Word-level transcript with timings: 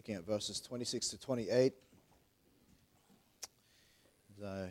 looking 0.00 0.14
at 0.14 0.24
verses 0.24 0.62
26 0.62 1.08
to 1.08 1.20
28. 1.20 1.74
As 4.38 4.42
uh, 4.42 4.66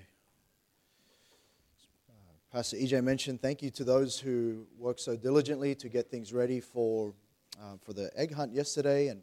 Pastor 2.52 2.78
EJ 2.78 3.04
mentioned, 3.04 3.40
thank 3.40 3.62
you 3.62 3.70
to 3.70 3.84
those 3.84 4.20
who 4.20 4.66
worked 4.76 5.02
so 5.02 5.16
diligently 5.16 5.76
to 5.76 5.88
get 5.88 6.10
things 6.10 6.34
ready 6.34 6.60
for, 6.60 7.14
uh, 7.62 7.76
for 7.80 7.94
the 7.94 8.10
egg 8.16 8.34
hunt 8.34 8.56
yesterday. 8.56 9.10
And 9.10 9.22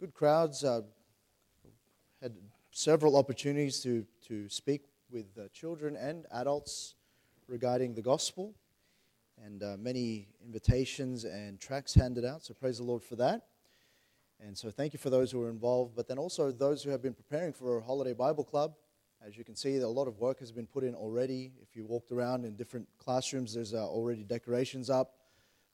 good 0.00 0.12
crowds. 0.12 0.64
Uh, 0.64 0.80
had 2.20 2.34
several 2.72 3.16
opportunities 3.16 3.78
to, 3.82 4.04
to 4.26 4.48
speak 4.48 4.86
with 5.08 5.52
children 5.52 5.94
and 5.94 6.26
adults 6.32 6.96
regarding 7.46 7.94
the 7.94 8.02
gospel, 8.02 8.56
and 9.44 9.62
uh, 9.62 9.76
many 9.78 10.26
invitations 10.44 11.22
and 11.22 11.60
tracts 11.60 11.94
handed 11.94 12.24
out. 12.24 12.42
So 12.42 12.54
praise 12.54 12.78
the 12.78 12.84
Lord 12.84 13.04
for 13.04 13.14
that. 13.14 13.44
And 14.40 14.56
so 14.56 14.70
thank 14.70 14.92
you 14.92 14.98
for 14.98 15.10
those 15.10 15.32
who 15.32 15.42
are 15.42 15.50
involved, 15.50 15.96
but 15.96 16.06
then 16.06 16.18
also 16.18 16.52
those 16.52 16.82
who 16.82 16.90
have 16.90 17.02
been 17.02 17.14
preparing 17.14 17.52
for 17.52 17.78
a 17.78 17.82
Holiday 17.82 18.12
Bible 18.12 18.44
Club. 18.44 18.74
As 19.26 19.36
you 19.36 19.44
can 19.44 19.56
see, 19.56 19.76
a 19.78 19.88
lot 19.88 20.06
of 20.06 20.18
work 20.18 20.38
has 20.38 20.52
been 20.52 20.66
put 20.66 20.84
in 20.84 20.94
already. 20.94 21.52
If 21.60 21.74
you 21.74 21.84
walked 21.84 22.12
around 22.12 22.44
in 22.44 22.54
different 22.54 22.86
classrooms, 22.98 23.52
there's 23.52 23.74
uh, 23.74 23.84
already 23.84 24.22
decorations 24.22 24.90
up. 24.90 25.14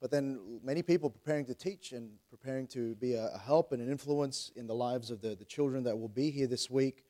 But 0.00 0.10
then 0.10 0.60
many 0.62 0.82
people 0.82 1.10
preparing 1.10 1.44
to 1.46 1.54
teach 1.54 1.92
and 1.92 2.10
preparing 2.30 2.66
to 2.68 2.94
be 2.96 3.14
a, 3.14 3.38
help 3.44 3.72
and 3.72 3.82
an 3.82 3.90
influence 3.90 4.50
in 4.56 4.66
the 4.66 4.74
lives 4.74 5.10
of 5.10 5.20
the, 5.20 5.34
the 5.34 5.44
children 5.44 5.84
that 5.84 5.98
will 5.98 6.08
be 6.08 6.30
here 6.30 6.46
this 6.46 6.70
week. 6.70 7.04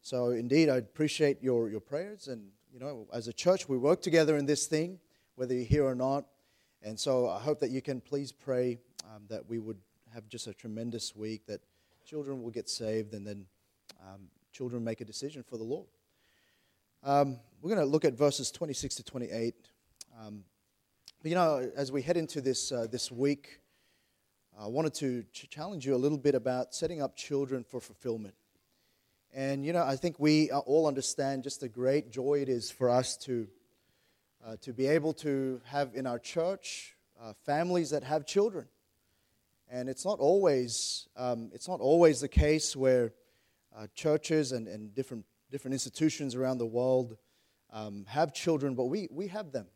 So 0.00 0.30
indeed, 0.30 0.68
I 0.68 0.76
appreciate 0.76 1.42
your, 1.42 1.68
your 1.68 1.80
prayers. 1.80 2.28
And, 2.28 2.48
you 2.72 2.80
know, 2.80 3.06
as 3.12 3.28
a 3.28 3.32
church, 3.32 3.68
we 3.68 3.76
work 3.76 4.00
together 4.00 4.36
in 4.36 4.46
this 4.46 4.66
thing, 4.66 4.98
whether 5.36 5.54
you're 5.54 5.64
here 5.64 5.84
or 5.84 5.94
not. 5.94 6.24
And 6.82 6.98
so 6.98 7.28
I 7.28 7.40
hope 7.40 7.60
that 7.60 7.70
you 7.70 7.82
can 7.82 8.00
please 8.00 8.32
pray 8.32 8.78
um, 9.04 9.22
that 9.28 9.48
we 9.48 9.58
would 9.58 9.78
have 10.14 10.28
just 10.28 10.46
a 10.46 10.54
tremendous 10.54 11.16
week, 11.16 11.44
that 11.46 11.60
children 12.04 12.42
will 12.42 12.52
get 12.52 12.68
saved, 12.68 13.14
and 13.14 13.26
then 13.26 13.46
um, 14.00 14.28
children 14.52 14.84
make 14.84 15.00
a 15.00 15.04
decision 15.04 15.42
for 15.42 15.58
the 15.58 15.64
Lord. 15.64 15.88
Um, 17.02 17.40
we're 17.60 17.74
going 17.74 17.84
to 17.84 17.90
look 17.90 18.04
at 18.04 18.14
verses 18.14 18.52
26 18.52 18.94
to 18.96 19.02
28. 19.02 19.54
Um, 20.18 20.44
but 21.20 21.28
you 21.30 21.34
know, 21.34 21.68
as 21.76 21.90
we 21.90 22.00
head 22.00 22.16
into 22.16 22.40
this, 22.40 22.70
uh, 22.70 22.86
this 22.90 23.10
week, 23.10 23.60
I 24.58 24.68
wanted 24.68 24.94
to 24.94 25.24
ch- 25.32 25.48
challenge 25.50 25.84
you 25.84 25.96
a 25.96 25.98
little 25.98 26.18
bit 26.18 26.36
about 26.36 26.74
setting 26.74 27.02
up 27.02 27.16
children 27.16 27.64
for 27.64 27.80
fulfillment. 27.80 28.34
And 29.32 29.66
you 29.66 29.72
know, 29.72 29.82
I 29.82 29.96
think 29.96 30.20
we 30.20 30.52
all 30.52 30.86
understand 30.86 31.42
just 31.42 31.60
the 31.60 31.68
great 31.68 32.12
joy 32.12 32.40
it 32.40 32.48
is 32.48 32.70
for 32.70 32.88
us 32.88 33.16
to, 33.18 33.48
uh, 34.46 34.56
to 34.60 34.72
be 34.72 34.86
able 34.86 35.12
to 35.14 35.60
have 35.64 35.90
in 35.94 36.06
our 36.06 36.20
church 36.20 36.94
uh, 37.20 37.32
families 37.44 37.90
that 37.90 38.04
have 38.04 38.26
children. 38.26 38.66
And 39.74 39.88
it's 39.88 40.04
not 40.04 40.20
always, 40.20 41.08
um, 41.16 41.50
it's 41.52 41.66
not 41.66 41.80
always 41.80 42.20
the 42.20 42.28
case 42.28 42.76
where 42.76 43.12
uh, 43.76 43.88
churches 43.92 44.52
and, 44.52 44.68
and 44.68 44.94
different, 44.94 45.24
different 45.50 45.72
institutions 45.72 46.36
around 46.36 46.58
the 46.58 46.66
world 46.66 47.16
um, 47.72 48.04
have 48.06 48.32
children, 48.32 48.76
but 48.76 48.84
we, 48.84 49.08
we 49.10 49.26
have 49.26 49.50
them. 49.50 49.66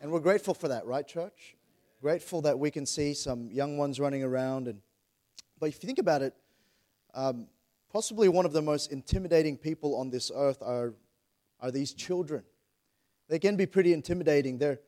And 0.00 0.10
we're 0.10 0.18
grateful 0.18 0.54
for 0.54 0.66
that, 0.66 0.86
right, 0.86 1.06
church? 1.06 1.54
Grateful 2.02 2.42
that 2.42 2.58
we 2.58 2.72
can 2.72 2.84
see 2.84 3.14
some 3.14 3.48
young 3.52 3.78
ones 3.78 4.00
running 4.00 4.24
around. 4.24 4.66
And, 4.66 4.80
but 5.60 5.68
if 5.68 5.80
you 5.80 5.86
think 5.86 6.00
about 6.00 6.22
it, 6.22 6.34
um, 7.14 7.46
possibly 7.92 8.28
one 8.28 8.44
of 8.44 8.52
the 8.52 8.62
most 8.62 8.90
intimidating 8.90 9.56
people 9.56 9.94
on 9.94 10.10
this 10.10 10.32
earth 10.34 10.60
are, 10.62 10.94
are 11.60 11.70
these 11.70 11.92
children. 11.92 12.42
They 13.28 13.38
can 13.38 13.54
be 13.54 13.66
pretty 13.66 13.92
intimidating. 13.92 14.58
They're, 14.58 14.80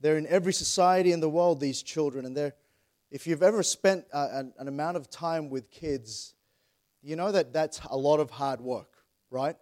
they're 0.00 0.16
in 0.16 0.28
every 0.28 0.52
society 0.52 1.10
in 1.10 1.18
the 1.18 1.28
world, 1.28 1.58
these 1.58 1.82
children, 1.82 2.24
and 2.24 2.36
they're, 2.36 2.54
if 3.10 3.26
you've 3.26 3.42
ever 3.42 3.62
spent 3.62 4.04
uh, 4.12 4.28
an, 4.32 4.52
an, 4.58 4.68
amount 4.68 4.96
of 4.96 5.08
time 5.08 5.48
with 5.48 5.70
kids, 5.70 6.34
you 7.02 7.16
know 7.16 7.30
that 7.30 7.52
that's 7.52 7.80
a 7.90 7.96
lot 7.96 8.20
of 8.20 8.30
hard 8.30 8.60
work, 8.60 8.90
right? 9.30 9.56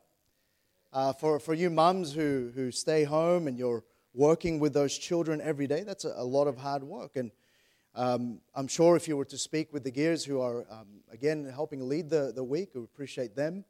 Uh, 0.92 1.12
for, 1.12 1.38
for 1.38 1.54
you 1.54 1.70
mums 1.70 2.12
who, 2.12 2.50
who 2.54 2.70
stay 2.70 3.04
home 3.04 3.48
and 3.48 3.58
you're 3.58 3.84
working 4.14 4.60
with 4.60 4.72
those 4.72 4.96
children 4.96 5.40
every 5.40 5.66
day, 5.66 5.82
that's 5.82 6.04
a, 6.04 6.14
a 6.16 6.24
lot 6.24 6.46
of 6.46 6.56
hard 6.56 6.82
work. 6.82 7.16
And 7.16 7.30
um, 7.94 8.40
I'm 8.54 8.68
sure 8.68 8.96
if 8.96 9.06
you 9.06 9.16
were 9.16 9.24
to 9.26 9.38
speak 9.38 9.72
with 9.72 9.84
the 9.84 9.90
Gears, 9.90 10.24
who 10.24 10.40
are, 10.40 10.64
um, 10.70 10.86
again, 11.12 11.44
helping 11.52 11.88
lead 11.88 12.08
the, 12.08 12.32
the 12.34 12.44
week, 12.44 12.70
we 12.74 12.82
appreciate 12.82 13.36
them. 13.36 13.64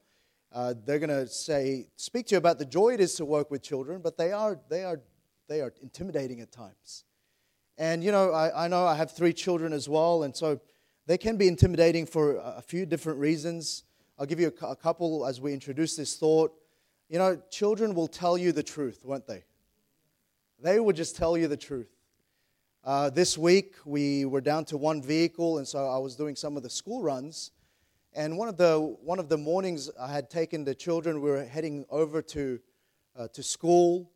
Uh, 0.52 0.74
they're 0.84 1.00
going 1.00 1.10
to 1.10 1.26
say, 1.26 1.88
speak 1.96 2.26
to 2.26 2.34
you 2.34 2.38
about 2.38 2.58
the 2.58 2.64
joy 2.64 2.90
it 2.94 3.00
is 3.00 3.14
to 3.16 3.24
work 3.24 3.50
with 3.50 3.60
children, 3.62 4.00
but 4.00 4.16
they 4.16 4.30
are, 4.30 4.60
they 4.68 4.84
are, 4.84 5.00
they 5.48 5.60
are 5.60 5.72
intimidating 5.82 6.40
at 6.40 6.52
times. 6.52 7.04
And, 7.76 8.04
you 8.04 8.12
know, 8.12 8.32
I, 8.32 8.66
I 8.66 8.68
know 8.68 8.86
I 8.86 8.94
have 8.94 9.10
three 9.10 9.32
children 9.32 9.72
as 9.72 9.88
well, 9.88 10.22
and 10.22 10.34
so 10.34 10.60
they 11.06 11.18
can 11.18 11.36
be 11.36 11.48
intimidating 11.48 12.06
for 12.06 12.36
a 12.36 12.62
few 12.62 12.86
different 12.86 13.18
reasons. 13.18 13.84
I'll 14.18 14.26
give 14.26 14.38
you 14.38 14.52
a, 14.62 14.66
a 14.66 14.76
couple 14.76 15.26
as 15.26 15.40
we 15.40 15.52
introduce 15.52 15.96
this 15.96 16.16
thought. 16.16 16.52
You 17.08 17.18
know, 17.18 17.40
children 17.50 17.94
will 17.94 18.06
tell 18.06 18.38
you 18.38 18.52
the 18.52 18.62
truth, 18.62 19.04
won't 19.04 19.26
they? 19.26 19.44
They 20.62 20.78
would 20.78 20.96
just 20.96 21.16
tell 21.16 21.36
you 21.36 21.48
the 21.48 21.56
truth. 21.56 21.90
Uh, 22.84 23.10
this 23.10 23.36
week, 23.36 23.74
we 23.84 24.24
were 24.24 24.40
down 24.40 24.64
to 24.66 24.76
one 24.76 25.02
vehicle, 25.02 25.58
and 25.58 25.66
so 25.66 25.88
I 25.88 25.98
was 25.98 26.16
doing 26.16 26.36
some 26.36 26.56
of 26.56 26.62
the 26.62 26.70
school 26.70 27.02
runs. 27.02 27.50
And 28.14 28.38
one 28.38 28.48
of 28.48 28.56
the, 28.56 28.78
one 29.02 29.18
of 29.18 29.28
the 29.28 29.36
mornings, 29.36 29.90
I 29.98 30.12
had 30.12 30.30
taken 30.30 30.64
the 30.64 30.74
children, 30.74 31.20
we 31.20 31.30
were 31.30 31.44
heading 31.44 31.84
over 31.90 32.22
to, 32.22 32.60
uh, 33.16 33.28
to 33.32 33.42
school. 33.42 34.12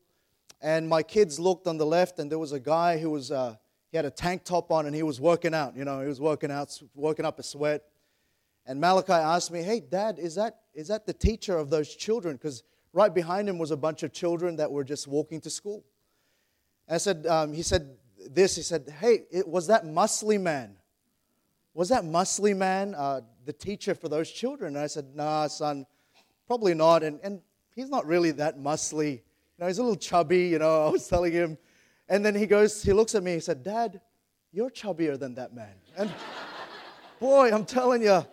And 0.61 0.89
my 0.89 1.03
kids 1.03 1.39
looked 1.39 1.67
on 1.67 1.79
the 1.79 1.87
left, 1.87 2.19
and 2.19 2.31
there 2.31 2.39
was 2.39 2.53
a 2.53 2.61
guy 2.61 2.99
who 2.99 3.11
was, 3.11 3.31
uh, 3.31 3.57
he 3.91 3.97
had 3.97 4.05
a 4.05 4.11
tank 4.11 4.45
top 4.45 4.73
on, 4.73 4.87
and 4.87 4.95
he 4.95 5.03
was 5.03 5.21
working 5.21 5.55
out. 5.55 5.77
You 5.77 5.85
know, 5.85 6.01
he 6.01 6.09
was 6.09 6.21
working 6.21 6.51
out, 6.51 6.77
working 6.95 7.25
up 7.25 7.39
a 7.39 7.43
sweat. 7.43 7.83
And 8.67 8.81
Malachi 8.81 9.13
asked 9.13 9.51
me, 9.51 9.63
Hey, 9.63 9.81
Dad, 9.81 10.19
is 10.19 10.35
that, 10.35 10.61
is 10.75 10.89
that 10.89 11.07
the 11.07 11.13
teacher 11.13 11.57
of 11.57 11.71
those 11.71 11.95
children? 11.95 12.37
Because 12.37 12.63
right 12.93 13.15
behind 13.15 13.49
him 13.49 13.59
was 13.59 13.71
a 13.71 13.77
bunch 13.77 14.03
of 14.03 14.13
children 14.13 14.57
that 14.57 14.71
were 14.71 14.85
just 14.85 15.07
walking 15.07 15.41
to 15.43 15.51
school. 15.51 15.85
I 16.89 16.99
said, 16.99 17.27
um, 17.27 17.53
he 17.53 17.63
said 17.63 17.97
this, 18.31 18.57
he 18.57 18.63
said, 18.63 18.93
hey, 19.01 19.25
it, 19.31 19.47
was 19.47 19.67
that 19.69 19.85
muscly 19.85 20.41
man? 20.41 20.77
Was 21.75 21.91
that 21.91 22.03
muscly 22.03 22.57
man 22.57 22.95
uh, 22.95 23.21
the 23.45 23.53
teacher 23.53 23.95
for 23.95 24.09
those 24.09 24.31
children? 24.31 24.75
And 24.75 24.83
I 24.83 24.89
said, 24.89 25.15
nah, 25.15 25.47
son, 25.47 25.87
probably 26.47 26.75
not. 26.75 27.03
And, 27.03 27.21
and 27.23 27.41
he's 27.75 27.89
not 27.89 28.07
really 28.07 28.33
that 28.33 28.59
muscly. 28.59 29.21
Know, 29.59 29.67
he's 29.67 29.79
a 29.79 29.83
little 29.83 29.97
chubby, 29.97 30.49
you 30.49 30.59
know, 30.59 30.87
I 30.87 30.91
was 30.91 31.07
telling 31.09 31.33
him. 31.33 31.59
And 32.09 32.25
then 32.25 32.35
he 32.35 32.47
goes, 32.47 32.83
he 32.83 32.93
looks 32.93 33.15
at 33.15 33.23
me, 33.23 33.35
he 33.35 33.41
said, 33.41 33.63
Dad, 33.63 34.01
you're 34.53 34.71
chubbier 34.71 35.19
than 35.19 35.35
that 35.35 35.55
man. 35.55 35.75
And 35.97 36.11
boy, 37.21 37.51
I'm 37.53 37.65
telling 37.65 38.03
you, 38.03 38.25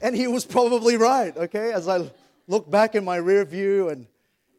and 0.00 0.14
he 0.14 0.28
was 0.28 0.44
probably 0.44 0.96
right, 0.96 1.36
okay? 1.36 1.72
As 1.72 1.88
I 1.88 2.10
look 2.46 2.70
back 2.70 2.94
in 2.94 3.04
my 3.04 3.16
rear 3.16 3.44
view, 3.44 3.88
and 3.88 4.06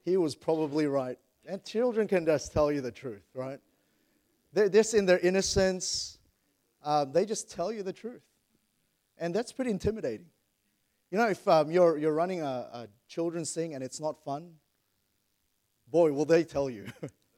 he 0.04 0.18
was 0.18 0.36
probably 0.36 0.86
right. 0.86 1.18
And 1.46 1.64
children 1.64 2.08
can 2.08 2.26
just 2.26 2.52
tell 2.52 2.72
you 2.72 2.82
the 2.82 2.92
truth, 2.92 3.24
right? 3.34 3.60
They're 4.52 4.70
just 4.70 4.94
in 4.94 5.06
their 5.06 5.20
innocence. 5.20 6.18
Um, 6.84 7.12
they 7.12 7.26
just 7.26 7.50
tell 7.50 7.72
you 7.72 7.84
the 7.84 7.94
truth. 7.94 8.22
And 9.18 9.34
that's 9.34 9.52
pretty 9.52 9.72
intimidating. 9.72 10.28
You 11.10 11.18
know, 11.20 11.28
if 11.30 11.48
um, 11.48 11.72
you're, 11.72 11.98
you're 11.98 12.14
running 12.14 12.42
a, 12.42 12.46
a 12.46 12.88
children's 13.08 13.54
thing 13.54 13.76
and 13.76 13.84
it's 13.84 14.02
not 14.02 14.24
fun, 14.24 14.52
boy, 15.94 16.12
will 16.12 16.26
they 16.26 16.44
tell 16.44 16.72
you. 16.72 16.88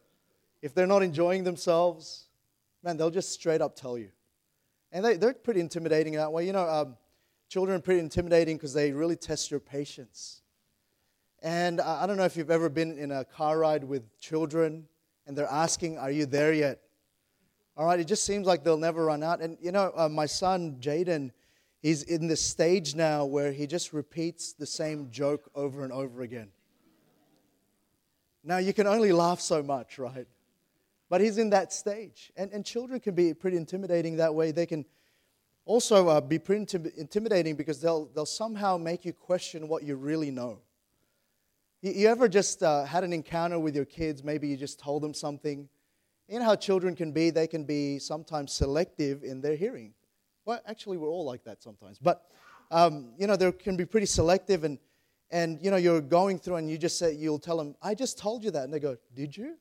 if 0.61 0.73
they're 0.73 0.87
not 0.87 1.03
enjoying 1.03 1.43
themselves, 1.43 2.29
man, 2.81 2.95
they'll 2.95 3.11
just 3.11 3.33
straight 3.33 3.61
up 3.61 3.75
tell 3.75 3.97
you. 3.97 4.09
And 4.93 5.03
they, 5.03 5.17
they're 5.17 5.33
pretty 5.33 5.59
intimidating 5.59 6.13
that 6.13 6.31
way. 6.31 6.47
You 6.47 6.53
know, 6.53 6.67
um, 6.67 6.95
children 7.49 7.77
are 7.77 7.81
pretty 7.81 7.99
intimidating 7.99 8.55
because 8.55 8.73
they 8.73 8.93
really 8.93 9.17
test 9.17 9.51
your 9.51 9.59
patience. 9.59 10.41
And 11.43 11.81
I 11.81 12.07
don't 12.07 12.15
know 12.15 12.23
if 12.23 12.37
you've 12.37 12.49
ever 12.49 12.69
been 12.69 12.97
in 12.97 13.11
a 13.11 13.25
car 13.25 13.59
ride 13.59 13.83
with 13.83 14.17
children 14.21 14.87
and 15.27 15.37
they're 15.37 15.51
asking, 15.51 15.97
Are 15.97 16.09
you 16.09 16.25
there 16.25 16.53
yet? 16.53 16.79
All 17.75 17.85
right, 17.85 17.99
it 17.99 18.07
just 18.07 18.23
seems 18.23 18.47
like 18.47 18.63
they'll 18.63 18.77
never 18.77 19.03
run 19.03 19.21
out. 19.21 19.41
And 19.41 19.57
you 19.59 19.73
know, 19.73 19.91
uh, 19.93 20.07
my 20.07 20.27
son, 20.27 20.77
Jaden, 20.79 21.31
he's 21.81 22.03
in 22.03 22.27
this 22.27 22.41
stage 22.41 22.95
now 22.95 23.25
where 23.25 23.51
he 23.51 23.67
just 23.67 23.91
repeats 23.91 24.53
the 24.53 24.65
same 24.65 25.11
joke 25.11 25.51
over 25.53 25.83
and 25.83 25.91
over 25.91 26.21
again. 26.21 26.47
Now, 28.47 28.57
you 28.57 28.73
can 28.73 28.85
only 28.85 29.11
laugh 29.11 29.41
so 29.41 29.63
much, 29.63 29.97
right? 29.97 30.27
But 31.09 31.19
he's 31.19 31.39
in 31.39 31.49
that 31.49 31.73
stage. 31.73 32.31
And, 32.37 32.51
and 32.51 32.63
children 32.63 32.99
can 32.99 33.15
be 33.15 33.33
pretty 33.33 33.57
intimidating 33.57 34.17
that 34.17 34.35
way. 34.35 34.51
They 34.51 34.67
can 34.67 34.85
also 35.65 36.07
uh, 36.07 36.21
be 36.21 36.37
pretty 36.37 36.67
intimidating 36.95 37.55
because 37.55 37.81
they'll, 37.81 38.05
they'll 38.13 38.27
somehow 38.27 38.77
make 38.77 39.03
you 39.03 39.13
question 39.13 39.67
what 39.67 39.81
you 39.81 39.95
really 39.95 40.29
know. 40.29 40.59
You 41.81 42.07
ever 42.07 42.27
just 42.27 42.61
uh, 42.61 42.85
had 42.85 43.03
an 43.03 43.13
encounter 43.13 43.59
with 43.59 43.75
your 43.75 43.85
kids? 43.85 44.23
Maybe 44.23 44.47
you 44.47 44.57
just 44.57 44.79
told 44.79 45.01
them 45.01 45.13
something. 45.13 45.67
You 46.27 46.39
know 46.39 46.45
how 46.45 46.55
children 46.55 46.95
can 46.95 47.11
be? 47.11 47.31
They 47.31 47.47
can 47.47 47.63
be 47.63 47.99
sometimes 47.99 48.53
selective 48.53 49.23
in 49.23 49.41
their 49.41 49.55
hearing. 49.55 49.93
Well, 50.45 50.59
actually, 50.67 50.97
we're 50.97 51.09
all 51.09 51.25
like 51.25 51.43
that 51.45 51.63
sometimes. 51.63 51.97
But, 51.99 52.23
um, 52.69 53.13
you 53.17 53.25
know, 53.25 53.35
they 53.35 53.51
can 53.51 53.75
be 53.75 53.85
pretty 53.85 54.07
selective. 54.07 54.63
And, 54.63 54.77
and, 55.31 55.59
you 55.61 55.71
know, 55.71 55.77
you're 55.77 56.01
going 56.01 56.39
through 56.39 56.55
and 56.55 56.69
you 56.69 56.77
just 56.77 56.97
say, 56.97 57.13
you'll 57.13 57.39
tell 57.39 57.57
them, 57.57 57.75
I 57.81 57.95
just 57.95 58.17
told 58.17 58.43
you 58.43 58.51
that. 58.51 58.63
And 58.63 58.73
they 58.73 58.79
go, 58.79 58.97
Did 59.13 59.35
you? 59.35 59.57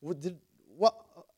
What? 0.00 0.20
Did, 0.20 0.38
what? 0.76 0.94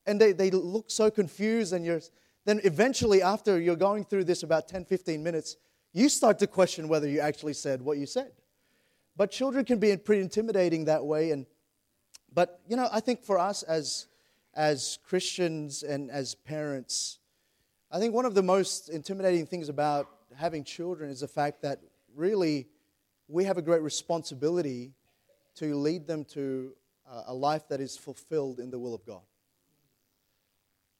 And 0.06 0.20
they, 0.20 0.32
they 0.32 0.50
look 0.50 0.90
so 0.90 1.10
confused 1.10 1.72
and 1.72 1.84
you're, 1.84 2.00
then 2.44 2.60
eventually, 2.64 3.22
after 3.22 3.60
you're 3.60 3.76
going 3.76 4.04
through 4.04 4.24
this 4.24 4.42
about 4.42 4.68
10, 4.68 4.86
15 4.86 5.22
minutes, 5.22 5.56
you 5.92 6.08
start 6.08 6.38
to 6.38 6.46
question 6.46 6.88
whether 6.88 7.08
you 7.08 7.20
actually 7.20 7.52
said 7.52 7.82
what 7.82 7.98
you 7.98 8.06
said. 8.06 8.32
But 9.16 9.30
children 9.30 9.64
can 9.64 9.78
be 9.78 9.96
pretty 9.96 10.22
intimidating 10.22 10.86
that 10.86 11.04
way. 11.04 11.32
And, 11.32 11.44
but, 12.32 12.60
you 12.68 12.76
know, 12.76 12.88
I 12.90 13.00
think 13.00 13.22
for 13.22 13.38
us 13.38 13.62
as, 13.64 14.06
as 14.54 14.98
Christians 15.04 15.82
and 15.82 16.10
as 16.10 16.34
parents, 16.34 17.18
I 17.90 17.98
think 17.98 18.14
one 18.14 18.24
of 18.24 18.34
the 18.34 18.42
most 18.42 18.88
intimidating 18.88 19.44
things 19.44 19.68
about 19.68 20.08
having 20.36 20.62
children 20.64 21.10
is 21.10 21.20
the 21.20 21.28
fact 21.28 21.62
that 21.62 21.80
really 22.14 22.68
we 23.28 23.44
have 23.44 23.58
a 23.58 23.62
great 23.62 23.82
responsibility 23.82 24.92
to 25.56 25.76
lead 25.76 26.06
them 26.06 26.24
to 26.24 26.72
a 27.26 27.34
life 27.34 27.68
that 27.68 27.80
is 27.80 27.96
fulfilled 27.96 28.58
in 28.58 28.70
the 28.70 28.78
will 28.78 28.94
of 28.94 29.04
God. 29.04 29.22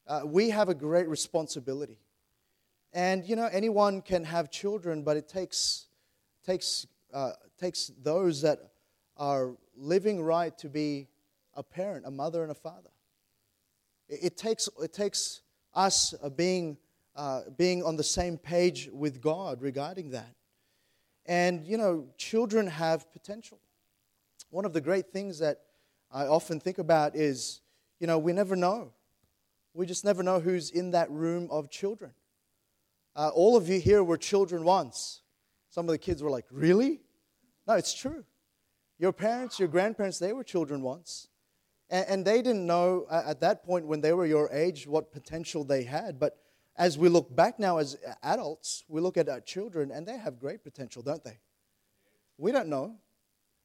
Uh, 0.06 0.22
we 0.24 0.50
have 0.50 0.68
a 0.68 0.74
great 0.74 1.08
responsibility. 1.08 1.98
And, 2.92 3.24
you 3.24 3.36
know, 3.36 3.48
anyone 3.52 4.00
can 4.00 4.24
have 4.24 4.50
children, 4.50 5.02
but 5.02 5.16
it 5.16 5.28
takes, 5.28 5.86
takes, 6.46 6.86
uh, 7.12 7.32
takes 7.60 7.92
those 8.02 8.40
that 8.42 8.58
are 9.18 9.54
living 9.76 10.22
right 10.22 10.56
to 10.58 10.68
be 10.68 11.08
a 11.54 11.62
parent, 11.62 12.06
a 12.06 12.10
mother, 12.10 12.42
and 12.42 12.50
a 12.50 12.54
father. 12.54 12.90
It, 14.08 14.20
it 14.22 14.36
takes, 14.38 14.68
it 14.82 14.94
takes 14.94 15.42
us 15.74 16.14
uh, 16.22 16.30
being, 16.30 16.78
uh, 17.14 17.42
being 17.56 17.82
on 17.82 17.96
the 17.96 18.04
same 18.04 18.38
page 18.38 18.88
with 18.92 19.20
God 19.20 19.60
regarding 19.60 20.10
that. 20.12 20.34
And, 21.28 21.64
you 21.64 21.76
know, 21.76 22.06
children 22.16 22.66
have 22.66 23.12
potential. 23.12 23.60
One 24.50 24.64
of 24.64 24.72
the 24.72 24.80
great 24.80 25.12
things 25.12 25.38
that 25.40 25.60
I 26.10 26.26
often 26.26 26.58
think 26.58 26.78
about 26.78 27.14
is, 27.14 27.60
you 28.00 28.06
know, 28.06 28.18
we 28.18 28.32
never 28.32 28.56
know. 28.56 28.92
We 29.74 29.84
just 29.84 30.06
never 30.06 30.22
know 30.22 30.40
who's 30.40 30.70
in 30.70 30.92
that 30.92 31.10
room 31.10 31.48
of 31.50 31.70
children. 31.70 32.12
Uh, 33.14 33.28
all 33.34 33.56
of 33.56 33.68
you 33.68 33.78
here 33.78 34.02
were 34.02 34.16
children 34.16 34.64
once. 34.64 35.20
Some 35.68 35.84
of 35.84 35.92
the 35.92 35.98
kids 35.98 36.22
were 36.22 36.30
like, 36.30 36.46
Really? 36.50 37.02
No, 37.66 37.74
it's 37.74 37.92
true. 37.92 38.24
Your 38.98 39.12
parents, 39.12 39.58
your 39.58 39.68
grandparents, 39.68 40.18
they 40.18 40.32
were 40.32 40.42
children 40.42 40.80
once. 40.80 41.28
And, 41.90 42.06
and 42.08 42.24
they 42.24 42.40
didn't 42.40 42.66
know 42.66 43.06
at 43.10 43.40
that 43.40 43.62
point 43.64 43.86
when 43.86 44.00
they 44.00 44.14
were 44.14 44.24
your 44.24 44.50
age 44.50 44.86
what 44.86 45.12
potential 45.12 45.64
they 45.64 45.82
had. 45.82 46.18
But 46.18 46.38
as 46.78 46.96
we 46.96 47.08
look 47.08 47.34
back 47.34 47.58
now 47.58 47.78
as 47.78 47.98
adults, 48.22 48.84
we 48.88 49.00
look 49.00 49.16
at 49.16 49.28
our 49.28 49.40
children 49.40 49.90
and 49.90 50.06
they 50.06 50.16
have 50.16 50.38
great 50.38 50.62
potential, 50.62 51.02
don't 51.02 51.22
they? 51.24 51.38
We 52.38 52.52
don't 52.52 52.68
know. 52.68 52.96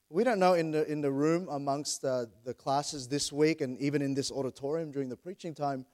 We 0.09 0.23
don't 0.23 0.39
know 0.39 0.53
in 0.53 0.71
the, 0.71 0.85
in 0.91 1.01
the 1.01 1.11
room 1.11 1.47
amongst 1.49 2.01
the 2.01 2.27
classes 2.57 3.07
this 3.07 3.31
week 3.31 3.61
and 3.61 3.79
even 3.79 4.01
in 4.01 4.13
this 4.13 4.31
auditorium 4.31 4.91
during 4.91 5.09
the 5.09 5.15
preaching 5.15 5.53
time, 5.53 5.85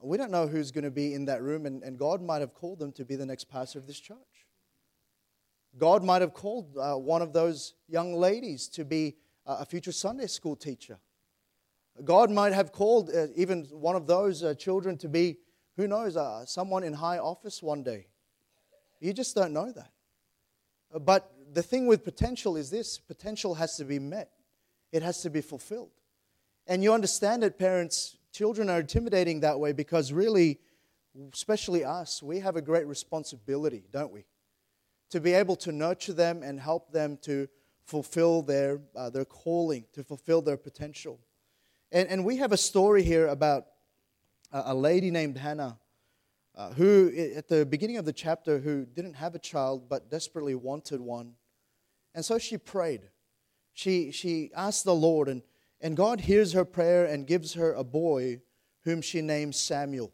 we 0.00 0.18
don't 0.18 0.30
know 0.30 0.46
who's 0.46 0.70
going 0.70 0.84
to 0.84 0.90
be 0.90 1.14
in 1.14 1.24
that 1.26 1.42
room, 1.42 1.64
and, 1.64 1.82
and 1.82 1.98
God 1.98 2.20
might 2.20 2.40
have 2.40 2.52
called 2.52 2.78
them 2.78 2.92
to 2.92 3.04
be 3.04 3.16
the 3.16 3.24
next 3.24 3.44
pastor 3.44 3.78
of 3.78 3.86
this 3.86 3.98
church. 3.98 4.18
God 5.78 6.04
might 6.04 6.20
have 6.20 6.34
called 6.34 6.76
uh, 6.76 6.94
one 6.94 7.22
of 7.22 7.32
those 7.32 7.74
young 7.88 8.14
ladies 8.14 8.68
to 8.68 8.84
be 8.84 9.16
uh, 9.46 9.58
a 9.60 9.64
future 9.64 9.92
Sunday 9.92 10.26
school 10.26 10.56
teacher. 10.56 10.98
God 12.04 12.30
might 12.30 12.52
have 12.52 12.70
called 12.70 13.10
uh, 13.10 13.28
even 13.34 13.64
one 13.70 13.96
of 13.96 14.06
those 14.06 14.42
uh, 14.42 14.54
children 14.54 14.98
to 14.98 15.08
be, 15.08 15.38
who 15.76 15.88
knows, 15.88 16.16
uh, 16.16 16.46
someone 16.46 16.84
in 16.84 16.92
high 16.92 17.18
office 17.18 17.62
one 17.62 17.82
day. 17.82 18.06
You 19.00 19.12
just 19.12 19.34
don't 19.34 19.52
know 19.52 19.72
that. 19.72 19.90
But 21.00 21.32
the 21.52 21.62
thing 21.62 21.86
with 21.86 22.04
potential 22.04 22.56
is 22.56 22.70
this 22.70 22.98
potential 22.98 23.54
has 23.54 23.76
to 23.76 23.84
be 23.84 23.98
met, 23.98 24.30
it 24.92 25.02
has 25.02 25.22
to 25.22 25.30
be 25.30 25.40
fulfilled. 25.40 25.90
And 26.66 26.82
you 26.82 26.92
understand 26.92 27.44
it, 27.44 27.58
parents, 27.58 28.16
children 28.32 28.70
are 28.70 28.80
intimidating 28.80 29.40
that 29.40 29.58
way 29.60 29.72
because 29.72 30.12
really, 30.12 30.60
especially 31.32 31.84
us, 31.84 32.22
we 32.22 32.40
have 32.40 32.56
a 32.56 32.62
great 32.62 32.86
responsibility, 32.86 33.84
don't 33.90 34.12
we? 34.12 34.24
To 35.10 35.20
be 35.20 35.34
able 35.34 35.56
to 35.56 35.72
nurture 35.72 36.14
them 36.14 36.42
and 36.42 36.58
help 36.58 36.90
them 36.90 37.18
to 37.22 37.48
fulfill 37.84 38.42
their, 38.42 38.80
uh, 38.96 39.10
their 39.10 39.24
calling, 39.24 39.84
to 39.92 40.02
fulfill 40.02 40.40
their 40.40 40.56
potential. 40.56 41.20
And, 41.92 42.08
and 42.08 42.24
we 42.24 42.38
have 42.38 42.52
a 42.52 42.56
story 42.56 43.02
here 43.02 43.26
about 43.26 43.66
a, 44.54 44.74
lady 44.74 45.10
named 45.10 45.36
Hannah 45.36 45.78
uh, 46.56 46.70
who, 46.70 47.12
at 47.36 47.48
the 47.48 47.66
beginning 47.66 47.96
of 47.96 48.04
the 48.04 48.12
chapter, 48.12 48.58
who 48.58 48.86
didn't 48.86 49.14
have 49.14 49.34
a 49.34 49.38
child 49.38 49.88
but 49.88 50.10
desperately 50.10 50.54
wanted 50.54 51.00
one. 51.00 51.34
And 52.14 52.24
so 52.24 52.38
she 52.38 52.56
prayed. 52.56 53.02
She, 53.72 54.12
she 54.12 54.50
asked 54.56 54.84
the 54.84 54.94
Lord, 54.94 55.28
and, 55.28 55.42
and 55.80 55.96
God 55.96 56.20
hears 56.20 56.52
her 56.52 56.64
prayer 56.64 57.04
and 57.04 57.26
gives 57.26 57.54
her 57.54 57.72
a 57.72 57.82
boy 57.82 58.40
whom 58.84 59.02
she 59.02 59.20
names 59.20 59.58
Samuel. 59.58 60.12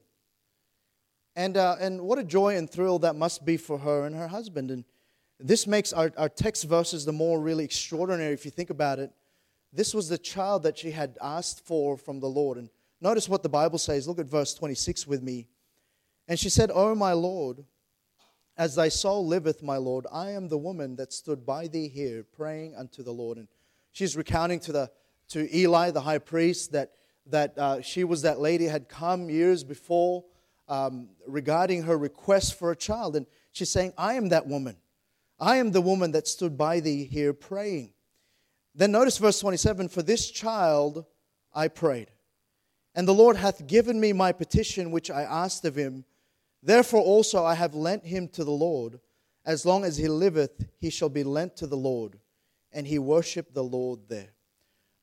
And, 1.36 1.56
uh, 1.56 1.76
and 1.78 2.00
what 2.00 2.18
a 2.18 2.24
joy 2.24 2.56
and 2.56 2.68
thrill 2.68 2.98
that 3.00 3.16
must 3.16 3.44
be 3.44 3.56
for 3.56 3.78
her 3.78 4.06
and 4.06 4.16
her 4.16 4.28
husband. 4.28 4.70
And 4.70 4.84
this 5.38 5.66
makes 5.66 5.92
our, 5.92 6.10
our 6.16 6.28
text 6.28 6.64
verses 6.64 7.04
the 7.04 7.12
more 7.12 7.38
really 7.38 7.64
extraordinary 7.64 8.32
if 8.32 8.44
you 8.44 8.50
think 8.50 8.70
about 8.70 8.98
it. 8.98 9.12
This 9.72 9.94
was 9.94 10.08
the 10.08 10.18
child 10.18 10.62
that 10.64 10.78
she 10.78 10.90
had 10.90 11.18
asked 11.20 11.66
for 11.66 11.96
from 11.96 12.20
the 12.20 12.28
Lord. 12.28 12.58
And 12.58 12.70
notice 13.00 13.28
what 13.28 13.42
the 13.42 13.48
Bible 13.48 13.78
says. 13.78 14.06
Look 14.06 14.18
at 14.18 14.26
verse 14.26 14.54
26 14.54 15.06
with 15.06 15.22
me. 15.22 15.48
And 16.28 16.38
she 16.38 16.48
said, 16.48 16.70
O 16.72 16.94
my 16.94 17.12
Lord, 17.12 17.64
as 18.56 18.74
thy 18.74 18.88
soul 18.88 19.26
liveth, 19.26 19.62
my 19.62 19.76
Lord, 19.76 20.06
I 20.12 20.30
am 20.30 20.48
the 20.48 20.58
woman 20.58 20.96
that 20.96 21.12
stood 21.12 21.46
by 21.46 21.66
thee 21.66 21.88
here, 21.88 22.24
praying 22.24 22.74
unto 22.76 23.02
the 23.02 23.12
Lord. 23.12 23.38
And 23.38 23.48
she's 23.92 24.16
recounting 24.16 24.60
to, 24.60 24.72
the, 24.72 24.90
to 25.30 25.56
Eli, 25.56 25.90
the 25.90 26.02
high 26.02 26.18
priest, 26.18 26.72
that, 26.72 26.92
that 27.26 27.56
uh, 27.56 27.80
she 27.80 28.04
was 28.04 28.22
that 28.22 28.38
lady 28.38 28.66
had 28.66 28.88
come 28.88 29.30
years 29.30 29.64
before 29.64 30.24
um, 30.68 31.08
regarding 31.26 31.82
her 31.84 31.96
request 31.96 32.58
for 32.58 32.70
a 32.70 32.76
child. 32.76 33.16
And 33.16 33.26
she's 33.52 33.70
saying, 33.70 33.92
I 33.96 34.14
am 34.14 34.28
that 34.28 34.46
woman. 34.46 34.76
I 35.38 35.56
am 35.56 35.72
the 35.72 35.80
woman 35.80 36.12
that 36.12 36.28
stood 36.28 36.58
by 36.58 36.80
thee 36.80 37.04
here 37.04 37.32
praying. 37.32 37.94
Then 38.74 38.92
notice 38.92 39.18
verse 39.18 39.40
27 39.40 39.88
For 39.88 40.02
this 40.02 40.30
child 40.30 41.06
I 41.52 41.68
prayed, 41.68 42.10
and 42.94 43.06
the 43.06 43.14
Lord 43.14 43.36
hath 43.36 43.66
given 43.66 44.00
me 44.00 44.12
my 44.12 44.32
petition 44.32 44.90
which 44.90 45.10
I 45.10 45.22
asked 45.22 45.64
of 45.64 45.76
him. 45.76 46.04
Therefore 46.62 47.02
also 47.02 47.44
I 47.44 47.54
have 47.54 47.74
lent 47.74 48.04
him 48.04 48.28
to 48.28 48.44
the 48.44 48.50
Lord. 48.50 49.00
As 49.44 49.64
long 49.64 49.84
as 49.84 49.96
he 49.96 50.08
liveth, 50.08 50.66
he 50.78 50.90
shall 50.90 51.08
be 51.08 51.24
lent 51.24 51.56
to 51.56 51.66
the 51.66 51.76
Lord. 51.76 52.18
And 52.72 52.86
he 52.86 52.98
worshiped 52.98 53.54
the 53.54 53.64
Lord 53.64 54.00
there. 54.08 54.30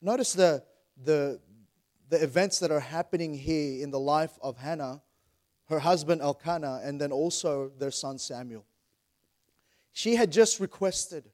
Notice 0.02 0.34
the, 0.34 0.64
the, 1.04 1.40
the 2.10 2.22
events 2.22 2.60
that 2.60 2.72
are 2.72 2.80
happening 2.80 3.34
here 3.34 3.82
in 3.84 3.92
the 3.92 4.00
life 4.00 4.38
of 4.42 4.58
Hannah, 4.58 5.02
her 5.70 5.80
husband 5.80 6.22
Elkanah, 6.22 6.82
and 6.84 7.02
then 7.02 7.12
also 7.12 7.72
their 7.80 7.92
son 7.92 8.18
Samuel. 8.20 8.66
She 9.92 10.16
had 10.16 10.32
just 10.32 10.60
requested, 10.60 11.32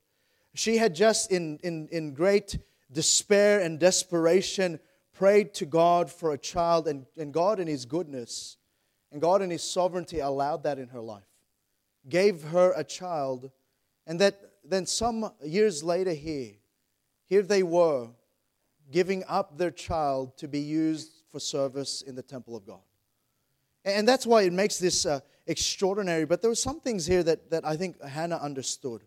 she 0.55 0.77
had 0.77 0.95
just, 0.95 1.31
in, 1.31 1.59
in, 1.63 1.89
in 1.91 2.13
great 2.13 2.59
despair 2.91 3.59
and 3.59 3.79
desperation, 3.79 4.79
prayed 5.13 5.53
to 5.55 5.65
God 5.65 6.11
for 6.11 6.33
a 6.33 6.37
child, 6.37 6.87
and, 6.87 7.05
and 7.17 7.33
God, 7.33 7.59
in 7.59 7.67
His 7.67 7.85
goodness, 7.85 8.57
and 9.11 9.21
God, 9.21 9.41
in 9.41 9.49
His 9.49 9.63
sovereignty, 9.63 10.19
allowed 10.19 10.63
that 10.63 10.79
in 10.79 10.89
her 10.89 11.01
life, 11.01 11.23
gave 12.09 12.43
her 12.43 12.73
a 12.75 12.83
child, 12.83 13.51
and 14.07 14.19
that 14.19 14.39
then 14.63 14.85
some 14.85 15.31
years 15.43 15.83
later, 15.83 16.13
here, 16.13 16.53
here 17.25 17.41
they 17.41 17.63
were 17.63 18.07
giving 18.91 19.23
up 19.27 19.57
their 19.57 19.71
child 19.71 20.37
to 20.37 20.47
be 20.47 20.59
used 20.59 21.23
for 21.31 21.39
service 21.39 22.01
in 22.01 22.15
the 22.15 22.21
temple 22.21 22.55
of 22.55 22.65
God. 22.65 22.81
And 23.85 24.07
that's 24.07 24.25
why 24.25 24.43
it 24.43 24.53
makes 24.53 24.77
this 24.77 25.05
uh, 25.05 25.19
extraordinary. 25.47 26.25
But 26.25 26.41
there 26.41 26.49
were 26.49 26.55
some 26.55 26.79
things 26.79 27.05
here 27.05 27.23
that, 27.23 27.49
that 27.49 27.65
I 27.65 27.75
think 27.75 28.01
Hannah 28.01 28.37
understood. 28.37 29.03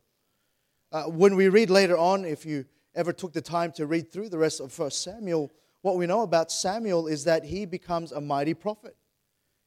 Uh, 0.93 1.05
when 1.05 1.37
we 1.37 1.49
read 1.49 1.71
later 1.71 1.97
on, 1.97 2.25
if 2.25 2.45
you 2.45 2.65
ever 2.95 3.13
took 3.13 3.33
the 3.33 3.41
time 3.41 3.73
to 3.73 3.87
read 3.87 4.13
through 4.13 4.29
the 4.29 4.39
rest 4.39 4.61
of 4.61 4.73
First 4.73 5.03
Samuel, 5.03 5.51
what 5.83 5.97
we 5.97 6.07
know 6.07 6.23
about 6.23 6.51
Samuel 6.51 7.07
is 7.07 7.25
that 7.25 7.45
he 7.45 7.67
becomes 7.67 8.13
a 8.13 8.21
mighty 8.21 8.55
prophet. 8.55 8.97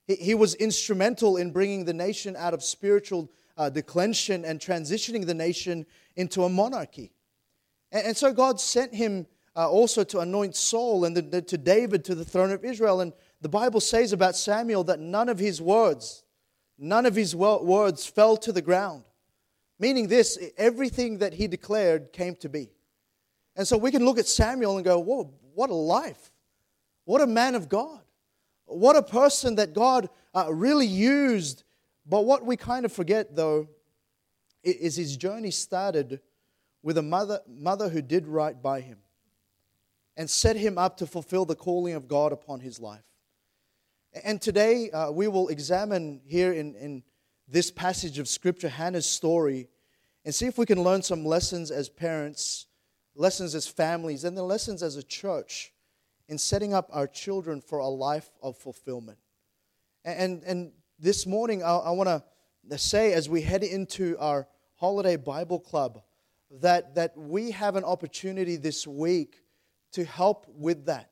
He, 0.06 0.16
he 0.16 0.36
was 0.36 0.56
instrumental 0.56 1.38
in 1.38 1.51
bringing 1.51 1.86
the 1.86 1.94
nation 1.94 2.36
out 2.36 2.54
of 2.54 2.63
spiritual 2.63 3.32
uh, 3.58 3.70
declension 3.70 4.46
and 4.46 4.60
transitioning 4.60 5.25
the 5.25 5.34
nation 5.34 5.86
into 6.16 6.44
a 6.44 6.50
monarchy. 6.50 7.12
And, 7.92 8.08
and 8.08 8.18
so 8.18 8.34
God 8.34 8.60
sent 8.60 8.94
him 8.94 9.28
uh, 9.56 9.70
also 9.70 10.04
to 10.06 10.20
anoint 10.20 10.56
Saul 10.56 11.06
and 11.06 11.16
the, 11.16 11.22
the, 11.22 11.42
to 11.44 11.58
David 11.58 12.06
to 12.06 12.16
the 12.16 12.25
throne 12.25 12.51
of 12.51 12.63
Israel. 12.63 13.01
And 13.01 13.13
the 13.42 13.50
Bible 13.50 13.82
says 13.82 14.13
about 14.13 14.36
Samuel 14.36 14.84
that 14.86 15.00
none 15.00 15.30
of 15.30 15.39
his 15.39 15.62
words, 15.62 16.24
none 16.78 17.06
of 17.06 17.16
his 17.16 17.36
words 17.36 18.06
fell 18.06 18.38
to 18.38 18.51
the 18.51 18.62
ground. 18.62 19.04
Meaning 19.80 20.08
this, 20.08 20.38
everything 20.58 21.20
that 21.20 21.34
he 21.34 21.48
declared 21.48 22.12
came 22.12 22.36
to 22.38 22.50
be. 22.50 22.72
And 23.56 23.68
so 23.68 23.78
we 23.78 23.92
can 23.92 24.06
look 24.06 24.18
at 24.18 24.28
Samuel 24.28 24.78
and 24.78 24.86
go, 24.86 25.00
whoa, 25.00 25.34
what 25.60 25.70
a 25.70 25.74
life. 25.74 26.32
What 27.04 27.20
a 27.20 27.28
man 27.28 27.54
of 27.54 27.68
God. 27.68 28.00
What 28.66 28.96
a 28.96 29.04
person 29.04 29.56
that 29.56 29.74
God 29.74 30.10
uh, 30.34 30.46
really 30.54 30.88
used. 30.88 31.66
But 32.06 32.24
what 32.24 32.46
we 32.46 32.56
kind 32.56 32.86
of 32.86 32.94
forget, 32.94 33.36
though, 33.36 33.68
is 34.63 34.96
his 34.96 35.18
journey 35.18 35.51
started 35.51 36.22
with 36.82 36.98
a 36.98 37.01
mother, 37.01 37.42
mother 37.46 37.89
who 37.89 38.01
did 38.01 38.25
right 38.25 38.62
by 38.62 38.80
him 38.80 39.00
and 40.16 40.30
set 40.30 40.56
him 40.56 40.78
up 40.78 40.96
to 40.96 41.06
fulfill 41.06 41.44
the 41.44 41.56
calling 41.56 41.94
of 41.94 42.08
God 42.08 42.32
upon 42.32 42.62
his 42.62 42.80
life. 42.80 43.04
And 44.24 44.42
today 44.42 44.89
uh, 44.92 45.12
we 45.12 45.28
will 45.28 45.50
examine 45.50 46.22
here 46.24 46.54
in, 46.54 46.74
in 46.75 47.04
this 47.50 47.70
passage 47.70 48.18
of 48.18 48.30
Scripture 48.30 48.70
Hannah's 48.70 49.06
story 49.06 49.68
and 50.24 50.34
see 50.34 50.46
if 50.46 50.58
we 50.58 50.66
can 50.66 50.82
learn 50.82 51.01
some 51.01 51.25
lessons 51.25 51.70
as 51.70 51.89
parents, 51.89 52.68
lessons 53.19 53.53
as 53.53 53.67
families, 53.67 54.23
and 54.23 54.35
then 54.35 54.45
lessons 54.45 54.81
as 54.81 54.95
a 54.95 55.03
church 55.03 55.73
in 56.29 56.38
setting 56.38 56.73
up 56.73 56.89
our 56.93 57.05
children 57.05 57.59
for 57.59 57.79
a 57.79 57.88
life 57.88 58.31
of 58.41 58.55
fulfillment. 58.55 59.17
And, 60.05 60.41
and 60.43 60.71
this 60.97 61.27
morning, 61.27 61.61
I, 61.61 61.75
I 61.75 61.91
want 61.91 62.07
to 62.07 62.77
say 62.77 63.11
as 63.11 63.27
we 63.27 63.41
head 63.41 63.63
into 63.63 64.17
our 64.19 64.47
holiday 64.75 65.17
Bible 65.17 65.59
club 65.59 66.01
that, 66.61 66.95
that 66.95 67.17
we 67.17 67.51
have 67.51 67.75
an 67.75 67.83
opportunity 67.83 68.55
this 68.55 68.88
week 68.88 69.43
to 69.91 70.05
help 70.05 70.45
with 70.47 70.85
that. 70.85 71.11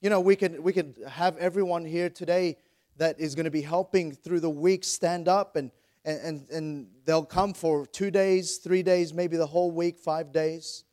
You 0.00 0.08
know, 0.08 0.20
we 0.20 0.36
can, 0.36 0.62
we 0.62 0.72
can 0.72 0.94
have 1.06 1.36
everyone 1.36 1.84
here 1.84 2.08
today 2.08 2.56
that 2.96 3.20
is 3.20 3.34
going 3.34 3.44
to 3.44 3.50
be 3.50 3.62
helping 3.62 4.12
through 4.12 4.40
the 4.40 4.48
week 4.48 4.84
stand 4.84 5.28
up 5.28 5.56
and, 5.56 5.70
and, 6.04 6.48
and 6.50 6.88
they'll 7.04 7.26
come 7.26 7.52
for 7.52 7.84
two 7.84 8.10
days, 8.10 8.56
three 8.56 8.82
days, 8.82 9.12
maybe 9.12 9.36
the 9.36 9.46
whole 9.46 9.70
week, 9.70 9.98
five 9.98 10.32
days. 10.32 10.84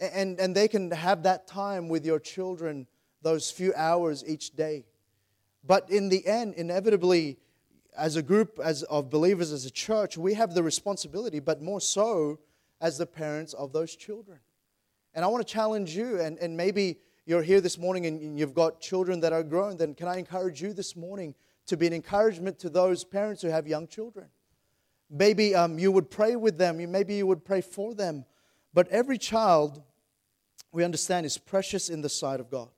And, 0.00 0.40
and 0.40 0.56
they 0.56 0.66
can 0.66 0.90
have 0.90 1.24
that 1.24 1.46
time 1.46 1.88
with 1.88 2.06
your 2.06 2.18
children, 2.18 2.86
those 3.22 3.50
few 3.50 3.74
hours 3.74 4.24
each 4.26 4.56
day. 4.56 4.86
But 5.62 5.90
in 5.90 6.08
the 6.08 6.26
end, 6.26 6.54
inevitably, 6.54 7.36
as 7.96 8.16
a 8.16 8.22
group 8.22 8.58
as 8.62 8.82
of 8.84 9.10
believers, 9.10 9.52
as 9.52 9.66
a 9.66 9.70
church, 9.70 10.16
we 10.16 10.34
have 10.34 10.54
the 10.54 10.62
responsibility, 10.62 11.38
but 11.38 11.60
more 11.60 11.80
so 11.80 12.38
as 12.80 12.96
the 12.96 13.06
parents 13.06 13.52
of 13.52 13.72
those 13.72 13.94
children. 13.94 14.38
And 15.14 15.24
I 15.24 15.28
want 15.28 15.46
to 15.46 15.52
challenge 15.52 15.94
you, 15.94 16.20
and, 16.20 16.38
and 16.38 16.56
maybe 16.56 16.98
you're 17.26 17.42
here 17.42 17.60
this 17.60 17.78
morning 17.78 18.06
and 18.06 18.38
you've 18.38 18.54
got 18.54 18.80
children 18.80 19.20
that 19.20 19.32
are 19.32 19.42
grown, 19.42 19.76
then 19.76 19.94
can 19.94 20.08
I 20.08 20.16
encourage 20.16 20.62
you 20.62 20.72
this 20.72 20.96
morning 20.96 21.34
to 21.66 21.76
be 21.76 21.86
an 21.86 21.92
encouragement 21.92 22.58
to 22.60 22.70
those 22.70 23.04
parents 23.04 23.42
who 23.42 23.48
have 23.48 23.66
young 23.66 23.86
children? 23.86 24.28
Maybe 25.10 25.54
um, 25.54 25.78
you 25.78 25.92
would 25.92 26.10
pray 26.10 26.36
with 26.36 26.56
them, 26.56 26.78
maybe 26.90 27.14
you 27.14 27.26
would 27.26 27.44
pray 27.44 27.60
for 27.60 27.94
them. 27.94 28.24
But 28.72 28.88
every 28.88 29.18
child, 29.18 29.82
we 30.72 30.84
understand, 30.84 31.26
is 31.26 31.38
precious 31.38 31.88
in 31.88 32.00
the 32.00 32.08
sight 32.08 32.40
of 32.40 32.50
God. 32.50 32.68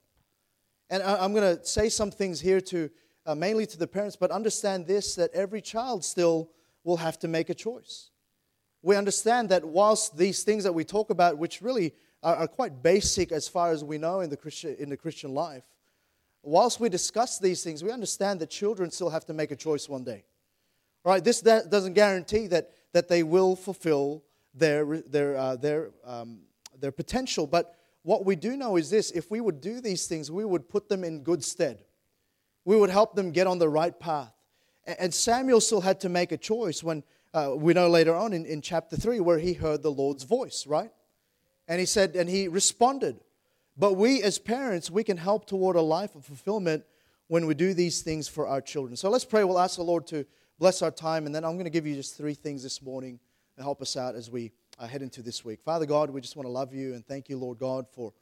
And 0.89 1.01
I, 1.03 1.23
am 1.23 1.33
going 1.33 1.57
to 1.57 1.65
say 1.65 1.89
some 1.89 2.11
things 2.11 2.39
here 2.39 2.61
to 2.61 2.89
uh, 3.25 3.35
mainly 3.35 3.65
to 3.65 3.77
the 3.77 3.87
parents, 3.87 4.15
but 4.15 4.31
understand 4.31 4.85
this 4.85 5.15
that 5.15 5.31
every 5.33 5.61
child 5.61 6.03
still 6.03 6.49
will 6.83 6.97
have 6.97 7.17
to 7.19 7.27
make 7.27 7.49
a 7.49 7.53
choice. 7.53 8.09
We 8.81 8.95
understand 8.95 9.49
that 9.49 9.63
whilst 9.63 10.17
these 10.17 10.43
things 10.43 10.65
that 10.65 10.73
we 10.73 10.83
talk 10.83 11.09
about, 11.09 11.37
which 11.37 11.61
really 11.61 11.93
are, 12.21 12.35
are 12.35 12.47
quite 12.47 12.83
basic 12.83 13.31
as 13.31 13.47
far 13.47 13.71
as 13.71 13.83
we 13.83 13.97
know 13.97 14.19
in 14.19 14.29
the, 14.29 14.37
Christian, 14.37 14.75
in 14.77 14.89
the 14.89 14.97
Christian 14.97 15.33
life. 15.33 15.63
Whilst 16.41 16.79
we 16.79 16.89
discuss 16.89 17.39
these 17.39 17.63
things, 17.63 17.83
we 17.83 17.91
understand 17.91 18.41
that 18.41 18.49
children 18.49 18.91
still 18.91 19.09
have 19.09 19.25
to 19.27 19.33
make 19.33 19.51
a 19.51 19.55
choice 19.55 19.87
one 19.87 20.03
day. 20.03 20.25
Right? 21.05 21.23
This 21.23 21.41
doesn't 21.41 21.93
guarantee 21.93 22.47
that, 22.47 22.71
that 22.91 23.07
they 23.07 23.23
will 23.23 23.55
fulfill 23.55 24.23
their, 24.53 25.01
their, 25.01 25.37
uh, 25.37 25.55
their, 25.55 25.91
um, 26.05 26.39
their 26.77 26.91
potential. 26.91 27.47
But 27.47 27.75
what 28.03 28.25
we 28.25 28.35
do 28.35 28.55
know 28.55 28.75
is 28.75 28.89
this 28.89 29.11
if 29.11 29.31
we 29.31 29.41
would 29.41 29.61
do 29.61 29.81
these 29.81 30.07
things, 30.07 30.29
we 30.29 30.45
would 30.45 30.69
put 30.69 30.89
them 30.89 31.03
in 31.03 31.23
good 31.23 31.43
stead. 31.43 31.79
We 32.65 32.77
would 32.77 32.89
help 32.89 33.15
them 33.15 33.31
get 33.31 33.47
on 33.47 33.57
the 33.57 33.69
right 33.69 33.97
path. 33.97 34.33
And 34.85 35.13
Samuel 35.13 35.61
still 35.61 35.81
had 35.81 36.01
to 36.01 36.09
make 36.09 36.31
a 36.31 36.37
choice 36.37 36.83
when 36.83 37.03
uh, 37.33 37.53
we 37.55 37.73
know 37.73 37.89
later 37.89 38.13
on 38.13 38.33
in, 38.33 38.45
in 38.45 38.61
chapter 38.61 38.95
3 38.95 39.21
where 39.21 39.39
he 39.39 39.53
heard 39.53 39.81
the 39.81 39.91
Lord's 39.91 40.23
voice, 40.23 40.67
right? 40.67 40.91
And 41.67 41.79
he 41.79 41.85
said, 41.85 42.15
and 42.15 42.29
he 42.29 42.47
responded. 42.49 43.19
But 43.77 43.93
we 43.93 44.21
as 44.21 44.37
parents, 44.37 44.91
we 44.91 45.03
can 45.03 45.17
help 45.17 45.47
toward 45.47 45.75
a 45.75 45.81
life 45.81 46.15
of 46.15 46.25
fulfillment 46.25 46.83
when 47.27 47.47
we 47.47 47.53
do 47.53 47.73
these 47.73 48.01
things 48.01 48.27
for 48.27 48.47
our 48.47 48.61
children. 48.61 48.95
So 48.97 49.09
let's 49.09 49.25
pray. 49.25 49.43
We'll 49.43 49.59
ask 49.59 49.77
the 49.77 49.83
Lord 49.83 50.05
to 50.07 50.25
bless 50.59 50.81
our 50.81 50.91
time. 50.91 51.25
And 51.25 51.33
then 51.33 51.43
I'm 51.43 51.53
going 51.53 51.63
to 51.63 51.71
give 51.71 51.87
you 51.87 51.95
just 51.95 52.17
three 52.17 52.35
things 52.35 52.61
this 52.61 52.81
morning 52.81 53.19
to 53.57 53.63
help 53.63 53.81
us 53.81 53.95
out 53.95 54.15
as 54.15 54.29
we 54.29 54.51
uh, 54.79 54.87
head 54.87 55.01
into 55.01 55.21
this 55.21 55.45
week. 55.45 55.61
Father 55.63 55.85
God, 55.85 56.09
we 56.09 56.21
just 56.21 56.35
want 56.35 56.45
to 56.47 56.51
love 56.51 56.73
you 56.73 56.93
and 56.93 57.05
thank 57.05 57.29
you, 57.29 57.37
Lord 57.37 57.59
God, 57.59 57.85
for, 57.91 58.13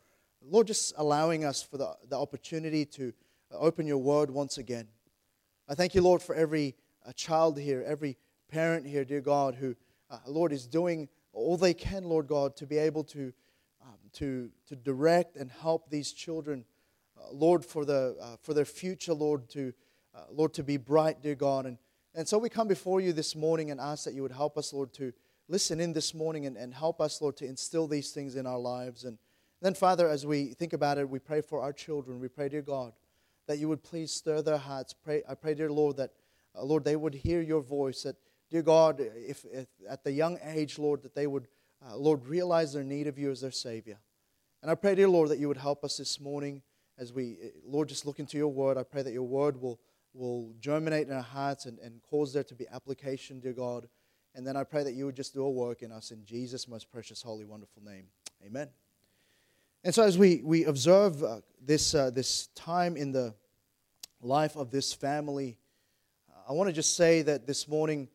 Lord, 0.41 0.67
just 0.67 0.93
allowing 0.97 1.45
us 1.45 1.61
for 1.61 1.77
the, 1.77 1.93
the 2.09 2.17
opportunity 2.17 2.85
to 2.85 3.13
open 3.51 3.87
your 3.87 3.97
word 3.97 4.29
once 4.29 4.57
again. 4.57 4.87
I 5.67 5.75
thank 5.75 5.95
you, 5.95 6.01
Lord, 6.01 6.21
for 6.21 6.35
every 6.35 6.75
uh, 7.05 7.11
child 7.13 7.59
here, 7.59 7.83
every 7.85 8.17
parent 8.49 8.85
here, 8.85 9.05
dear 9.05 9.21
God, 9.21 9.55
who, 9.55 9.75
uh, 10.09 10.17
Lord, 10.27 10.51
is 10.51 10.67
doing 10.67 11.07
all 11.33 11.57
they 11.57 11.73
can, 11.73 12.03
Lord 12.03 12.27
God, 12.27 12.55
to 12.57 12.65
be 12.65 12.77
able 12.77 13.03
to, 13.05 13.31
um, 13.81 13.97
to, 14.13 14.49
to 14.67 14.75
direct 14.75 15.37
and 15.37 15.49
help 15.49 15.89
these 15.89 16.11
children, 16.11 16.65
uh, 17.17 17.31
Lord, 17.31 17.63
for, 17.63 17.85
the, 17.85 18.17
uh, 18.21 18.35
for 18.41 18.53
their 18.53 18.65
future, 18.65 19.13
Lord, 19.13 19.49
to, 19.51 19.73
uh, 20.13 20.23
Lord, 20.29 20.53
to 20.55 20.63
be 20.63 20.77
bright, 20.77 21.21
dear 21.21 21.35
God. 21.35 21.65
And, 21.65 21.77
and 22.13 22.27
so 22.27 22.37
we 22.37 22.49
come 22.49 22.67
before 22.67 22.99
you 22.99 23.13
this 23.13 23.35
morning 23.35 23.71
and 23.71 23.79
ask 23.79 24.03
that 24.03 24.13
you 24.13 24.21
would 24.21 24.33
help 24.33 24.57
us, 24.57 24.73
Lord, 24.73 24.91
to 24.93 25.13
listen 25.51 25.79
in 25.79 25.93
this 25.93 26.13
morning 26.13 26.45
and, 26.45 26.57
and 26.57 26.73
help 26.73 27.01
us, 27.01 27.21
Lord, 27.21 27.37
to 27.37 27.45
instill 27.45 27.87
these 27.87 28.11
things 28.11 28.35
in 28.35 28.47
our 28.47 28.59
lives. 28.59 29.03
And 29.03 29.17
then, 29.61 29.73
Father, 29.73 30.07
as 30.07 30.25
we 30.25 30.53
think 30.53 30.73
about 30.73 30.97
it, 30.97 31.09
we 31.09 31.19
pray 31.19 31.41
for 31.41 31.61
our 31.61 31.73
children. 31.73 32.19
We 32.19 32.27
pray, 32.27 32.49
dear 32.49 32.61
God, 32.61 32.93
that 33.47 33.59
you 33.59 33.67
would 33.69 33.83
please 33.83 34.11
stir 34.11 34.41
their 34.41 34.57
hearts. 34.57 34.93
Pray, 34.93 35.23
I 35.29 35.35
pray, 35.35 35.53
dear 35.53 35.71
Lord, 35.71 35.97
that, 35.97 36.11
uh, 36.57 36.63
Lord, 36.63 36.83
they 36.83 36.95
would 36.95 37.13
hear 37.13 37.41
your 37.41 37.61
voice, 37.61 38.03
that 38.03 38.15
Dear 38.51 38.63
God, 38.63 38.99
if, 38.99 39.45
if 39.45 39.67
at 39.89 40.03
the 40.03 40.11
young 40.11 40.37
age, 40.43 40.77
Lord, 40.77 41.03
that 41.03 41.15
they 41.15 41.25
would, 41.25 41.47
uh, 41.87 41.95
Lord, 41.95 42.27
realize 42.27 42.73
their 42.73 42.83
need 42.83 43.07
of 43.07 43.17
you 43.17 43.31
as 43.31 43.39
their 43.39 43.49
Savior. 43.49 43.97
And 44.61 44.69
I 44.69 44.75
pray, 44.75 44.93
dear 44.93 45.07
Lord, 45.07 45.29
that 45.29 45.39
you 45.39 45.47
would 45.47 45.57
help 45.57 45.85
us 45.85 45.95
this 45.95 46.19
morning 46.19 46.61
as 46.97 47.13
we, 47.13 47.37
uh, 47.41 47.47
Lord, 47.65 47.87
just 47.87 48.05
look 48.05 48.19
into 48.19 48.37
your 48.37 48.49
word. 48.49 48.77
I 48.77 48.83
pray 48.83 49.03
that 49.03 49.13
your 49.13 49.23
word 49.23 49.59
will, 49.59 49.79
will 50.13 50.53
germinate 50.59 51.07
in 51.07 51.13
our 51.13 51.21
hearts 51.21 51.65
and, 51.65 51.79
and 51.79 52.01
cause 52.03 52.33
there 52.33 52.43
to 52.43 52.53
be 52.53 52.67
application, 52.67 53.39
dear 53.39 53.53
God. 53.53 53.87
And 54.33 54.47
then 54.47 54.55
I 54.55 54.63
pray 54.63 54.83
that 54.83 54.93
you 54.93 55.05
would 55.05 55.15
just 55.15 55.33
do 55.33 55.43
a 55.43 55.49
work 55.49 55.81
in 55.81 55.91
us 55.91 56.11
in 56.11 56.23
Jesus' 56.23 56.67
most 56.67 56.89
precious, 56.91 57.21
holy, 57.21 57.45
wonderful 57.45 57.83
name. 57.83 58.05
Amen. 58.45 58.69
And 59.83 59.93
so, 59.93 60.03
as 60.03 60.17
we, 60.17 60.41
we 60.43 60.65
observe 60.65 61.23
uh, 61.23 61.41
this, 61.59 61.95
uh, 61.95 62.11
this 62.11 62.47
time 62.55 62.95
in 62.95 63.11
the 63.11 63.33
life 64.21 64.55
of 64.55 64.71
this 64.71 64.93
family, 64.93 65.57
I 66.47 66.53
want 66.53 66.69
to 66.69 66.73
just 66.73 66.95
say 66.95 67.21
that 67.23 67.47
this 67.47 67.67
morning, 67.67 68.07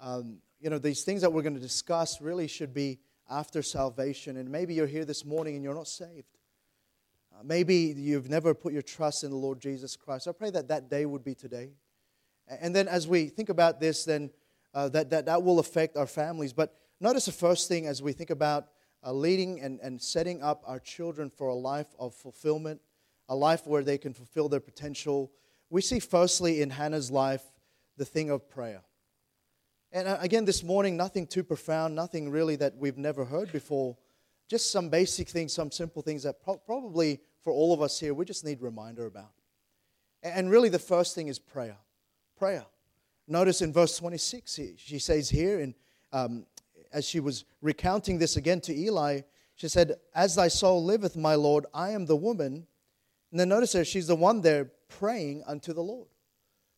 um, 0.00 0.38
you 0.60 0.70
know, 0.70 0.78
these 0.78 1.02
things 1.02 1.20
that 1.22 1.32
we're 1.32 1.42
going 1.42 1.54
to 1.54 1.60
discuss 1.60 2.20
really 2.20 2.46
should 2.46 2.74
be 2.74 2.98
after 3.30 3.62
salvation. 3.62 4.36
And 4.36 4.50
maybe 4.50 4.74
you're 4.74 4.86
here 4.86 5.04
this 5.04 5.24
morning 5.24 5.54
and 5.54 5.64
you're 5.64 5.74
not 5.74 5.88
saved. 5.88 6.26
Uh, 7.34 7.42
maybe 7.42 7.94
you've 7.96 8.28
never 8.28 8.54
put 8.54 8.72
your 8.72 8.82
trust 8.82 9.24
in 9.24 9.30
the 9.30 9.36
Lord 9.36 9.60
Jesus 9.60 9.96
Christ. 9.96 10.28
I 10.28 10.32
pray 10.32 10.50
that 10.50 10.68
that 10.68 10.88
day 10.88 11.06
would 11.06 11.24
be 11.24 11.34
today. 11.34 11.70
And 12.48 12.74
then 12.74 12.88
as 12.88 13.08
we 13.08 13.28
think 13.28 13.48
about 13.48 13.80
this, 13.80 14.04
then 14.04 14.30
uh, 14.74 14.88
that, 14.90 15.10
that, 15.10 15.26
that 15.26 15.42
will 15.42 15.58
affect 15.58 15.96
our 15.96 16.06
families. 16.06 16.52
But 16.52 16.74
notice 17.00 17.26
the 17.26 17.32
first 17.32 17.68
thing 17.68 17.86
as 17.86 18.02
we 18.02 18.12
think 18.12 18.30
about 18.30 18.68
uh, 19.04 19.12
leading 19.12 19.60
and, 19.60 19.80
and 19.80 20.00
setting 20.00 20.42
up 20.42 20.62
our 20.66 20.80
children 20.80 21.30
for 21.30 21.48
a 21.48 21.54
life 21.54 21.94
of 21.98 22.14
fulfillment, 22.14 22.80
a 23.28 23.36
life 23.36 23.66
where 23.66 23.82
they 23.82 23.98
can 23.98 24.12
fulfill 24.12 24.48
their 24.48 24.60
potential. 24.60 25.30
We 25.70 25.80
see 25.80 26.00
firstly 26.00 26.62
in 26.62 26.70
Hannah's 26.70 27.10
life 27.10 27.42
the 27.96 28.04
thing 28.04 28.30
of 28.30 28.48
prayer. 28.48 28.82
And 29.92 30.08
uh, 30.08 30.18
again, 30.20 30.44
this 30.44 30.64
morning, 30.64 30.96
nothing 30.96 31.26
too 31.26 31.44
profound, 31.44 31.94
nothing 31.94 32.30
really 32.30 32.56
that 32.56 32.76
we've 32.76 32.98
never 32.98 33.24
heard 33.24 33.52
before. 33.52 33.96
Just 34.48 34.72
some 34.72 34.88
basic 34.88 35.28
things, 35.28 35.52
some 35.52 35.70
simple 35.70 36.02
things 36.02 36.24
that 36.24 36.42
pro- 36.42 36.58
probably 36.58 37.20
for 37.42 37.52
all 37.52 37.72
of 37.72 37.80
us 37.80 38.00
here, 38.00 38.12
we 38.12 38.24
just 38.24 38.44
need 38.44 38.60
reminder 38.60 39.06
about. 39.06 39.30
And 40.22 40.50
really, 40.50 40.70
the 40.70 40.78
first 40.78 41.14
thing 41.14 41.28
is 41.28 41.38
prayer. 41.38 41.76
Prayer. 42.36 42.64
Notice 43.26 43.62
in 43.62 43.72
verse 43.72 43.96
26, 43.96 44.60
she 44.76 44.98
says 44.98 45.30
here, 45.30 45.60
in, 45.60 45.74
um, 46.12 46.46
as 46.92 47.06
she 47.06 47.20
was 47.20 47.44
recounting 47.62 48.18
this 48.18 48.36
again 48.36 48.60
to 48.62 48.74
Eli, 48.74 49.22
she 49.54 49.68
said, 49.68 49.96
As 50.14 50.34
thy 50.34 50.48
soul 50.48 50.84
liveth, 50.84 51.16
my 51.16 51.34
Lord, 51.34 51.66
I 51.72 51.90
am 51.90 52.06
the 52.06 52.16
woman. 52.16 52.66
And 53.30 53.40
then 53.40 53.48
notice 53.48 53.72
there, 53.72 53.84
she's 53.84 54.06
the 54.06 54.16
one 54.16 54.42
there 54.42 54.70
praying 54.88 55.42
unto 55.46 55.72
the 55.72 55.82
Lord. 55.82 56.08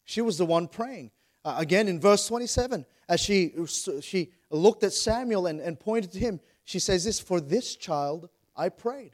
She 0.04 0.20
was 0.20 0.38
the 0.38 0.46
one 0.46 0.68
praying. 0.68 1.10
Uh, 1.44 1.56
again, 1.58 1.88
in 1.88 2.00
verse 2.00 2.26
27, 2.26 2.86
as 3.08 3.20
she, 3.20 3.52
she 4.00 4.32
looked 4.50 4.84
at 4.84 4.92
Samuel 4.92 5.46
and, 5.46 5.60
and 5.60 5.78
pointed 5.78 6.12
to 6.12 6.18
him, 6.18 6.40
she 6.64 6.78
says 6.78 7.04
this, 7.04 7.20
For 7.20 7.40
this 7.40 7.76
child 7.76 8.28
I 8.56 8.68
prayed. 8.68 9.12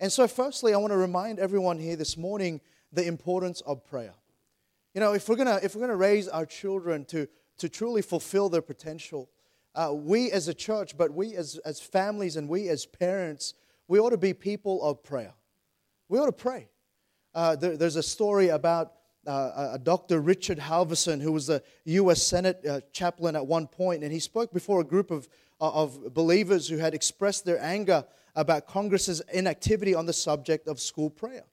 And 0.00 0.12
so, 0.12 0.28
firstly, 0.28 0.72
I 0.72 0.76
want 0.76 0.92
to 0.92 0.96
remind 0.96 1.38
everyone 1.38 1.78
here 1.78 1.96
this 1.96 2.16
morning 2.16 2.60
the 2.92 3.06
importance 3.06 3.60
of 3.62 3.84
prayer. 3.84 4.14
You 4.98 5.04
know, 5.04 5.12
if 5.12 5.28
we're 5.28 5.36
to 5.36 5.60
if 5.62 5.76
we're 5.76 5.86
to 5.86 5.94
raise 5.94 6.26
our 6.26 6.44
children 6.44 7.04
to, 7.04 7.28
to 7.58 7.68
truly 7.68 8.02
fulfill 8.02 8.48
their 8.48 8.62
potential, 8.62 9.30
uh, 9.76 9.92
we 9.94 10.32
as 10.32 10.48
a 10.48 10.54
church, 10.54 10.98
but 10.98 11.12
we 11.12 11.36
as, 11.36 11.56
as 11.64 11.78
families 11.78 12.34
and 12.34 12.48
we 12.48 12.68
as 12.68 12.84
parents, 12.84 13.54
we 13.86 14.00
ought 14.00 14.10
to 14.10 14.16
be 14.16 14.34
people 14.34 14.82
of 14.82 15.04
prayer. 15.04 15.34
We 16.08 16.18
ought 16.18 16.26
to 16.26 16.32
pray. 16.32 16.68
Uh, 17.32 17.54
there, 17.54 17.76
there's 17.76 17.94
a 17.94 18.02
story 18.02 18.48
about 18.48 18.94
uh, 19.24 19.70
a 19.74 19.78
Dr. 19.78 20.20
Richard 20.20 20.58
Halverson, 20.58 21.22
who 21.22 21.30
was 21.30 21.48
a 21.48 21.62
U.S. 21.84 22.20
Senate 22.20 22.66
uh, 22.66 22.80
chaplain 22.92 23.36
at 23.36 23.46
one 23.46 23.68
point, 23.68 24.02
and 24.02 24.12
he 24.12 24.18
spoke 24.18 24.52
before 24.52 24.80
a 24.80 24.84
group 24.84 25.12
of, 25.12 25.28
uh, 25.60 25.70
of 25.70 26.12
believers 26.12 26.66
who 26.66 26.78
had 26.78 26.92
expressed 26.92 27.44
their 27.44 27.62
anger 27.62 28.04
about 28.34 28.66
Congress's 28.66 29.22
inactivity 29.32 29.94
on 29.94 30.06
the 30.06 30.12
subject 30.12 30.66
of 30.66 30.80
school 30.80 31.08
prayer. 31.08 31.44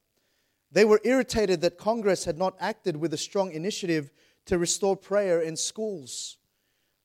They 0.76 0.84
were 0.84 1.00
irritated 1.06 1.62
that 1.62 1.78
Congress 1.78 2.26
had 2.26 2.38
not 2.38 2.58
acted 2.60 2.98
with 2.98 3.14
a 3.14 3.18
strong 3.18 3.54
initiative 3.54 4.12
to 4.46 4.58
restore 4.58 4.98
prayer 4.98 5.40
in 5.40 5.56
schools. 5.56 6.36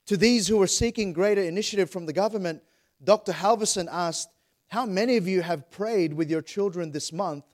To 0.06 0.16
these 0.16 0.48
who 0.48 0.56
were 0.56 0.66
seeking 0.66 1.12
greater 1.12 1.40
initiative 1.40 1.88
from 1.88 2.06
the 2.06 2.12
government, 2.12 2.64
Dr. 3.04 3.30
Halverson 3.30 3.86
asked, 3.88 4.28
How 4.66 4.86
many 4.86 5.16
of 5.18 5.28
you 5.28 5.42
have 5.42 5.70
prayed 5.70 6.14
with 6.14 6.28
your 6.28 6.42
children 6.42 6.90
this 6.90 7.12
month 7.12 7.44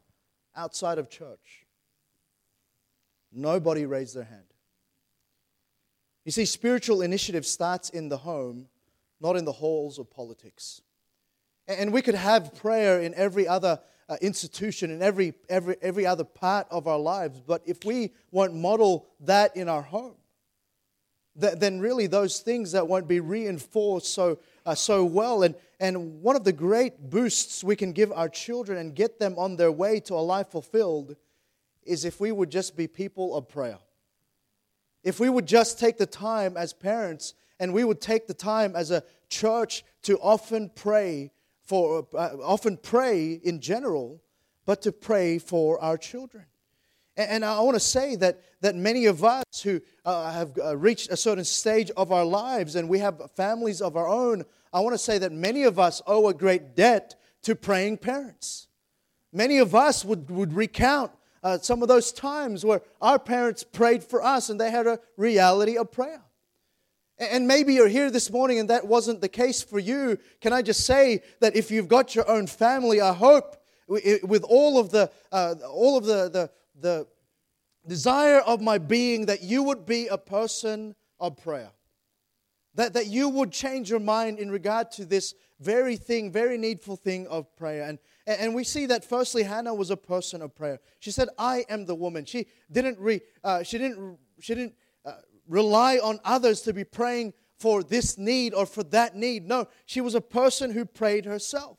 outside 0.56 0.96
of 0.96 1.10
church? 1.10 1.66
Nobody 3.30 3.84
raised 3.84 4.16
their 4.16 4.24
hand. 4.24 4.54
You 6.24 6.32
see, 6.32 6.46
spiritual 6.46 7.02
initiative 7.02 7.44
starts 7.44 7.90
in 7.90 8.08
the 8.08 8.16
home, 8.16 8.68
not 9.20 9.36
in 9.36 9.44
the 9.44 9.52
halls 9.52 9.98
of 9.98 10.10
politics. 10.10 10.80
And 11.68 11.92
we 11.92 12.02
could 12.02 12.14
have 12.14 12.54
prayer 12.54 13.00
in 13.00 13.14
every 13.14 13.48
other 13.48 13.80
uh, 14.08 14.16
institution, 14.20 14.90
in 14.90 15.02
every, 15.02 15.34
every, 15.48 15.76
every 15.82 16.06
other 16.06 16.24
part 16.24 16.66
of 16.70 16.86
our 16.86 16.98
lives, 16.98 17.40
but 17.40 17.62
if 17.66 17.84
we 17.84 18.12
won't 18.30 18.54
model 18.54 19.06
that 19.20 19.56
in 19.56 19.68
our 19.68 19.82
home, 19.82 20.14
then 21.34 21.80
really 21.80 22.06
those 22.06 22.40
things 22.40 22.72
that 22.72 22.88
won't 22.88 23.06
be 23.06 23.20
reinforced 23.20 24.14
so, 24.14 24.38
uh, 24.64 24.74
so 24.74 25.04
well. 25.04 25.42
And, 25.42 25.54
and 25.78 26.22
one 26.22 26.34
of 26.34 26.44
the 26.44 26.52
great 26.52 27.10
boosts 27.10 27.62
we 27.62 27.76
can 27.76 27.92
give 27.92 28.10
our 28.12 28.28
children 28.28 28.78
and 28.78 28.94
get 28.94 29.18
them 29.18 29.34
on 29.38 29.56
their 29.56 29.72
way 29.72 30.00
to 30.00 30.14
a 30.14 30.24
life 30.24 30.48
fulfilled 30.48 31.16
is 31.84 32.06
if 32.06 32.20
we 32.20 32.32
would 32.32 32.50
just 32.50 32.74
be 32.74 32.86
people 32.86 33.36
of 33.36 33.48
prayer. 33.48 33.78
If 35.04 35.20
we 35.20 35.28
would 35.28 35.46
just 35.46 35.78
take 35.78 35.98
the 35.98 36.06
time 36.06 36.56
as 36.56 36.72
parents 36.72 37.34
and 37.60 37.74
we 37.74 37.84
would 37.84 38.00
take 38.00 38.26
the 38.26 38.34
time 38.34 38.74
as 38.74 38.90
a 38.90 39.02
church 39.28 39.84
to 40.02 40.18
often 40.18 40.70
pray 40.74 41.32
for, 41.66 42.06
uh, 42.14 42.36
often 42.42 42.76
pray 42.76 43.32
in 43.32 43.60
general, 43.60 44.22
but 44.64 44.82
to 44.82 44.92
pray 44.92 45.38
for 45.38 45.80
our 45.80 45.98
children. 45.98 46.44
And, 47.16 47.30
and 47.30 47.44
I 47.44 47.60
want 47.60 47.74
to 47.74 47.80
say 47.80 48.16
that, 48.16 48.40
that 48.60 48.74
many 48.74 49.06
of 49.06 49.24
us 49.24 49.44
who 49.62 49.80
uh, 50.04 50.32
have 50.32 50.58
uh, 50.58 50.76
reached 50.76 51.10
a 51.10 51.16
certain 51.16 51.44
stage 51.44 51.90
of 51.96 52.12
our 52.12 52.24
lives 52.24 52.76
and 52.76 52.88
we 52.88 53.00
have 53.00 53.30
families 53.32 53.82
of 53.82 53.96
our 53.96 54.08
own, 54.08 54.44
I 54.72 54.80
want 54.80 54.94
to 54.94 54.98
say 54.98 55.18
that 55.18 55.32
many 55.32 55.64
of 55.64 55.78
us 55.78 56.02
owe 56.06 56.28
a 56.28 56.34
great 56.34 56.76
debt 56.76 57.14
to 57.42 57.54
praying 57.54 57.98
parents. 57.98 58.68
Many 59.32 59.58
of 59.58 59.74
us 59.74 60.04
would, 60.04 60.30
would 60.30 60.52
recount 60.52 61.12
uh, 61.42 61.58
some 61.58 61.82
of 61.82 61.88
those 61.88 62.12
times 62.12 62.64
where 62.64 62.82
our 63.00 63.18
parents 63.18 63.62
prayed 63.62 64.02
for 64.02 64.22
us 64.22 64.50
and 64.50 64.60
they 64.60 64.70
had 64.70 64.86
a 64.86 64.98
reality 65.16 65.76
of 65.76 65.92
prayer. 65.92 66.22
And 67.18 67.48
maybe 67.48 67.74
you're 67.74 67.88
here 67.88 68.10
this 68.10 68.30
morning 68.30 68.58
and 68.58 68.68
that 68.68 68.86
wasn't 68.86 69.22
the 69.22 69.28
case 69.28 69.62
for 69.62 69.78
you. 69.78 70.18
Can 70.40 70.52
I 70.52 70.60
just 70.60 70.84
say 70.84 71.22
that 71.40 71.56
if 71.56 71.70
you've 71.70 71.88
got 71.88 72.14
your 72.14 72.28
own 72.30 72.46
family, 72.46 73.00
I 73.00 73.14
hope 73.14 73.56
with 73.88 74.44
all 74.44 74.78
of 74.78 74.90
the, 74.90 75.10
uh, 75.32 75.54
all 75.70 75.96
of 75.96 76.04
the, 76.04 76.28
the, 76.28 76.50
the 76.78 77.06
desire 77.86 78.40
of 78.40 78.60
my 78.60 78.78
being 78.78 79.26
that 79.26 79.42
you 79.42 79.62
would 79.62 79.86
be 79.86 80.08
a 80.08 80.18
person 80.18 80.94
of 81.18 81.36
prayer. 81.36 81.70
That, 82.74 82.92
that 82.92 83.06
you 83.06 83.30
would 83.30 83.52
change 83.52 83.88
your 83.88 84.00
mind 84.00 84.38
in 84.38 84.50
regard 84.50 84.90
to 84.92 85.06
this 85.06 85.34
very 85.60 85.96
thing, 85.96 86.30
very 86.30 86.58
needful 86.58 86.96
thing 86.96 87.26
of 87.28 87.56
prayer. 87.56 87.84
And, 87.84 87.98
and 88.26 88.54
we 88.54 88.64
see 88.64 88.84
that 88.86 89.02
firstly, 89.02 89.44
Hannah 89.44 89.72
was 89.72 89.90
a 89.90 89.96
person 89.96 90.42
of 90.42 90.54
prayer. 90.54 90.80
She 91.00 91.10
said, 91.10 91.28
I 91.38 91.64
am 91.70 91.86
the 91.86 91.94
woman. 91.94 92.26
She 92.26 92.48
didn't, 92.70 92.98
re, 92.98 93.22
uh, 93.42 93.62
she 93.62 93.78
didn't, 93.78 94.18
she 94.40 94.54
didn't 94.54 94.74
rely 95.48 95.98
on 95.98 96.20
others 96.24 96.62
to 96.62 96.72
be 96.72 96.84
praying 96.84 97.34
for 97.58 97.82
this 97.82 98.18
need 98.18 98.54
or 98.54 98.66
for 98.66 98.82
that 98.84 99.16
need. 99.16 99.46
No, 99.46 99.68
she 99.86 100.00
was 100.00 100.14
a 100.14 100.20
person 100.20 100.70
who 100.70 100.84
prayed 100.84 101.24
herself. 101.24 101.78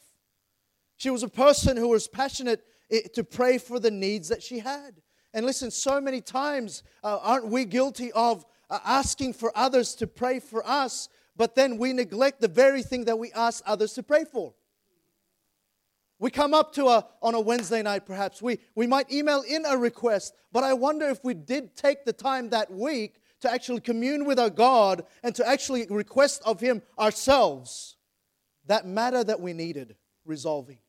She 0.98 1.10
was 1.10 1.24
a 1.24 1.30
person 1.30 1.78
who 1.78 1.90
was 1.90 2.08
passionate 2.08 2.64
eh, 2.90 3.02
to 3.14 3.24
pray 3.24 3.58
for 3.58 3.80
the 3.80 3.92
needs 3.92 4.30
that 4.30 4.42
she 4.42 4.60
had. 4.60 5.02
And 5.34 5.46
listen, 5.46 5.70
so 5.70 6.02
many 6.02 6.22
times 6.22 6.82
uh, 7.04 7.20
aren't 7.22 7.48
we 7.48 7.66
guilty 7.66 8.12
of 8.14 8.46
uh, 8.70 8.80
asking 8.84 9.34
for 9.34 9.56
others 9.56 9.94
to 9.96 10.08
pray 10.08 10.40
for 10.40 10.68
us, 10.68 11.10
but 11.36 11.54
then 11.54 11.78
we 11.78 11.94
neglect 11.94 12.42
the 12.42 12.48
very 12.48 12.82
thing 12.82 13.06
that 13.06 13.20
we 13.20 13.32
ask 13.34 13.64
others 13.68 13.94
to 13.94 14.04
pray 14.04 14.24
for? 14.24 14.54
We 16.20 16.32
come 16.32 16.56
up 16.56 16.74
to 16.74 16.88
a, 16.88 17.06
on 17.22 17.36
a 17.36 17.40
Wednesday 17.40 17.84
night, 17.84 18.08
perhaps. 18.08 18.42
We, 18.42 18.58
we 18.74 18.88
might 18.88 19.12
email 19.12 19.44
in 19.48 19.66
a 19.68 19.78
request, 19.78 20.34
but 20.52 20.64
I 20.64 20.74
wonder 20.74 21.08
if 21.08 21.24
we 21.24 21.36
did 21.36 21.76
take 21.76 22.06
the 22.06 22.14
time 22.14 22.50
that 22.50 22.72
week 22.72 23.22
to 23.42 23.52
actually 23.52 23.82
commune 23.82 24.26
with 24.26 24.40
our 24.40 24.50
God 24.50 25.04
and 25.24 25.34
to 25.36 25.48
actually 25.48 25.86
request 25.90 26.42
of 26.46 26.60
Him 26.60 26.82
ourselves 26.98 27.98
that 28.66 28.86
matter 28.86 29.24
that 29.24 29.40
we 29.40 29.54
needed 29.54 29.96
resolving, 30.26 30.80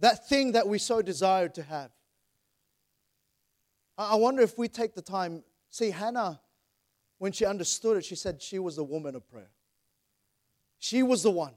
that 0.00 0.28
thing 0.28 0.52
that 0.52 0.66
we 0.66 0.78
so 0.78 1.02
desired 1.02 1.54
to 1.54 1.62
have. 1.62 1.90
I 3.96 4.14
wonder 4.14 4.42
if 4.42 4.56
we 4.56 4.68
take 4.68 4.94
the 4.94 5.02
time. 5.02 5.42
See, 5.70 5.90
Hannah, 5.90 6.40
when 7.18 7.32
she 7.32 7.44
understood 7.44 7.96
it, 7.96 8.04
she 8.04 8.14
said 8.14 8.40
she 8.40 8.58
was 8.58 8.76
the 8.76 8.84
woman 8.84 9.16
of 9.16 9.28
prayer. 9.28 9.50
She 10.78 11.02
was 11.02 11.24
the 11.24 11.32
one. 11.32 11.54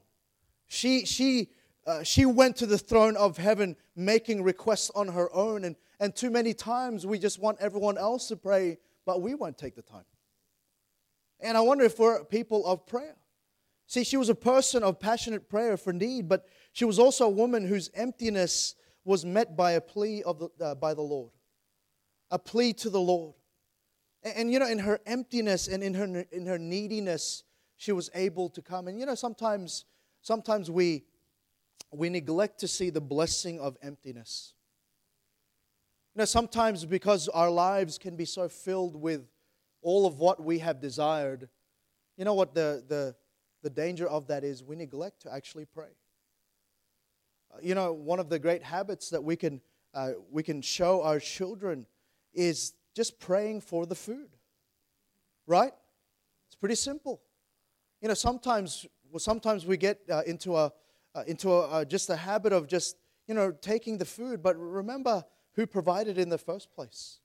She, 0.68 1.06
she 1.06 1.50
uh, 1.86 2.04
she 2.04 2.26
went 2.26 2.56
to 2.58 2.66
the 2.66 2.78
throne 2.78 3.18
of 3.18 3.38
heaven 3.38 3.76
making 3.96 4.44
requests 4.44 4.92
on 4.94 5.08
her 5.08 5.34
own. 5.34 5.64
And, 5.64 5.76
and 6.00 6.16
too 6.16 6.30
many 6.30 6.54
times 6.54 7.06
we 7.06 7.18
just 7.18 7.40
want 7.40 7.58
everyone 7.60 7.98
else 7.98 8.28
to 8.28 8.36
pray, 8.36 8.78
but 9.06 9.22
we 9.22 9.34
won't 9.34 9.58
take 9.58 9.76
the 9.76 9.82
time. 9.82 10.04
And 11.42 11.58
I 11.58 11.62
wonder 11.62 11.84
if 11.84 11.98
we're 11.98 12.24
people 12.26 12.66
of 12.66 12.86
prayer. 12.86 13.16
See, 13.88 14.04
she 14.04 14.16
was 14.16 14.30
a 14.30 14.36
person 14.36 14.84
of 14.84 15.00
passionate 15.00 15.50
prayer 15.50 15.76
for 15.76 15.92
need, 15.92 16.30
but 16.30 16.46
she 16.72 16.86
was 16.86 16.98
also 16.98 17.26
a 17.26 17.30
woman 17.30 17.68
whose 17.68 17.90
emptiness 17.94 18.76
was 19.04 19.26
met 19.26 19.58
by 19.58 19.72
a 19.74 19.82
plea 19.82 20.24
of 20.24 20.40
the, 20.40 20.50
uh, 20.64 20.76
by 20.76 20.94
the 20.94 21.02
Lord, 21.02 21.32
a 22.30 22.40
plea 22.40 22.74
to 22.74 22.90
the 22.90 23.02
Lord. 23.02 23.34
And, 24.24 24.34
and, 24.38 24.54
you 24.54 24.60
know, 24.60 24.68
in 24.68 24.80
her 24.80 25.00
emptiness 25.06 25.68
and 25.68 25.84
in 25.84 25.94
her 25.96 26.26
in 26.32 26.46
her 26.46 26.60
neediness, 26.60 27.44
she 27.76 27.92
was 27.92 28.10
able 28.14 28.48
to 28.50 28.62
come. 28.62 28.88
And 28.88 29.00
you 29.00 29.06
know, 29.06 29.16
sometimes 29.16 29.86
sometimes 30.22 30.70
we 30.70 31.04
we 31.92 32.10
neglect 32.10 32.60
to 32.60 32.68
see 32.68 32.92
the 32.92 33.02
blessing 33.02 33.60
of 33.60 33.76
emptiness. 33.82 34.54
You 36.16 36.20
know, 36.20 36.26
sometimes 36.26 36.86
because 36.86 37.28
our 37.30 37.50
lives 37.50 37.98
can 37.98 38.16
be 38.16 38.26
so 38.26 38.48
filled 38.48 38.96
with 38.96 39.31
all 39.82 40.06
of 40.06 40.17
what 40.17 40.44
we 40.44 40.60
have 40.60 40.80
desired, 40.80 41.50
you 42.17 42.26
know 42.26 42.34
what 42.34 42.54
the, 42.54 42.84
the, 42.88 43.15
the 43.63 43.70
danger 43.70 44.08
of 44.08 44.28
that 44.28 44.44
is? 44.44 44.63
We 44.63 44.76
neglect 44.76 45.22
to 45.24 45.34
actually 45.34 45.65
pray. 45.65 45.89
Uh, 47.54 47.58
you 47.62 47.76
know, 47.76 47.94
one 47.94 48.20
of 48.20 48.30
the 48.30 48.39
great 48.39 48.63
habits 48.63 49.10
that 49.10 49.24
we 49.24 49.36
can, 49.36 49.62
uh, 49.94 50.12
we 50.30 50.44
can 50.44 50.62
show 50.62 51.02
our 51.02 51.20
children 51.20 51.86
is 52.34 52.74
just 52.96 53.20
praying 53.20 53.62
for 53.62 53.86
the 53.86 53.96
food, 53.96 54.30
right? 55.48 55.74
It's 56.48 56.56
pretty 56.56 56.76
simple. 56.76 57.22
You 58.02 58.08
know, 58.10 58.13
sometimes, 58.13 58.86
well, 59.10 59.20
sometimes 59.20 59.65
we 59.65 59.78
get 59.78 60.00
uh, 60.10 60.22
into 60.26 60.56
a, 60.56 60.72
uh, 61.15 61.24
into 61.28 61.52
a, 61.52 61.67
uh, 61.67 61.86
just 61.86 62.10
a 62.10 62.15
habit 62.15 62.54
of 62.54 62.67
just, 62.67 62.98
you 63.28 63.34
know, 63.34 63.52
taking 63.52 63.98
the 63.98 64.06
food. 64.06 64.41
But 64.41 64.58
remember 64.58 65.24
who 65.54 65.65
provided 65.65 66.17
in 66.17 66.30
the 66.30 66.38
first 66.38 66.74
place. 66.74 67.21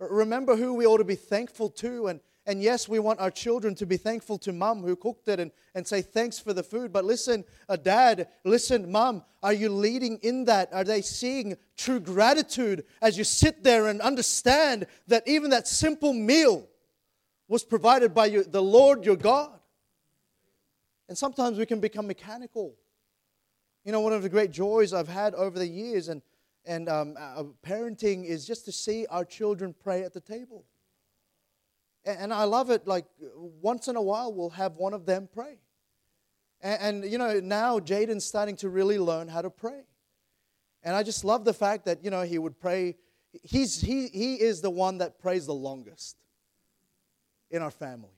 Remember 0.00 0.56
who 0.56 0.74
we 0.74 0.86
ought 0.86 0.98
to 0.98 1.04
be 1.04 1.14
thankful 1.14 1.68
to. 1.70 2.06
And, 2.06 2.20
and 2.46 2.62
yes, 2.62 2.88
we 2.88 2.98
want 2.98 3.20
our 3.20 3.30
children 3.30 3.74
to 3.76 3.86
be 3.86 3.98
thankful 3.98 4.38
to 4.38 4.52
mom 4.52 4.82
who 4.82 4.96
cooked 4.96 5.28
it 5.28 5.38
and, 5.38 5.50
and 5.74 5.86
say 5.86 6.00
thanks 6.00 6.38
for 6.38 6.54
the 6.54 6.62
food. 6.62 6.92
But 6.92 7.04
listen, 7.04 7.44
uh, 7.68 7.76
dad, 7.76 8.28
listen, 8.44 8.90
mom, 8.90 9.22
are 9.42 9.52
you 9.52 9.68
leading 9.68 10.18
in 10.22 10.46
that? 10.46 10.72
Are 10.72 10.84
they 10.84 11.02
seeing 11.02 11.56
true 11.76 12.00
gratitude 12.00 12.84
as 13.02 13.18
you 13.18 13.24
sit 13.24 13.62
there 13.62 13.88
and 13.88 14.00
understand 14.00 14.86
that 15.06 15.22
even 15.28 15.50
that 15.50 15.68
simple 15.68 16.14
meal 16.14 16.66
was 17.46 17.62
provided 17.62 18.14
by 18.14 18.26
you, 18.26 18.42
the 18.42 18.62
Lord 18.62 19.04
your 19.04 19.16
God? 19.16 19.58
And 21.08 21.18
sometimes 21.18 21.58
we 21.58 21.66
can 21.66 21.80
become 21.80 22.06
mechanical 22.06 22.74
you 23.84 23.92
know, 23.92 24.00
one 24.00 24.12
of 24.12 24.22
the 24.22 24.28
great 24.28 24.50
joys 24.50 24.92
I've 24.92 25.08
had 25.08 25.34
over 25.34 25.58
the 25.58 25.66
years 25.66 26.08
and, 26.08 26.22
and 26.64 26.88
um, 26.88 27.14
uh, 27.18 27.44
parenting 27.66 28.24
is 28.24 28.46
just 28.46 28.64
to 28.66 28.72
see 28.72 29.06
our 29.10 29.24
children 29.24 29.74
pray 29.82 30.02
at 30.02 30.12
the 30.12 30.20
table. 30.20 30.64
And, 32.04 32.18
and, 32.18 32.34
I 32.34 32.44
love 32.44 32.70
it, 32.70 32.86
like, 32.86 33.06
once 33.34 33.88
in 33.88 33.96
a 33.96 34.02
while, 34.02 34.32
we'll 34.32 34.50
have 34.50 34.76
one 34.76 34.94
of 34.94 35.06
them 35.06 35.28
pray. 35.32 35.58
And, 36.60 37.02
and 37.02 37.12
you 37.12 37.18
know, 37.18 37.40
now 37.40 37.78
Jaden's 37.78 38.24
starting 38.24 38.56
to 38.56 38.68
really 38.68 38.98
learn 38.98 39.28
how 39.28 39.42
to 39.42 39.50
pray. 39.50 39.82
And 40.82 40.96
I 40.96 41.02
just 41.02 41.24
love 41.24 41.44
the 41.44 41.54
fact 41.54 41.84
that, 41.86 42.04
you 42.04 42.10
know, 42.10 42.22
he 42.22 42.38
would 42.38 42.58
pray. 42.58 42.96
He's, 43.42 43.80
he, 43.80 44.08
he 44.08 44.34
is 44.34 44.60
the 44.60 44.70
one 44.70 44.98
that 44.98 45.18
prays 45.18 45.46
the 45.46 45.54
longest 45.54 46.16
in 47.50 47.62
our 47.62 47.70
family. 47.70 48.16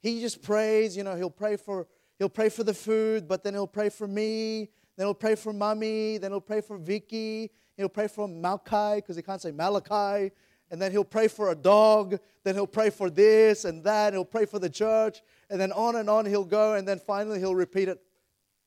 He 0.00 0.20
just 0.20 0.42
prays, 0.42 0.96
you 0.96 1.04
know, 1.04 1.16
he'll 1.16 1.30
pray 1.30 1.56
for 1.56 1.86
He'll 2.18 2.28
pray 2.28 2.48
for 2.48 2.64
the 2.64 2.74
food, 2.74 3.28
but 3.28 3.44
then 3.44 3.54
he'll 3.54 3.68
pray 3.68 3.90
for 3.90 4.08
me. 4.08 4.70
Then 4.98 5.06
he'll 5.06 5.14
pray 5.14 5.36
for 5.36 5.54
mommy. 5.54 6.18
Then 6.18 6.32
he'll 6.32 6.42
pray 6.42 6.60
for 6.60 6.76
Vicky. 6.76 7.50
He'll 7.78 7.88
pray 7.88 8.08
for 8.08 8.28
Malachi 8.28 8.96
because 8.96 9.16
he 9.16 9.22
can't 9.22 9.40
say 9.40 9.52
Malachi. 9.52 10.30
And 10.70 10.82
then 10.82 10.90
he'll 10.90 11.04
pray 11.04 11.28
for 11.28 11.50
a 11.50 11.54
dog. 11.54 12.18
Then 12.44 12.54
he'll 12.54 12.66
pray 12.66 12.90
for 12.90 13.08
this 13.08 13.64
and 13.64 13.82
that. 13.84 14.12
He'll 14.12 14.26
pray 14.26 14.44
for 14.44 14.58
the 14.58 14.68
church. 14.68 15.22
And 15.48 15.58
then 15.58 15.72
on 15.72 15.96
and 15.96 16.10
on 16.10 16.26
he'll 16.26 16.44
go. 16.44 16.74
And 16.74 16.86
then 16.86 16.98
finally 16.98 17.38
he'll 17.38 17.54
repeat 17.54 17.88
it 17.88 18.02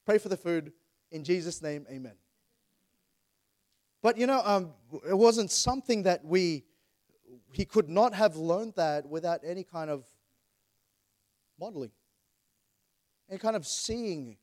Pray 0.04 0.18
for 0.18 0.28
the 0.28 0.36
food. 0.36 0.72
In 1.10 1.24
Jesus' 1.24 1.62
name, 1.62 1.86
amen. 1.90 2.14
But 4.02 4.16
you 4.16 4.26
know, 4.26 4.42
um, 4.44 4.72
it 5.08 5.16
wasn't 5.16 5.50
something 5.50 6.02
that 6.04 6.24
we, 6.24 6.64
he 7.52 7.64
could 7.64 7.88
not 7.88 8.14
have 8.14 8.36
learned 8.36 8.74
that 8.76 9.08
without 9.08 9.40
any 9.46 9.62
kind 9.62 9.90
of 9.90 10.04
modeling, 11.60 11.92
any 13.30 13.38
kind 13.38 13.54
of 13.54 13.66
seeing, 13.66 14.36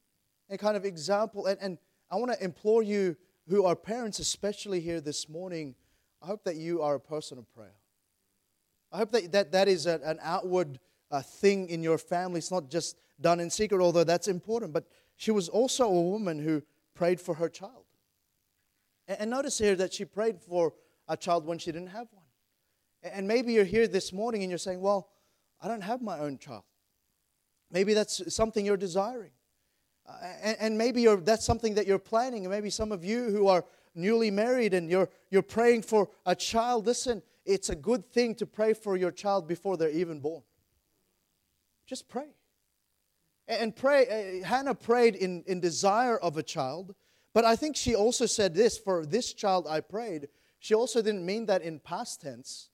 any 0.49 0.57
kind 0.57 0.75
of 0.75 0.85
example. 0.85 1.45
And, 1.45 1.57
and 1.61 1.77
I 2.09 2.15
want 2.15 2.31
to 2.31 2.43
implore 2.43 2.83
you 2.83 3.15
who 3.47 3.65
are 3.65 3.75
parents, 3.75 4.19
especially 4.19 4.79
here 4.79 5.01
this 5.01 5.29
morning, 5.29 5.75
I 6.21 6.27
hope 6.27 6.43
that 6.43 6.55
you 6.55 6.81
are 6.81 6.95
a 6.95 6.99
person 6.99 7.37
of 7.37 7.51
prayer. 7.53 7.75
I 8.91 8.97
hope 8.97 9.11
that 9.11 9.31
that, 9.31 9.51
that 9.51 9.67
is 9.67 9.85
a, 9.85 9.99
an 10.03 10.19
outward 10.21 10.79
uh, 11.11 11.21
thing 11.21 11.69
in 11.69 11.83
your 11.83 11.97
family. 11.97 12.39
It's 12.39 12.51
not 12.51 12.69
just 12.69 12.97
done 13.21 13.39
in 13.39 13.49
secret, 13.49 13.81
although 13.81 14.03
that's 14.03 14.27
important. 14.27 14.73
But 14.73 14.85
she 15.15 15.31
was 15.31 15.49
also 15.49 15.85
a 15.85 16.01
woman 16.01 16.39
who 16.39 16.63
prayed 16.95 17.21
for 17.21 17.35
her 17.35 17.49
child. 17.49 17.85
And, 19.07 19.21
and 19.21 19.29
notice 19.29 19.57
here 19.57 19.75
that 19.75 19.93
she 19.93 20.05
prayed 20.05 20.41
for 20.41 20.73
a 21.07 21.15
child 21.15 21.45
when 21.45 21.57
she 21.57 21.71
didn't 21.71 21.89
have 21.89 22.07
one. 22.11 22.25
And 23.01 23.27
maybe 23.27 23.53
you're 23.53 23.63
here 23.63 23.87
this 23.87 24.11
morning 24.11 24.43
and 24.43 24.51
you're 24.51 24.57
saying, 24.57 24.81
Well, 24.81 25.09
I 25.61 25.67
don't 25.67 25.81
have 25.81 26.01
my 26.01 26.19
own 26.19 26.37
child. 26.37 26.63
Maybe 27.71 27.93
that's 27.93 28.33
something 28.33 28.65
you're 28.65 28.77
desiring. 28.77 29.31
And, 30.41 30.57
and, 30.59 30.77
maybe 30.77 31.05
that's 31.17 31.45
something 31.45 31.75
that 31.75 31.87
you're 31.87 31.99
planning. 31.99 32.45
And 32.45 32.53
maybe 32.53 32.69
some 32.69 32.91
of 32.91 33.03
you 33.03 33.29
who 33.29 33.47
are 33.47 33.65
newly 33.95 34.31
married 34.31 34.73
and 34.73 34.89
you're, 34.89 35.09
you're 35.29 35.41
praying 35.41 35.83
for 35.83 36.09
a 36.25 36.35
child, 36.35 36.85
listen, 36.85 37.21
it's 37.45 37.69
a 37.69 37.75
good 37.75 38.05
thing 38.05 38.35
to 38.35 38.45
pray 38.45 38.73
for 38.73 38.95
your 38.97 39.11
child 39.11 39.47
before 39.47 39.77
they're 39.77 39.89
even 39.89 40.19
born. 40.19 40.43
Just 41.85 42.07
pray. 42.07 42.27
And 43.47 43.75
pray. 43.75 44.41
Uh, 44.41 44.45
Hannah 44.45 44.75
prayed 44.75 45.15
in, 45.15 45.43
in 45.47 45.59
desire 45.59 46.17
of 46.17 46.37
a 46.37 46.43
child, 46.43 46.93
but 47.33 47.45
I 47.45 47.55
think 47.55 47.75
she 47.75 47.95
also 47.95 48.25
said 48.25 48.53
this 48.53 48.77
for 48.77 49.05
this 49.05 49.33
child 49.33 49.65
I 49.67 49.81
prayed. 49.81 50.27
She 50.59 50.75
also 50.75 51.01
didn't 51.01 51.25
mean 51.25 51.47
that 51.47 51.63
in 51.63 51.79
past 51.79 52.21
tense, 52.21 52.69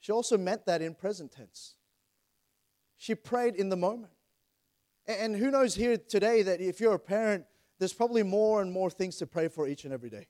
she 0.00 0.12
also 0.12 0.36
meant 0.36 0.66
that 0.66 0.82
in 0.82 0.94
present 0.94 1.32
tense. 1.32 1.74
She 2.96 3.14
prayed 3.14 3.54
in 3.54 3.70
the 3.70 3.76
moment. 3.76 4.12
And 5.06 5.34
who 5.34 5.50
knows 5.50 5.74
here 5.74 5.96
today 5.96 6.42
that 6.42 6.60
if 6.60 6.80
you're 6.80 6.94
a 6.94 6.98
parent, 6.98 7.44
there's 7.78 7.92
probably 7.92 8.22
more 8.22 8.62
and 8.62 8.70
more 8.70 8.90
things 8.90 9.16
to 9.16 9.26
pray 9.26 9.48
for 9.48 9.66
each 9.66 9.84
and 9.84 9.92
every 9.92 10.10
day. 10.10 10.28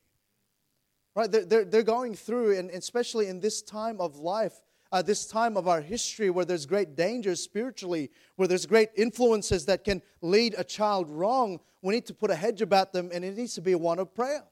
Right? 1.15 1.29
They're, 1.29 1.65
they're, 1.65 1.83
going 1.83 2.15
through, 2.15 2.57
and 2.57 2.69
especially 2.69 3.27
in 3.27 3.41
this 3.41 3.61
time 3.61 3.99
of 3.99 4.15
life, 4.15 4.61
uh, 4.93 5.01
this 5.01 5.25
time 5.25 5.57
of 5.57 5.67
our 5.67 5.81
history 5.81 6.29
where 6.29 6.45
there's 6.45 6.65
great 6.65 6.95
dangers 6.95 7.41
spiritually, 7.41 8.09
where 8.37 8.47
there's 8.47 8.65
great 8.65 8.89
influences 8.95 9.65
that 9.65 9.83
can 9.83 10.01
lead 10.21 10.55
a 10.57 10.63
child 10.63 11.09
wrong, 11.09 11.59
we 11.81 11.93
need 11.93 12.05
to 12.05 12.13
put 12.13 12.31
a 12.31 12.35
hedge 12.35 12.61
about 12.61 12.93
them, 12.93 13.09
and 13.13 13.25
it 13.25 13.35
needs 13.35 13.55
to 13.55 13.61
be 13.61 13.75
one 13.75 13.99
of 13.99 14.15
prayer. 14.15 14.45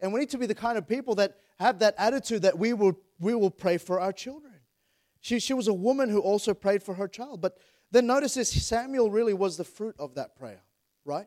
And 0.00 0.12
we 0.12 0.20
need 0.20 0.30
to 0.30 0.38
be 0.38 0.46
the 0.46 0.54
kind 0.54 0.78
of 0.78 0.88
people 0.88 1.14
that 1.16 1.36
have 1.58 1.78
that 1.80 1.94
attitude 1.98 2.42
that 2.42 2.58
we 2.58 2.72
will, 2.72 2.98
we 3.18 3.34
will 3.34 3.50
pray 3.50 3.76
for 3.76 4.00
our 4.00 4.12
children. 4.12 4.54
She, 5.20 5.38
she 5.38 5.52
was 5.52 5.68
a 5.68 5.74
woman 5.74 6.08
who 6.08 6.20
also 6.20 6.54
prayed 6.54 6.82
for 6.82 6.94
her 6.94 7.06
child. 7.06 7.42
But 7.42 7.58
then 7.90 8.06
notice 8.06 8.34
this 8.34 8.50
Samuel 8.50 9.10
really 9.10 9.34
was 9.34 9.56
the 9.56 9.64
fruit 9.64 9.96
of 9.98 10.14
that 10.14 10.36
prayer, 10.36 10.62
right? 11.04 11.26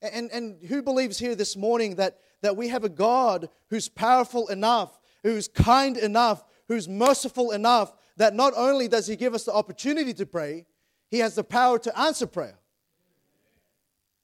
And, 0.00 0.30
and 0.30 0.64
who 0.64 0.82
believes 0.82 1.18
here 1.18 1.34
this 1.34 1.56
morning 1.56 1.96
that, 1.96 2.18
that 2.42 2.56
we 2.56 2.68
have 2.68 2.84
a 2.84 2.88
God 2.88 3.48
who's 3.68 3.88
powerful 3.88 4.48
enough, 4.48 4.98
who's 5.22 5.48
kind 5.48 5.96
enough, 5.96 6.44
who's 6.68 6.88
merciful 6.88 7.50
enough 7.50 7.92
that 8.16 8.34
not 8.34 8.52
only 8.56 8.88
does 8.88 9.06
He 9.06 9.16
give 9.16 9.34
us 9.34 9.44
the 9.44 9.52
opportunity 9.52 10.14
to 10.14 10.26
pray, 10.26 10.66
He 11.10 11.18
has 11.18 11.34
the 11.34 11.44
power 11.44 11.78
to 11.80 11.98
answer 11.98 12.26
prayer. 12.26 12.58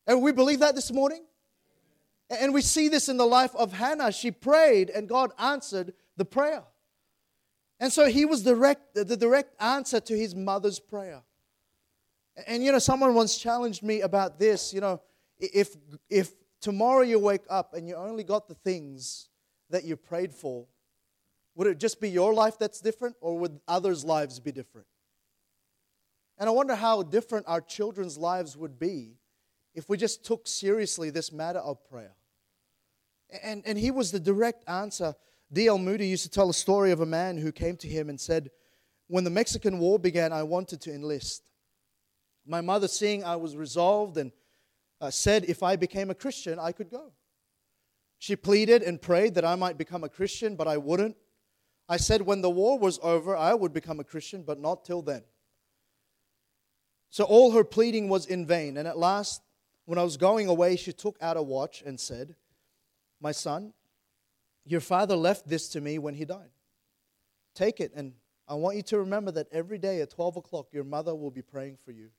And 0.07 0.23
we 0.23 0.33
believe 0.33 0.61
that 0.61 0.75
this 0.75 0.93
morning? 0.93 1.25
And 2.31 2.55
we 2.55 2.63
see 2.63 2.89
this 2.89 3.09
in 3.09 3.17
the 3.17 3.27
life 3.27 3.55
of 3.55 3.73
Hannah. 3.73 4.13
She 4.13 4.31
prayed 4.31 4.91
and 4.91 5.09
God 5.09 5.33
answered 5.39 5.95
the 6.17 6.25
prayer. 6.25 6.63
And 7.81 7.93
so 7.93 8.07
he 8.07 8.25
was 8.25 8.43
direct, 8.43 8.95
the 8.95 9.17
direct 9.17 9.61
answer 9.61 10.01
to 10.01 10.17
his 10.17 10.35
mother's 10.35 10.79
prayer. 10.79 11.23
And 12.47 12.64
you 12.64 12.73
know, 12.73 12.79
someone 12.79 13.14
once 13.14 13.38
challenged 13.38 13.83
me 13.83 14.01
about 14.01 14.38
this. 14.38 14.73
You 14.73 14.81
know, 14.81 15.01
if, 15.38 15.77
if 16.11 16.33
tomorrow 16.61 17.03
you 17.03 17.18
wake 17.18 17.44
up 17.49 17.75
and 17.75 17.87
you 17.87 17.94
only 17.94 18.25
got 18.25 18.49
the 18.49 18.55
things 18.55 19.29
that 19.70 19.85
you 19.85 19.97
prayed 19.97 20.33
for, 20.33 20.66
would 21.55 21.68
it 21.68 21.79
just 21.79 22.01
be 22.01 22.11
your 22.11 22.35
life 22.35 22.59
that's 22.59 22.81
different 22.81 23.16
or 23.20 23.38
would 23.38 23.61
others' 23.68 24.05
lives 24.05 24.40
be 24.40 24.51
different? 24.51 24.87
And 26.38 26.49
I 26.49 26.53
wonder 26.53 26.75
how 26.75 27.03
different 27.03 27.47
our 27.47 27.61
children's 27.61 28.18
lives 28.18 28.57
would 28.57 28.79
be 28.79 29.18
if 29.75 29.88
we 29.88 29.97
just 29.97 30.25
took 30.25 30.47
seriously 30.47 31.11
this 31.11 31.31
matter 31.33 31.61
of 31.61 31.85
prayer. 31.88 32.14
And, 33.42 33.62
and 33.66 33.79
he 33.79 33.90
was 33.90 34.11
the 34.11 34.20
direct 34.20 34.68
answer. 34.68 35.14
D.L. 35.53 35.79
Moody 35.79 36.09
used 36.09 36.25
to 36.25 36.31
tell 36.31 36.51
a 36.51 36.55
story 36.55 36.90
of 36.90 37.01
a 37.01 37.07
man 37.07 37.37
who 37.37 37.53
came 37.53 37.77
to 37.79 37.88
him 37.88 38.09
and 38.09 38.20
said, 38.20 38.51
When 39.07 39.25
the 39.25 39.31
Mexican 39.31 39.79
War 39.79 39.99
began, 39.99 40.33
I 40.33 40.42
wanted 40.42 40.81
to 40.83 40.94
enlist. 40.94 41.51
My 42.47 42.61
mother, 42.61 42.89
seeing 42.89 43.25
I 43.25 43.37
was 43.37 43.57
resolved 43.57 44.17
and 44.17 44.33
uh, 45.01 45.11
said 45.11 45.45
if 45.47 45.63
I 45.63 45.77
became 45.77 46.11
a 46.11 46.15
Christian, 46.15 46.59
I 46.59 46.73
could 46.73 46.91
go. 46.91 47.13
She 48.19 48.37
pleaded 48.37 48.83
and 48.83 49.01
prayed 49.01 49.35
that 49.35 49.45
I 49.45 49.55
might 49.55 49.77
become 49.77 50.05
a 50.05 50.09
Christian, 50.09 50.57
but 50.57 50.67
I 50.67 50.77
wouldn't. 50.77 51.17
I 51.89 51.99
said 51.99 52.23
when 52.23 52.41
the 52.41 52.51
war 52.51 52.79
was 52.79 52.99
over, 53.03 53.37
I 53.37 53.53
would 53.55 53.73
become 53.73 54.01
a 54.01 54.05
Christian, 54.05 54.43
but 54.43 54.59
not 54.59 54.85
till 54.85 55.03
then. 55.03 55.23
So 57.11 57.25
all 57.25 57.53
her 57.53 57.65
pleading 57.65 58.09
was 58.09 58.27
in 58.27 58.47
vain. 58.47 58.77
And 58.77 58.89
at 58.89 58.99
last, 58.99 59.43
when 59.85 59.99
I 59.99 60.03
was 60.03 60.17
going 60.17 60.49
away, 60.49 60.77
she 60.77 60.93
took 60.93 61.17
out 61.21 61.37
a 61.37 61.43
watch 61.43 61.83
and 61.85 62.01
said, 62.01 62.35
My 63.21 63.33
son, 63.33 63.73
your 64.65 64.81
father 64.81 65.17
left 65.17 65.47
this 65.47 65.69
to 65.71 65.81
me 65.81 65.99
when 65.99 66.15
he 66.15 66.25
died. 66.25 66.51
Take 67.55 67.81
it, 67.81 67.93
and 67.95 68.15
I 68.49 68.55
want 68.55 68.77
you 68.77 68.83
to 68.85 68.99
remember 68.99 69.31
that 69.33 69.47
every 69.53 69.79
day 69.79 70.01
at 70.01 70.11
12 70.11 70.39
o'clock, 70.39 70.69
your 70.73 70.85
mother 70.85 71.15
will 71.15 71.31
be 71.31 71.43
praying 71.43 71.79
for 71.85 71.93
you. 71.93 72.11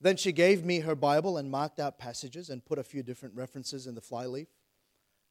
Then 0.00 0.16
she 0.16 0.32
gave 0.32 0.64
me 0.64 0.80
her 0.80 0.94
Bible 0.94 1.38
and 1.38 1.50
marked 1.50 1.80
out 1.80 1.98
passages 1.98 2.50
and 2.50 2.64
put 2.64 2.78
a 2.78 2.84
few 2.84 3.02
different 3.02 3.34
references 3.34 3.86
in 3.86 3.94
the 3.94 4.00
flyleaf. 4.00 4.48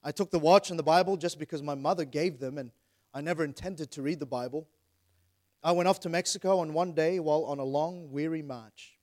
I 0.04 0.12
took 0.12 0.30
the 0.30 0.40
watch 0.40 0.70
and 0.70 0.78
the 0.78 0.84
Bible 0.84 1.18
just 1.18 1.40
because 1.40 1.64
my 1.64 1.76
mother 1.76 2.06
gave 2.06 2.40
them, 2.40 2.58
and 2.58 2.72
I 3.14 3.22
never 3.22 3.44
intended 3.44 3.92
to 3.92 4.02
read 4.02 4.20
the 4.20 4.26
Bible. 4.26 4.68
I 5.64 5.72
went 5.72 5.88
off 5.88 6.00
to 6.02 6.10
Mexico, 6.10 6.62
and 6.62 6.74
one 6.74 6.94
day, 6.94 7.20
while 7.20 7.46
on 7.46 7.60
a 7.60 7.64
long, 7.64 8.12
weary 8.12 8.42
march, 8.42 8.98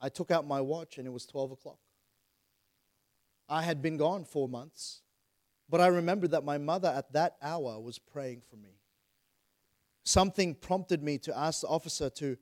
I 0.00 0.08
took 0.08 0.30
out 0.30 0.46
my 0.46 0.60
watch 0.60 0.98
and 0.98 1.06
it 1.06 1.10
was 1.10 1.26
12 1.26 1.52
o'clock. 1.52 1.78
I 3.48 3.62
had 3.62 3.82
been 3.82 3.96
gone 3.96 4.24
four 4.24 4.48
months, 4.48 5.02
but 5.68 5.80
I 5.80 5.88
remembered 5.88 6.30
that 6.30 6.44
my 6.44 6.56
mother 6.56 6.88
at 6.88 7.12
that 7.12 7.36
hour 7.42 7.78
was 7.80 7.98
praying 7.98 8.42
for 8.48 8.56
me. 8.56 8.78
Something 10.04 10.54
prompted 10.54 11.02
me 11.02 11.18
to 11.18 11.36
ask 11.36 11.60
the 11.60 11.66
officer 11.68 12.08
to 12.10 12.38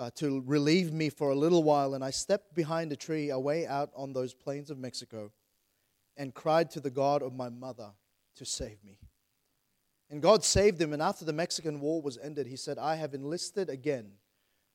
uh, 0.00 0.10
to 0.16 0.42
relieve 0.46 0.94
me 0.94 1.10
for 1.10 1.30
a 1.30 1.34
little 1.34 1.62
while, 1.62 1.92
and 1.92 2.02
I 2.02 2.08
stepped 2.08 2.54
behind 2.54 2.90
a 2.90 2.96
tree 2.96 3.28
away 3.28 3.66
out 3.66 3.90
on 3.94 4.14
those 4.14 4.32
plains 4.32 4.70
of 4.70 4.78
Mexico 4.78 5.30
and 6.16 6.32
cried 6.32 6.70
to 6.70 6.80
the 6.80 6.90
God 6.90 7.22
of 7.22 7.34
my 7.34 7.50
mother 7.50 7.90
to 8.36 8.46
save 8.46 8.82
me. 8.82 8.98
And 10.08 10.22
God 10.22 10.42
saved 10.42 10.80
him, 10.80 10.94
and 10.94 11.02
after 11.02 11.26
the 11.26 11.34
Mexican 11.34 11.80
War 11.80 12.00
was 12.00 12.16
ended, 12.16 12.46
he 12.46 12.56
said, 12.56 12.78
I 12.78 12.96
have 12.96 13.12
enlisted 13.12 13.68
again 13.68 14.12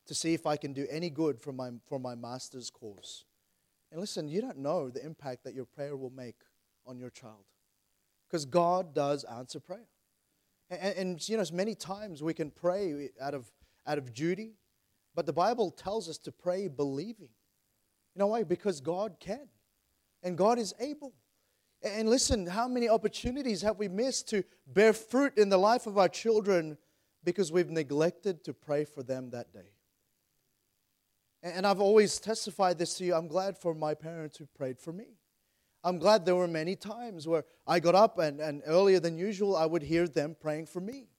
to 0.05 0.13
see 0.13 0.35
if 0.35 0.45
I 0.45 0.57
can 0.57 0.73
do 0.73 0.85
any 0.91 1.09
good 1.09 1.41
for 1.41 1.51
my, 1.51 1.71
for 1.87 1.99
my 1.99 2.13
master's 2.13 2.69
cause. 2.69 3.25
And 3.91 3.99
listen, 3.99 4.27
you 4.27 4.41
don't 4.41 4.59
know 4.59 4.91
the 4.91 5.03
impact 5.03 5.43
that 5.43 5.55
your 5.55 5.65
prayer 5.65 5.97
will 5.97 6.11
make 6.11 6.37
on 6.85 6.99
your 6.99 7.09
child. 7.09 7.45
Because 8.27 8.45
God 8.45 8.93
does 8.93 9.23
answer 9.23 9.59
prayer. 9.59 9.87
And, 10.69 10.95
and, 10.95 11.29
you 11.29 11.35
know, 11.35 11.41
as 11.41 11.51
many 11.51 11.73
times 11.73 12.21
we 12.21 12.35
can 12.35 12.51
pray 12.51 13.09
out 13.19 13.33
of, 13.33 13.51
out 13.87 13.97
of 13.97 14.13
duty, 14.13 14.53
but 15.15 15.25
the 15.25 15.33
Bible 15.33 15.71
tells 15.71 16.09
us 16.09 16.17
to 16.19 16.31
pray 16.31 16.67
believing. 16.67 17.29
You 18.13 18.19
know 18.19 18.27
why? 18.27 18.43
Because 18.43 18.81
God 18.81 19.15
can. 19.19 19.47
And 20.21 20.37
God 20.37 20.59
is 20.59 20.73
able. 20.79 21.13
And 21.81 22.09
listen, 22.09 22.47
how 22.47 22.67
many 22.67 22.89
opportunities 22.89 23.61
have 23.61 23.77
we 23.77 23.87
missed 23.87 24.27
to 24.29 24.43
bear 24.67 24.91
fruit 24.91 25.37
in 25.37 25.49
the 25.49 25.57
life 25.57 25.87
of 25.87 25.97
our 25.97 26.09
children 26.09 26.77
because 27.23 27.51
we've 27.51 27.69
neglected 27.69 28.43
to 28.43 28.53
pray 28.53 28.85
for 28.85 29.03
them 29.03 29.29
that 29.31 29.53
day? 29.53 29.71
And 31.43 31.67
I've 31.67 31.79
always 31.79 32.19
testified 32.19 32.79
this 32.79 32.95
to 32.95 33.05
you. 33.05 33.13
I'm 33.13 33.27
glad 33.27 33.57
for 33.57 33.75
my 33.75 33.93
parents 33.93 34.37
who 34.37 34.47
prayed 34.47 34.79
for 34.79 34.91
me. 34.91 35.17
I'm 35.83 35.99
glad 35.99 36.25
there 36.25 36.35
were 36.35 36.47
many 36.47 36.75
times 36.75 37.27
where 37.27 37.45
I 37.67 37.79
got 37.79 37.93
up 37.93 38.17
and, 38.17 38.41
and 38.41 38.63
earlier 38.65 38.99
than 38.99 39.19
usual, 39.19 39.55
I 39.55 39.67
would 39.67 39.83
hear 39.83 40.07
them 40.07 40.35
praying 40.39 40.65
for 40.65 40.81
me. 40.81 41.09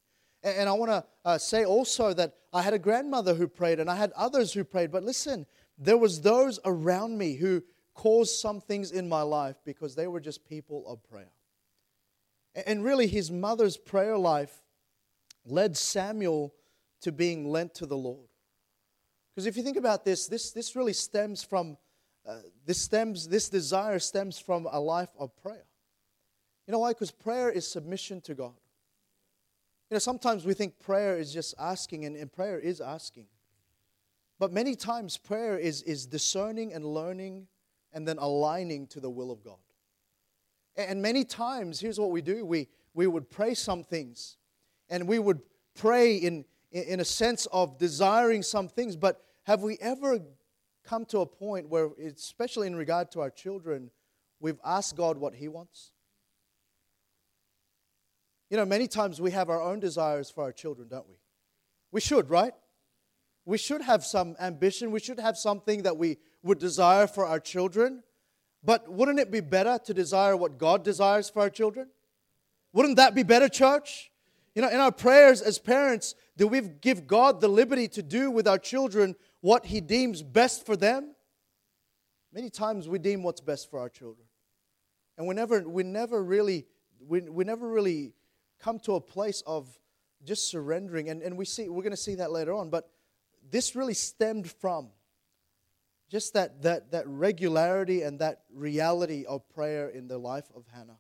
And 0.47 0.69
I 0.69 0.73
want 0.73 0.93
to 0.93 1.05
uh, 1.25 1.39
say 1.39 1.65
also 1.65 2.15
that 2.15 2.35
I 2.53 2.63
had 2.63 2.73
a 2.73 2.79
grandmother 2.79 3.35
who 3.35 3.49
prayed 3.49 3.81
and 3.81 3.91
I 3.91 3.97
had 3.97 4.13
others 4.13 4.53
who 4.53 4.63
prayed. 4.63 4.93
But 4.93 5.03
listen, 5.03 5.45
there 5.77 5.99
was 5.99 6.21
those 6.21 6.61
around 6.65 7.19
me 7.19 7.35
who 7.35 7.65
caused 7.95 8.39
some 8.39 8.61
things 8.61 8.93
in 8.93 9.09
my 9.09 9.23
life 9.23 9.57
because 9.65 9.97
they 9.97 10.07
were 10.07 10.21
just 10.21 10.49
people 10.49 10.85
of 10.87 11.03
prayer. 11.03 11.33
And 12.65 12.85
really, 12.85 13.09
his 13.09 13.31
mother's 13.31 13.77
prayer 13.77 14.17
life 14.17 14.63
led 15.45 15.77
Samuel 15.77 16.55
to 17.01 17.11
being 17.11 17.49
lent 17.49 17.75
to 17.75 17.87
the 17.87 17.97
Lord. 17.97 18.29
Because 19.35 19.47
if 19.47 19.57
you 19.57 19.65
think 19.65 19.77
about 19.77 20.05
this, 20.05 20.29
this, 20.29 20.53
this 20.53 20.77
really 20.77 20.93
stems 20.93 21.43
from, 21.43 21.77
uh, 22.27 22.37
this 22.65 22.81
stems, 22.81 23.29
this 23.29 23.49
desire 23.49 23.99
stems 23.99 24.39
from 24.39 24.69
a 24.71 24.81
life 24.81 25.11
of 25.19 25.37
prayer. 25.43 25.67
You 26.67 26.73
know 26.73 26.79
why? 26.79 26.93
Because 26.93 27.11
prayer 27.11 27.51
is 27.51 27.67
submission 27.67 28.21
to 28.23 28.35
God. 28.35 28.55
You 29.91 29.95
know, 29.95 29.99
sometimes 30.01 30.45
we 30.45 30.55
think 30.55 30.81
prayer 30.81 31.17
is 31.17 31.33
just 31.33 31.55
asking, 31.59 32.05
and, 32.05 32.17
and 32.17 32.33
prayer 32.33 32.59
is 32.59 32.81
asking. 32.81 33.27
But 34.39 34.53
many 34.53 34.75
times, 34.75 35.17
prayer 35.17 35.57
is, 35.57 35.83
is 35.83 36.07
discerning 36.07 36.73
and 36.73 36.85
learning 36.85 37.47
and 37.93 38.07
then 38.07 38.19
aligning 38.19 38.89
to 38.89 39.01
the 39.01 39.09
will 39.09 39.31
of 39.31 39.45
God. 39.45 39.59
And 40.77 41.01
many 41.01 41.25
times, 41.25 41.81
here's 41.81 41.99
what 41.99 42.11
we 42.11 42.21
do 42.21 42.45
we, 42.45 42.69
we 42.95 43.07
would 43.07 43.31
pray 43.31 43.55
some 43.55 43.85
things, 43.85 44.37
and 44.91 45.07
we 45.07 45.19
would 45.19 45.41
pray 45.75 46.17
in, 46.17 46.45
in 46.73 47.01
a 47.01 47.05
sense 47.05 47.47
of 47.53 47.79
desiring 47.79 48.43
some 48.43 48.69
things, 48.69 48.97
but 48.97 49.23
have 49.45 49.63
we 49.63 49.79
ever 49.81 50.19
come 50.85 51.05
to 51.07 51.21
a 51.21 51.27
point 51.27 51.69
where, 51.69 51.91
especially 52.05 52.67
in 52.67 52.75
regard 52.75 53.13
to 53.13 53.21
our 53.21 53.31
children, 53.31 53.91
we've 54.41 54.61
asked 54.65 54.97
God 54.97 55.17
what 55.17 55.35
He 55.35 55.49
wants? 55.49 55.93
You 58.51 58.57
know, 58.57 58.65
many 58.65 58.87
times 58.87 59.21
we 59.21 59.33
have 59.33 59.51
our 59.51 59.61
own 59.61 59.81
desires 59.81 60.31
for 60.31 60.45
our 60.45 60.53
children, 60.53 60.89
don't 60.89 61.09
we? 61.09 61.17
We 61.91 62.01
should, 62.01 62.31
right? 62.31 62.53
We 63.45 63.59
should 63.59 63.83
have 63.83 64.05
some 64.05 64.37
ambition. 64.41 64.91
We 64.91 65.01
should 65.01 65.21
have 65.21 65.37
something 65.37 65.83
that 65.83 65.97
we 65.97 66.19
would 66.43 66.59
desire 66.59 67.07
for 67.07 67.27
our 67.27 67.41
children. 67.41 68.03
But 68.63 68.91
wouldn't 68.91 69.21
it 69.21 69.31
be 69.31 69.41
better 69.41 69.79
to 69.85 69.95
desire 69.95 70.37
what 70.37 70.59
God 70.59 70.85
desires 70.85 71.31
for 71.31 71.41
our 71.41 71.51
children? 71.51 71.89
Wouldn't 72.73 72.97
that 72.97 73.15
be 73.15 73.23
better, 73.23 73.49
church? 73.49 74.11
You 74.55 74.63
know, 74.63 74.69
in 74.69 74.81
our 74.81 74.93
prayers 74.93 75.41
as 75.43 75.59
parents, 75.59 76.15
do 76.37 76.49
we 76.49 76.61
give 76.61 77.07
God 77.07 77.41
the 77.41 77.49
liberty 77.49 77.89
to 77.89 78.03
do 78.03 78.31
with 78.31 78.49
our 78.49 78.59
children 78.59 79.15
what 79.41 79.67
He 79.67 79.81
deems 79.81 80.23
best 80.23 80.67
for 80.67 80.77
them? 80.77 81.15
Many 82.33 82.51
times 82.51 82.89
we 82.89 82.99
deem 82.99 83.23
what's 83.23 83.41
best 83.41 83.71
for 83.71 83.79
our 83.79 83.89
children. 83.89 84.27
And 85.17 85.27
we 85.27 85.35
never, 85.35 85.67
we 85.67 85.83
never 85.83 86.23
really, 86.23 86.67
we, 87.07 87.21
we 87.21 87.45
never 87.45 87.69
really 87.69 88.13
come 88.61 88.79
to 88.81 88.95
a 88.95 89.01
place 89.01 89.43
of 89.47 89.69
just 90.25 90.51
surrendering. 90.51 91.09
And, 91.09 91.23
and 91.23 91.37
we 91.37 91.45
see, 91.45 91.69
we're 91.69 91.83
going 91.83 91.91
to 91.91 91.97
see 91.97 92.17
that 92.17 92.31
later 92.33 92.53
on. 92.53 92.71
But 92.71 92.89
this 93.51 93.77
really 93.77 93.95
stemmed 93.95 94.51
from 94.51 94.89
just 96.11 96.35
that, 96.35 96.63
that, 96.63 96.93
that 96.93 97.07
regularity 97.07 98.03
and 98.03 98.19
that 98.21 98.43
reality 98.53 99.25
of 99.25 99.49
prayer 99.49 99.89
in 99.89 100.09
the 100.09 100.19
life 100.19 100.47
of 100.55 100.65
Hannah. 100.73 100.99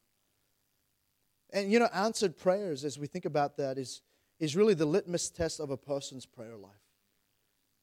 And 1.53 1.71
you 1.73 1.79
know, 1.79 1.89
answered 1.95 2.37
prayers, 2.37 2.85
as 2.85 2.99
we 2.99 3.07
think 3.07 3.25
about 3.25 3.57
that, 3.59 3.79
is, 3.79 4.03
is 4.41 4.57
really 4.57 4.75
the 4.75 4.87
litmus 4.87 5.31
test 5.31 5.61
of 5.61 5.71
a 5.71 5.77
person's 5.77 6.27
prayer 6.27 6.57
life. 6.57 6.73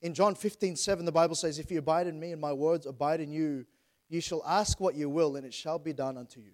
In 0.02 0.14
John 0.14 0.36
15, 0.36 0.76
7, 0.76 1.06
the 1.06 1.14
Bible 1.14 1.36
says, 1.36 1.60
If 1.60 1.72
you 1.72 1.80
abide 1.80 2.08
in 2.08 2.20
me 2.20 2.34
and 2.34 2.42
my 2.42 2.52
words 2.52 2.86
abide 2.86 3.22
in 3.22 3.32
you, 3.32 3.66
you 4.10 4.20
shall 4.20 4.44
ask 4.46 4.80
what 4.82 4.96
you 4.96 5.10
will, 5.10 5.38
and 5.38 5.46
it 5.46 5.54
shall 5.54 5.80
be 5.80 5.94
done 5.94 6.18
unto 6.18 6.42
you. 6.42 6.52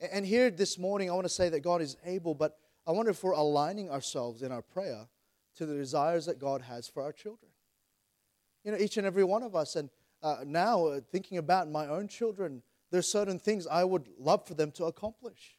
And 0.00 0.26
here 0.26 0.50
this 0.50 0.78
morning, 0.78 1.10
I 1.10 1.14
want 1.14 1.24
to 1.24 1.32
say 1.32 1.48
that 1.48 1.60
God 1.60 1.80
is 1.80 1.96
able, 2.04 2.34
but 2.34 2.58
I 2.86 2.92
wonder 2.92 3.10
if 3.10 3.22
we're 3.24 3.32
aligning 3.32 3.90
ourselves 3.90 4.42
in 4.42 4.52
our 4.52 4.62
prayer 4.62 5.08
to 5.56 5.66
the 5.66 5.74
desires 5.74 6.26
that 6.26 6.38
God 6.38 6.62
has 6.62 6.86
for 6.86 7.02
our 7.02 7.12
children. 7.12 7.50
You 8.64 8.72
know, 8.72 8.78
each 8.78 8.96
and 8.96 9.06
every 9.06 9.24
one 9.24 9.42
of 9.42 9.56
us. 9.56 9.76
And 9.76 9.88
uh, 10.22 10.38
now, 10.44 10.86
uh, 10.86 11.00
thinking 11.10 11.38
about 11.38 11.70
my 11.70 11.86
own 11.86 12.08
children, 12.08 12.62
there's 12.90 13.10
certain 13.10 13.38
things 13.38 13.66
I 13.66 13.84
would 13.84 14.08
love 14.18 14.46
for 14.46 14.54
them 14.54 14.70
to 14.72 14.84
accomplish. 14.84 15.56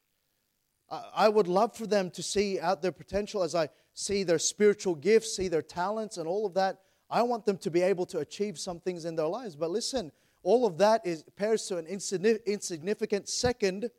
I 0.89 1.27
would 1.27 1.49
love 1.49 1.75
for 1.75 1.85
them 1.85 2.09
to 2.11 2.23
see 2.23 2.61
out 2.61 2.81
their 2.81 2.93
potential 2.93 3.43
as 3.43 3.53
I 3.53 3.67
see 3.93 4.23
their 4.23 4.39
spiritual 4.39 4.95
gifts, 4.95 5.35
see 5.35 5.49
their 5.49 5.61
talents, 5.61 6.15
and 6.15 6.27
all 6.27 6.45
of 6.45 6.53
that. 6.53 6.79
I 7.09 7.23
want 7.23 7.45
them 7.45 7.57
to 7.57 7.69
be 7.69 7.81
able 7.81 8.05
to 8.05 8.19
achieve 8.19 8.57
some 8.57 8.79
things 8.79 9.03
in 9.03 9.17
their 9.17 9.27
lives. 9.27 9.57
But 9.57 9.71
listen, 9.71 10.13
all 10.43 10.65
of 10.65 10.77
that 10.77 11.05
is 11.05 11.23
pairs 11.35 11.65
to 11.67 11.77
an 11.77 11.87
insignificant 11.87 13.27
second 13.27 13.89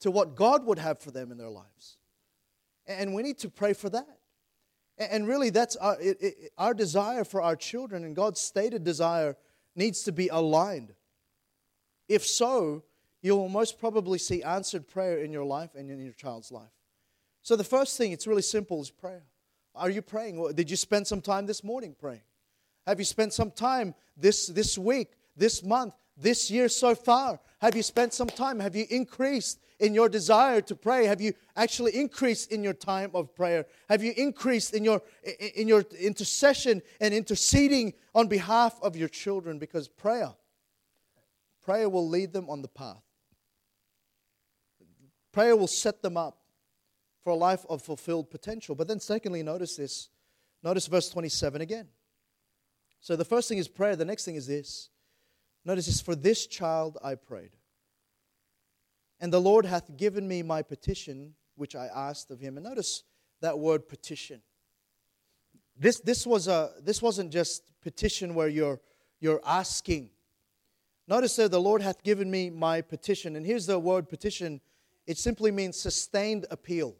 to 0.00 0.10
what 0.10 0.34
God 0.34 0.64
would 0.66 0.78
have 0.78 0.98
for 1.00 1.10
them 1.10 1.30
in 1.30 1.38
their 1.38 1.50
lives. 1.50 1.98
And 2.86 3.14
we 3.14 3.22
need 3.22 3.38
to 3.38 3.48
pray 3.48 3.72
for 3.72 3.88
that. 3.90 4.18
And 4.98 5.26
really, 5.26 5.50
that's 5.50 5.76
our, 5.76 5.98
it, 6.00 6.18
it, 6.20 6.52
our 6.58 6.74
desire 6.74 7.24
for 7.24 7.40
our 7.40 7.56
children 7.56 8.04
and 8.04 8.14
God's 8.14 8.40
stated 8.40 8.84
desire 8.84 9.36
needs 9.74 10.02
to 10.02 10.12
be 10.12 10.28
aligned. 10.28 10.94
If 12.08 12.26
so, 12.26 12.82
you 13.22 13.36
will 13.36 13.48
most 13.48 13.78
probably 13.78 14.18
see 14.18 14.42
answered 14.42 14.88
prayer 14.88 15.18
in 15.18 15.32
your 15.32 15.44
life 15.44 15.70
and 15.74 15.90
in 15.90 16.04
your 16.04 16.12
child's 16.12 16.50
life. 16.50 16.70
So, 17.42 17.56
the 17.56 17.64
first 17.64 17.96
thing, 17.96 18.12
it's 18.12 18.26
really 18.26 18.42
simple, 18.42 18.80
is 18.82 18.90
prayer. 18.90 19.24
Are 19.74 19.88
you 19.88 20.02
praying? 20.02 20.52
Did 20.54 20.70
you 20.70 20.76
spend 20.76 21.06
some 21.06 21.22
time 21.22 21.46
this 21.46 21.64
morning 21.64 21.94
praying? 21.98 22.22
Have 22.86 22.98
you 22.98 23.04
spent 23.04 23.32
some 23.32 23.50
time 23.50 23.94
this, 24.16 24.48
this 24.48 24.76
week, 24.76 25.12
this 25.36 25.62
month, 25.62 25.94
this 26.22 26.50
year 26.50 26.68
so 26.68 26.94
far? 26.94 27.40
Have 27.60 27.76
you 27.76 27.82
spent 27.82 28.14
some 28.14 28.28
time? 28.28 28.60
Have 28.60 28.74
you 28.74 28.86
increased 28.90 29.60
in 29.78 29.94
your 29.94 30.08
desire 30.08 30.60
to 30.62 30.76
pray? 30.76 31.06
Have 31.06 31.20
you 31.20 31.32
actually 31.56 31.96
increased 31.96 32.52
in 32.52 32.62
your 32.62 32.74
time 32.74 33.10
of 33.14 33.34
prayer? 33.34 33.66
Have 33.88 34.02
you 34.02 34.12
increased 34.16 34.74
in 34.74 34.84
your, 34.84 35.02
in 35.54 35.66
your 35.66 35.84
intercession 35.98 36.82
and 37.00 37.14
interceding 37.14 37.94
on 38.14 38.28
behalf 38.28 38.78
of 38.82 38.96
your 38.96 39.08
children? 39.08 39.58
Because 39.58 39.88
prayer, 39.88 40.32
prayer 41.62 41.88
will 41.88 42.08
lead 42.08 42.32
them 42.32 42.48
on 42.48 42.62
the 42.62 42.68
path. 42.68 43.02
Prayer 45.32 45.56
will 45.56 45.66
set 45.66 46.02
them 46.02 46.16
up 46.16 46.38
for 47.22 47.30
a 47.30 47.36
life 47.36 47.64
of 47.68 47.82
fulfilled 47.82 48.30
potential. 48.30 48.74
But 48.74 48.88
then, 48.88 49.00
secondly, 49.00 49.42
notice 49.42 49.76
this. 49.76 50.08
Notice 50.62 50.86
verse 50.86 51.08
27 51.08 51.60
again. 51.60 51.88
So 53.00 53.16
the 53.16 53.24
first 53.24 53.48
thing 53.48 53.58
is 53.58 53.68
prayer. 53.68 53.96
The 53.96 54.04
next 54.04 54.24
thing 54.24 54.34
is 54.34 54.46
this. 54.46 54.89
Notice 55.64 55.86
this 55.86 56.00
For 56.00 56.14
this 56.14 56.46
child 56.46 56.98
I 57.02 57.14
prayed. 57.14 57.50
And 59.20 59.32
the 59.32 59.40
Lord 59.40 59.66
hath 59.66 59.96
given 59.96 60.26
me 60.26 60.42
my 60.42 60.62
petition, 60.62 61.34
which 61.56 61.76
I 61.76 61.88
asked 61.94 62.30
of 62.30 62.40
him. 62.40 62.56
And 62.56 62.64
notice 62.64 63.04
that 63.40 63.58
word 63.58 63.88
petition. 63.88 64.40
This, 65.76 66.00
this, 66.00 66.26
was 66.26 66.48
a, 66.48 66.72
this 66.82 67.02
wasn't 67.02 67.30
just 67.30 67.62
petition 67.82 68.34
where 68.34 68.48
you're, 68.48 68.80
you're 69.20 69.40
asking. 69.44 70.10
Notice 71.08 71.36
that 71.36 71.50
the 71.50 71.60
Lord 71.60 71.82
hath 71.82 72.02
given 72.02 72.30
me 72.30 72.50
my 72.50 72.80
petition. 72.80 73.36
And 73.36 73.44
here's 73.44 73.66
the 73.66 73.78
word 73.78 74.08
petition 74.08 74.60
it 75.06 75.18
simply 75.18 75.50
means 75.50 75.80
sustained 75.80 76.46
appeal. 76.50 76.94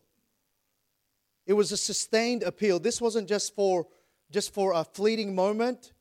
It 1.47 1.53
was 1.53 1.73
a 1.73 1.77
sustained 1.77 2.43
appeal. 2.43 2.79
This 2.79 3.01
wasn't 3.01 3.29
just 3.29 3.55
for 3.55 3.87
just 4.31 4.55
for 4.55 4.73
a 4.73 4.85
fleeting 4.85 5.35
moment. 5.35 5.93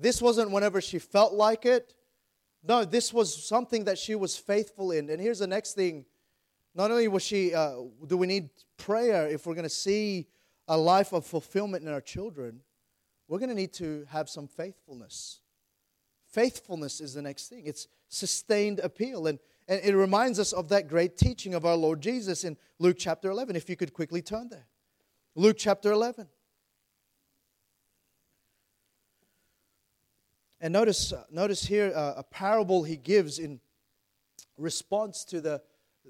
This 0.00 0.20
wasn't 0.22 0.50
whenever 0.50 0.80
she 0.80 0.98
felt 0.98 1.32
like 1.32 1.66
it. 1.66 1.94
No, 2.62 2.84
this 2.84 3.12
was 3.12 3.46
something 3.46 3.84
that 3.84 3.98
she 3.98 4.14
was 4.14 4.36
faithful 4.36 4.92
in. 4.92 5.08
And 5.10 5.20
here's 5.20 5.38
the 5.38 5.46
next 5.46 5.74
thing. 5.74 6.04
Not 6.74 6.90
only 6.90 7.08
was 7.08 7.22
she, 7.22 7.54
uh, 7.54 7.74
do 8.06 8.16
we 8.16 8.26
need 8.26 8.50
prayer 8.76 9.28
if 9.28 9.46
we're 9.46 9.54
going 9.54 9.64
to 9.64 9.68
see 9.68 10.26
a 10.68 10.76
life 10.76 11.12
of 11.12 11.26
fulfillment 11.26 11.84
in 11.84 11.92
our 11.92 12.00
children, 12.00 12.60
we're 13.28 13.38
going 13.38 13.48
to 13.50 13.54
need 13.54 13.72
to 13.74 14.06
have 14.10 14.28
some 14.28 14.46
faithfulness. 14.46 15.40
Faithfulness 16.32 17.00
is 17.00 17.14
the 17.14 17.22
next 17.22 17.48
thing. 17.48 17.62
It's 17.66 17.88
sustained 18.08 18.80
appeal. 18.80 19.26
And 19.26 19.38
and 19.70 19.80
it 19.84 19.94
reminds 19.94 20.40
us 20.40 20.52
of 20.52 20.68
that 20.70 20.88
great 20.88 21.16
teaching 21.16 21.54
of 21.54 21.64
our 21.64 21.76
Lord 21.76 22.00
Jesus 22.00 22.42
in 22.42 22.56
Luke 22.80 22.96
chapter 22.98 23.30
11. 23.30 23.54
If 23.54 23.70
you 23.70 23.76
could 23.76 23.94
quickly 23.94 24.20
turn 24.20 24.48
there. 24.48 24.66
Luke 25.36 25.54
chapter 25.56 25.92
11. 25.92 26.26
And 30.60 30.72
notice, 30.72 31.12
uh, 31.12 31.24
notice 31.30 31.64
here 31.64 31.92
uh, 31.94 32.14
a 32.18 32.22
parable 32.22 32.82
he 32.82 32.96
gives 32.96 33.38
in 33.38 33.60
response 34.56 35.24
to 35.24 35.40
the, 35.40 35.62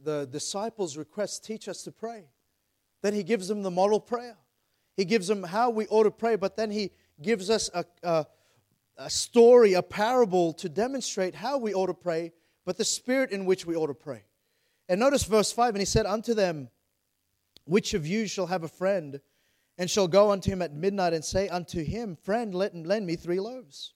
the 0.03 0.27
disciples' 0.27 0.97
request 0.97 1.45
teach 1.45 1.69
us 1.69 1.83
to 1.85 1.93
pray. 1.93 2.25
Then 3.03 3.15
he 3.15 3.23
gives 3.23 3.49
them 3.49 3.63
the 3.63 3.71
model 3.71 4.01
prayer. 4.01 4.37
He 4.97 5.05
gives 5.05 5.29
them 5.29 5.43
how 5.43 5.71
we 5.71 5.87
ought 5.87 6.05
to 6.05 6.11
pray, 6.11 6.37
but 6.37 6.57
then 6.57 6.71
he 6.71 6.91
gives 7.23 7.49
us 7.49 7.71
a, 7.73 7.85
a, 8.03 8.27
a 8.97 9.09
story, 9.11 9.75
a 9.75 9.83
parable 9.83 10.53
to 10.55 10.69
demonstrate 10.69 11.35
how 11.35 11.59
we 11.59 11.73
ought 11.73 11.87
to 11.87 11.95
pray 11.95 12.33
but 12.65 12.77
the 12.77 12.85
spirit 12.85 13.33
in 13.33 13.47
which 13.47 13.67
we 13.67 13.75
ought 13.75 13.89
to 13.89 13.95
pray. 13.95 14.23
And 14.89 15.01
notice 15.01 15.25
verse 15.25 15.53
5 15.53 15.75
And 15.75 15.81
he 15.81 15.85
said 15.85 16.07
unto 16.07 16.35
them, 16.35 16.69
Which 17.65 17.95
of 17.95 18.07
you 18.07 18.27
shall 18.27 18.47
have 18.47 18.63
a 18.63 18.69
friend, 18.69 19.21
and 19.79 19.91
shall 19.91 20.09
go 20.09 20.31
unto 20.31 20.51
him 20.51 20.63
at 20.63 20.73
midnight 20.73 21.13
and 21.13 21.25
say 21.25 21.49
unto 21.49 21.83
him, 21.83 22.17
Friend, 22.23 22.55
let 22.55 22.75
lend 22.75 23.07
me 23.07 23.17
three 23.17 23.41
loaves? 23.41 23.95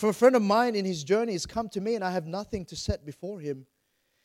For 0.00 0.08
a 0.08 0.14
friend 0.14 0.34
of 0.34 0.40
mine 0.40 0.76
in 0.76 0.86
his 0.86 1.04
journey 1.04 1.34
is 1.34 1.44
come 1.44 1.68
to 1.68 1.80
me, 1.82 1.94
and 1.94 2.02
I 2.02 2.10
have 2.12 2.26
nothing 2.26 2.64
to 2.64 2.74
set 2.74 3.04
before 3.04 3.38
him. 3.38 3.66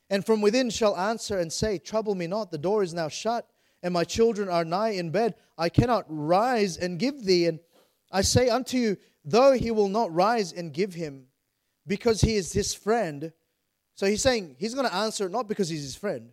And 0.09 0.25
from 0.25 0.39
within 0.39 0.69
shall 0.69 0.95
answer 0.95 1.37
and 1.37 1.51
say, 1.51 1.79
Trouble 1.79 2.15
me 2.15 2.27
not, 2.27 2.49
the 2.49 2.57
door 2.57 2.81
is 2.81 2.93
now 2.93 3.09
shut, 3.09 3.45
and 3.83 3.93
my 3.93 4.05
children 4.05 4.47
are 4.47 4.63
nigh 4.63 4.91
in 4.91 5.09
bed. 5.09 5.35
I 5.57 5.67
cannot 5.67 6.05
rise 6.07 6.77
and 6.77 6.97
give 6.97 7.25
thee. 7.25 7.47
And 7.47 7.59
I 8.09 8.21
say 8.21 8.47
unto 8.47 8.77
you, 8.77 8.95
though 9.25 9.51
he 9.51 9.69
will 9.69 9.89
not 9.89 10.13
rise 10.13 10.53
and 10.53 10.71
give 10.71 10.93
him, 10.93 11.25
because 11.85 12.21
he 12.21 12.37
is 12.37 12.53
his 12.53 12.73
friend, 12.73 13.33
so 13.95 14.05
he's 14.05 14.21
saying 14.21 14.55
he's 14.57 14.75
going 14.75 14.87
to 14.87 14.95
answer 14.95 15.27
not 15.27 15.49
because 15.49 15.67
he's 15.67 15.83
his 15.83 15.97
friend, 15.97 16.29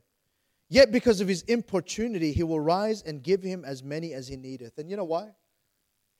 yet 0.68 0.92
because 0.92 1.20
of 1.20 1.26
his 1.26 1.42
importunity, 1.42 2.30
he 2.30 2.44
will 2.44 2.60
rise 2.60 3.02
and 3.02 3.24
give 3.24 3.42
him 3.42 3.64
as 3.64 3.82
many 3.82 4.12
as 4.12 4.28
he 4.28 4.36
needeth. 4.36 4.78
And 4.78 4.88
you 4.88 4.96
know 4.96 5.02
why? 5.02 5.30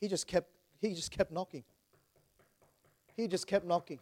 He 0.00 0.08
just 0.08 0.26
kept 0.26 0.50
he 0.80 0.92
just 0.92 1.12
kept 1.12 1.30
knocking. 1.30 1.62
He 3.16 3.28
just 3.28 3.46
kept 3.46 3.66
knocking. 3.66 4.00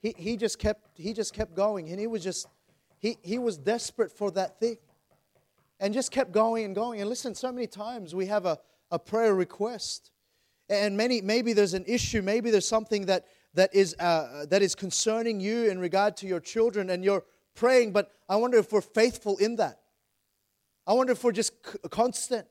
He, 0.00 0.14
he 0.16 0.36
just 0.36 0.58
kept 0.58 0.98
he 0.98 1.12
just 1.12 1.32
kept 1.32 1.54
going 1.54 1.88
and 1.88 1.98
he 1.98 2.06
was 2.06 2.22
just 2.22 2.46
he, 2.98 3.18
he 3.22 3.38
was 3.38 3.58
desperate 3.58 4.10
for 4.10 4.30
that 4.32 4.58
thing 4.60 4.78
and 5.80 5.92
just 5.92 6.10
kept 6.10 6.32
going 6.32 6.64
and 6.64 6.74
going. 6.74 7.00
And 7.00 7.10
listen, 7.10 7.34
so 7.34 7.52
many 7.52 7.66
times 7.66 8.14
we 8.14 8.26
have 8.26 8.46
a, 8.46 8.58
a 8.90 8.98
prayer 8.98 9.34
request. 9.34 10.10
And 10.68 10.96
many, 10.96 11.20
maybe 11.20 11.52
there's 11.52 11.74
an 11.74 11.84
issue, 11.86 12.22
maybe 12.22 12.50
there's 12.50 12.66
something 12.66 13.06
that, 13.06 13.26
that, 13.52 13.74
is, 13.74 13.94
uh, 13.98 14.46
that 14.48 14.62
is 14.62 14.74
concerning 14.74 15.40
you 15.40 15.68
in 15.68 15.78
regard 15.78 16.16
to 16.18 16.26
your 16.26 16.40
children, 16.40 16.88
and 16.88 17.04
you're 17.04 17.24
praying, 17.54 17.92
but 17.92 18.10
I 18.28 18.36
wonder 18.36 18.56
if 18.56 18.72
we're 18.72 18.80
faithful 18.80 19.36
in 19.36 19.56
that. 19.56 19.80
I 20.86 20.94
wonder 20.94 21.12
if 21.12 21.22
we're 21.22 21.32
just 21.32 21.52
constant. 21.90 22.46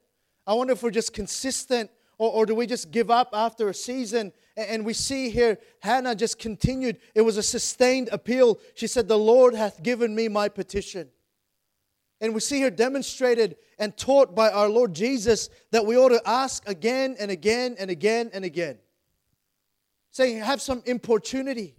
I 0.45 0.53
wonder 0.53 0.73
if 0.73 0.83
we're 0.83 0.91
just 0.91 1.13
consistent, 1.13 1.89
or, 2.17 2.31
or 2.31 2.45
do 2.45 2.55
we 2.55 2.67
just 2.67 2.91
give 2.91 3.09
up 3.09 3.29
after 3.33 3.69
a 3.69 3.73
season? 3.73 4.31
And, 4.55 4.85
we 4.85 4.93
see 4.93 5.29
here 5.29 5.57
Hannah 5.81 6.15
just 6.15 6.37
continued. 6.37 6.99
It 7.15 7.21
was 7.21 7.37
a 7.37 7.43
sustained 7.43 8.09
appeal. 8.11 8.59
She 8.75 8.87
said, 8.87 9.07
The 9.07 9.17
Lord 9.17 9.55
hath 9.55 9.81
given 9.81 10.13
me 10.13 10.27
my 10.27 10.47
petition. 10.47 11.09
And 12.21 12.33
we 12.33 12.39
see 12.39 12.57
here 12.57 12.71
demonstrated 12.71 13.57
and 13.77 13.97
taught 13.97 14.33
by 14.33 14.49
our 14.49 14.69
Lord 14.69 14.93
Jesus 14.93 15.49
that 15.71 15.85
we 15.85 15.97
ought 15.97 16.09
to 16.09 16.21
ask 16.25 16.67
again 16.69 17.17
and 17.19 17.29
again 17.29 17.75
and 17.77 17.91
again 17.91 18.29
and 18.33 18.45
again. 18.45 18.77
Saying, 20.11 20.39
have 20.39 20.61
some 20.61 20.83
importunity. 20.85 21.75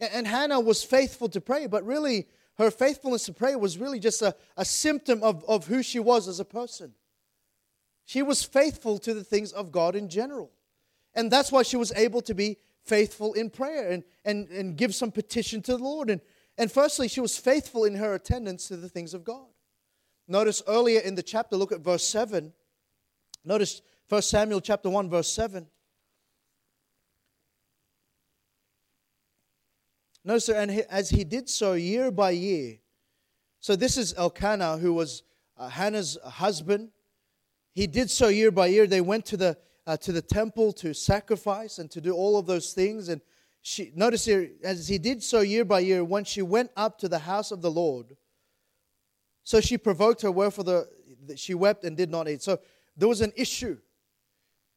And 0.00 0.26
Hannah 0.26 0.60
was 0.60 0.82
faithful 0.82 1.28
to 1.28 1.40
pray, 1.40 1.66
but 1.66 1.84
really, 1.84 2.26
her 2.58 2.70
faithfulness 2.70 3.24
to 3.26 3.32
pray 3.32 3.54
was 3.54 3.76
really 3.76 3.98
just 3.98 4.22
a, 4.22 4.34
a 4.56 4.64
symptom 4.64 5.22
of, 5.22 5.44
of 5.46 5.66
who 5.66 5.82
she 5.82 5.98
was 5.98 6.26
as 6.26 6.40
a 6.40 6.44
person. 6.44 6.94
She 8.12 8.20
was 8.20 8.44
faithful 8.44 8.98
to 8.98 9.14
the 9.14 9.24
things 9.24 9.52
of 9.52 9.72
God 9.72 9.96
in 9.96 10.10
general. 10.10 10.50
And 11.14 11.30
that's 11.30 11.50
why 11.50 11.62
she 11.62 11.78
was 11.78 11.92
able 11.92 12.20
to 12.20 12.34
be 12.34 12.58
faithful 12.84 13.32
in 13.32 13.48
prayer 13.48 13.88
and, 13.90 14.04
and, 14.22 14.50
and 14.50 14.76
give 14.76 14.94
some 14.94 15.10
petition 15.10 15.62
to 15.62 15.78
the 15.78 15.82
Lord. 15.82 16.10
And, 16.10 16.20
and 16.58 16.70
firstly, 16.70 17.08
she 17.08 17.22
was 17.22 17.38
faithful 17.38 17.86
in 17.86 17.94
her 17.94 18.12
attendance 18.12 18.68
to 18.68 18.76
the 18.76 18.90
things 18.90 19.14
of 19.14 19.24
God. 19.24 19.46
Notice 20.28 20.62
earlier 20.68 21.00
in 21.00 21.14
the 21.14 21.22
chapter, 21.22 21.56
look 21.56 21.72
at 21.72 21.80
verse 21.80 22.04
7. 22.04 22.52
Notice 23.46 23.80
1 24.10 24.20
Samuel 24.20 24.60
chapter 24.60 24.90
1, 24.90 25.08
verse 25.08 25.32
7. 25.32 25.66
No, 30.22 30.36
sir, 30.36 30.60
and 30.60 30.70
as 30.90 31.08
he 31.08 31.24
did 31.24 31.48
so 31.48 31.72
year 31.72 32.10
by 32.10 32.32
year, 32.32 32.76
so 33.60 33.74
this 33.74 33.96
is 33.96 34.12
Elkanah, 34.18 34.76
who 34.76 34.92
was 34.92 35.22
uh, 35.56 35.70
Hannah's 35.70 36.18
husband. 36.22 36.90
He 37.72 37.86
did 37.86 38.10
so 38.10 38.28
year 38.28 38.50
by 38.50 38.66
year. 38.66 38.86
They 38.86 39.00
went 39.00 39.24
to 39.26 39.36
the, 39.36 39.56
uh, 39.86 39.96
to 39.98 40.12
the 40.12 40.22
temple 40.22 40.72
to 40.74 40.92
sacrifice 40.92 41.78
and 41.78 41.90
to 41.90 42.00
do 42.00 42.12
all 42.12 42.38
of 42.38 42.46
those 42.46 42.72
things. 42.72 43.08
And 43.08 43.20
she, 43.62 43.92
notice 43.94 44.24
here, 44.24 44.50
as 44.62 44.88
he 44.88 44.98
did 44.98 45.22
so 45.22 45.40
year 45.40 45.64
by 45.64 45.80
year, 45.80 46.04
when 46.04 46.24
she 46.24 46.42
went 46.42 46.70
up 46.76 46.98
to 46.98 47.08
the 47.08 47.20
house 47.20 47.50
of 47.50 47.62
the 47.62 47.70
Lord, 47.70 48.16
so 49.44 49.60
she 49.60 49.78
provoked 49.78 50.22
her, 50.22 50.30
wherefore 50.30 50.64
the, 50.64 50.88
she 51.36 51.54
wept 51.54 51.84
and 51.84 51.96
did 51.96 52.10
not 52.10 52.28
eat. 52.28 52.42
So 52.42 52.60
there 52.96 53.08
was 53.08 53.20
an 53.20 53.32
issue. 53.36 53.78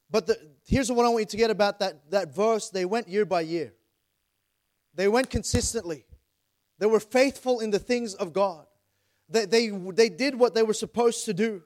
But 0.10 0.28
the, 0.28 0.38
here's 0.66 0.92
what 0.92 1.06
I 1.06 1.10
want 1.10 1.22
you 1.22 1.26
to 1.26 1.38
get 1.38 1.52
about 1.52 1.80
that, 1.80 2.10
that 2.12 2.34
verse. 2.34 2.70
They 2.70 2.86
went 2.86 3.08
year 3.08 3.26
by 3.26 3.42
year, 3.42 3.74
they 4.94 5.08
went 5.08 5.30
consistently. 5.30 6.06
They 6.78 6.88
were 6.88 7.00
faithful 7.00 7.62
in 7.62 7.72
the 7.72 7.80
things 7.80 8.16
of 8.16 8.34
God. 8.34 8.66
They, 9.30 9.46
they, 9.46 9.70
they 9.70 10.10
did 10.10 10.36
what 10.38 10.54
they 10.54 10.62
were 10.62 10.74
supposed 10.74 11.24
to 11.24 11.34
do. 11.34 11.64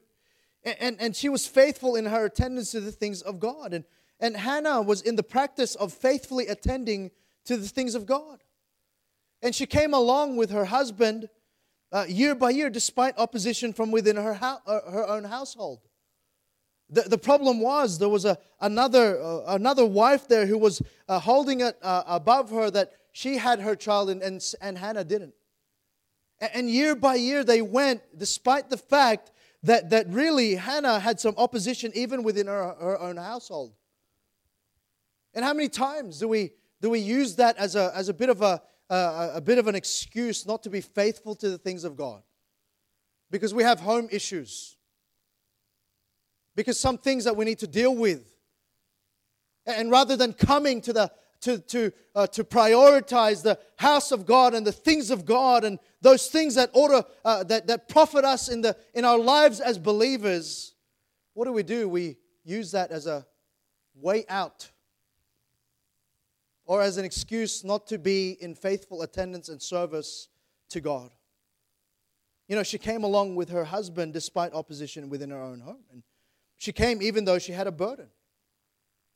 And, 0.62 1.00
and, 1.00 1.16
she 1.16 1.30
was 1.30 1.46
faithful 1.46 1.96
in 1.96 2.04
her 2.04 2.26
attendance 2.26 2.72
to 2.72 2.80
the 2.80 2.92
things 2.92 3.22
of 3.22 3.40
God. 3.40 3.72
And, 3.72 3.84
and 4.20 4.36
Hannah 4.36 4.82
was 4.82 5.00
in 5.00 5.16
the 5.16 5.22
practice 5.22 5.74
of 5.74 5.92
faithfully 5.92 6.48
attending 6.48 7.10
to 7.46 7.56
the 7.56 7.66
things 7.66 7.94
of 7.94 8.04
God. 8.04 8.42
And 9.42 9.54
she 9.54 9.64
came 9.64 9.94
along 9.94 10.36
with 10.36 10.50
her 10.50 10.66
husband 10.66 11.30
uh, 11.92 12.04
year 12.08 12.34
by 12.34 12.50
year 12.50 12.68
despite 12.68 13.18
opposition 13.18 13.72
from 13.72 13.90
within 13.90 14.16
her, 14.16 14.34
ho- 14.34 14.58
uh, 14.66 14.90
her 14.90 15.06
own 15.06 15.24
household. 15.24 15.80
The, 16.90 17.02
the 17.02 17.18
problem 17.18 17.60
was 17.60 17.98
there 17.98 18.08
was 18.08 18.24
a, 18.24 18.36
another, 18.60 19.20
uh, 19.22 19.54
another 19.54 19.86
wife 19.86 20.28
there 20.28 20.46
who 20.46 20.58
was 20.58 20.82
uh, 21.08 21.20
holding 21.20 21.60
it 21.60 21.78
uh, 21.82 22.02
above 22.06 22.50
her 22.50 22.70
that 22.70 22.92
she 23.12 23.38
had 23.38 23.60
her 23.60 23.76
child 23.76 24.10
and, 24.10 24.22
and, 24.22 24.44
and 24.60 24.76
Hannah 24.76 25.04
didn't. 25.04 25.34
And, 26.40 26.50
and 26.54 26.70
year 26.70 26.94
by 26.94 27.14
year 27.14 27.44
they 27.44 27.62
went 27.62 28.02
despite 28.16 28.70
the 28.70 28.76
fact 28.76 29.30
that, 29.62 29.90
that 29.90 30.08
really 30.08 30.54
Hannah 30.54 30.98
had 31.00 31.20
some 31.20 31.34
opposition 31.36 31.92
even 31.94 32.22
within 32.22 32.46
her, 32.46 32.74
her 32.80 32.98
own 32.98 33.16
household. 33.16 33.74
And 35.34 35.44
how 35.44 35.52
many 35.52 35.68
times 35.68 36.18
do 36.18 36.28
we, 36.28 36.52
do 36.80 36.90
we 36.90 36.98
use 36.98 37.36
that 37.36 37.56
as 37.56 37.76
a, 37.76 37.92
as 37.94 38.08
a 38.08 38.14
bit 38.14 38.30
of 38.30 38.42
a, 38.42 38.62
a, 38.90 39.30
a 39.36 39.40
bit 39.40 39.58
of 39.58 39.68
an 39.68 39.74
excuse 39.74 40.46
not 40.46 40.62
to 40.64 40.70
be 40.70 40.80
faithful 40.80 41.34
to 41.36 41.48
the 41.48 41.58
things 41.58 41.84
of 41.84 41.96
God. 41.96 42.22
Because 43.30 43.54
we 43.54 43.62
have 43.62 43.80
home 43.80 44.08
issues. 44.10 44.76
Because 46.56 46.78
some 46.78 46.98
things 46.98 47.24
that 47.24 47.36
we 47.36 47.44
need 47.44 47.60
to 47.60 47.68
deal 47.68 47.94
with. 47.94 48.26
And 49.64 49.90
rather 49.90 50.16
than 50.16 50.32
coming 50.32 50.80
to 50.82 50.92
the 50.92 51.12
to, 51.42 51.58
to, 51.58 51.92
uh, 52.14 52.26
to 52.28 52.44
prioritize 52.44 53.42
the 53.42 53.58
house 53.76 54.12
of 54.12 54.26
God 54.26 54.54
and 54.54 54.66
the 54.66 54.72
things 54.72 55.10
of 55.10 55.24
God 55.24 55.64
and 55.64 55.78
those 56.00 56.28
things 56.28 56.54
that 56.54 56.70
order 56.72 57.02
uh, 57.24 57.44
that, 57.44 57.66
that 57.66 57.88
profit 57.88 58.24
us 58.24 58.48
in, 58.48 58.60
the, 58.60 58.76
in 58.94 59.04
our 59.04 59.18
lives 59.18 59.60
as 59.60 59.78
believers, 59.78 60.74
what 61.34 61.46
do 61.46 61.52
we 61.52 61.62
do? 61.62 61.88
We 61.88 62.18
use 62.44 62.72
that 62.72 62.90
as 62.90 63.06
a 63.06 63.26
way 63.94 64.24
out 64.28 64.70
or 66.64 66.82
as 66.82 66.98
an 66.98 67.04
excuse 67.04 67.64
not 67.64 67.86
to 67.88 67.98
be 67.98 68.36
in 68.40 68.54
faithful 68.54 69.02
attendance 69.02 69.48
and 69.48 69.60
service 69.60 70.28
to 70.70 70.80
God. 70.80 71.10
You 72.48 72.56
know, 72.56 72.62
she 72.62 72.78
came 72.78 73.04
along 73.04 73.36
with 73.36 73.50
her 73.50 73.64
husband 73.64 74.12
despite 74.12 74.52
opposition 74.52 75.08
within 75.08 75.30
her 75.30 75.40
own 75.40 75.60
home. 75.60 75.84
And 75.92 76.02
she 76.58 76.72
came 76.72 77.00
even 77.00 77.24
though 77.24 77.38
she 77.38 77.52
had 77.52 77.66
a 77.66 77.72
burden. 77.72 78.08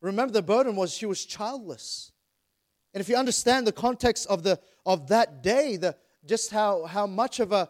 Remember, 0.01 0.33
the 0.33 0.43
burden 0.43 0.77
was 0.77 0.93
she 0.93 1.07
was 1.07 1.25
childless. 1.25 2.13
And 2.95 3.01
if 3.01 3.09
you 3.09 3.17
understand 3.17 3.67
the 3.67 3.73
context 3.73 4.27
of, 4.29 4.45
the, 4.45 4.59
of 4.87 5.09
that 5.09 5.43
day, 5.43 5.77
the, 5.77 5.97
just 6.25 6.51
how, 6.51 6.85
how 6.85 7.07
much 7.07 7.41
of 7.41 7.53
a, 7.53 7.69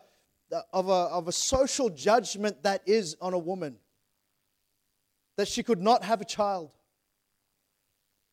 of, 0.73 0.89
a, 0.89 0.93
of 0.93 1.29
a 1.29 1.33
social 1.33 1.89
judgment 1.89 2.63
that 2.63 2.83
is 2.87 3.17
on 3.21 3.33
a 3.33 3.39
woman, 3.39 3.77
that 5.37 5.49
she 5.49 5.63
could 5.63 5.81
not 5.81 6.05
have 6.05 6.21
a 6.21 6.25
child. 6.25 6.71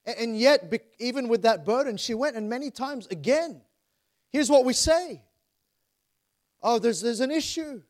And 0.05 0.37
yet, 0.37 0.71
even 0.99 1.29
with 1.29 1.43
that 1.43 1.65
burden, 1.65 1.95
she 1.95 2.13
went 2.13 2.35
and 2.35 2.49
many 2.49 2.69
times 2.71 3.07
again. 3.07 3.61
Here's 4.31 4.49
what 4.49 4.65
we 4.65 4.73
say 4.73 5.23
Oh, 6.63 6.77
there's, 6.77 7.01
there's 7.01 7.21
an 7.21 7.31
issue. 7.31 7.81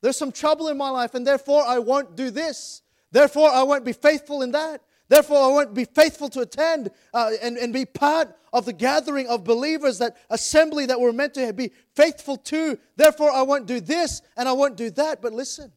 There's 0.00 0.16
some 0.16 0.30
trouble 0.30 0.68
in 0.68 0.76
my 0.76 0.90
life, 0.90 1.14
and 1.14 1.26
therefore 1.26 1.64
I 1.66 1.78
won't 1.78 2.16
do 2.16 2.30
this. 2.30 2.82
Therefore, 3.10 3.48
I 3.48 3.62
won't 3.62 3.84
be 3.84 3.92
faithful 3.92 4.42
in 4.42 4.52
that. 4.52 4.82
Therefore, 5.08 5.38
I 5.38 5.48
won't 5.48 5.74
be 5.74 5.84
faithful 5.84 6.28
to 6.30 6.40
attend 6.40 6.90
uh, 7.14 7.30
and, 7.40 7.56
and 7.56 7.72
be 7.72 7.84
part 7.84 8.36
of 8.52 8.64
the 8.64 8.72
gathering 8.72 9.28
of 9.28 9.44
believers, 9.44 9.98
that 9.98 10.16
assembly 10.30 10.86
that 10.86 10.98
we're 10.98 11.12
meant 11.12 11.34
to 11.34 11.52
be 11.52 11.70
faithful 11.94 12.36
to. 12.36 12.78
Therefore, 12.96 13.30
I 13.30 13.42
won't 13.42 13.66
do 13.66 13.80
this 13.80 14.22
and 14.36 14.48
I 14.48 14.52
won't 14.52 14.76
do 14.76 14.90
that. 14.90 15.22
But 15.22 15.32
listen, 15.32 15.72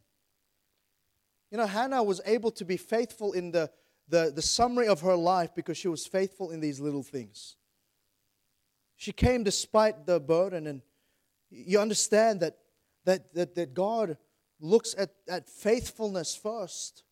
you 1.51 1.57
know, 1.57 1.67
Hannah 1.67 2.01
was 2.01 2.21
able 2.25 2.51
to 2.51 2.65
be 2.65 2.77
faithful 2.77 3.33
in 3.33 3.51
the 3.51 3.69
the, 4.09 4.31
the 4.35 4.41
summary 4.41 4.87
of 4.87 5.01
her 5.01 5.15
life 5.15 5.53
because 5.55 5.77
she 5.77 5.87
was 5.87 6.05
faithful 6.05 6.51
in 6.51 6.59
these 6.59 6.79
little 6.79 7.03
things. 7.03 7.55
She 8.97 9.11
came 9.11 9.43
despite 9.43 10.05
the 10.05 10.19
burden, 10.19 10.67
and 10.67 10.81
you 11.49 11.79
understand 11.79 12.41
that, 12.41 12.57
that, 13.05 13.33
that, 13.33 13.55
that 13.55 13.73
God 13.73 14.17
looks 14.59 14.93
at, 14.97 15.11
at 15.29 15.49
faithfulness 15.49 16.35
first 16.35 17.03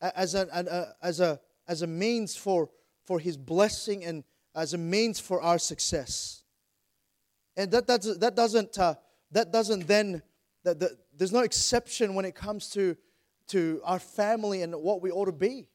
as 0.00 0.34
a, 0.34 0.48
a, 0.52 1.06
as 1.06 1.20
a, 1.20 1.40
as 1.68 1.82
a 1.82 1.86
means 1.86 2.36
for, 2.36 2.70
for 3.04 3.18
His 3.18 3.36
blessing 3.36 4.04
and 4.04 4.24
as 4.54 4.74
a 4.74 4.78
means 4.78 5.20
for 5.20 5.40
our 5.40 5.58
success. 5.58 6.42
And 7.56 7.70
that, 7.72 7.86
that, 7.86 8.34
doesn't, 8.34 8.78
uh, 8.78 8.94
that 9.32 9.52
doesn't 9.52 9.86
then, 9.86 10.22
that, 10.64 10.78
that, 10.80 10.90
there's 11.16 11.32
no 11.32 11.40
exception 11.40 12.14
when 12.14 12.24
it 12.24 12.34
comes 12.34 12.70
to, 12.70 12.96
to 13.48 13.80
our 13.84 13.98
family 13.98 14.62
and 14.62 14.74
what 14.74 15.02
we 15.02 15.10
ought 15.10 15.26
to 15.26 15.32
be. 15.32 15.68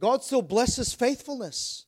God 0.00 0.24
still 0.24 0.42
blesses 0.42 0.94
faithfulness. 0.94 1.86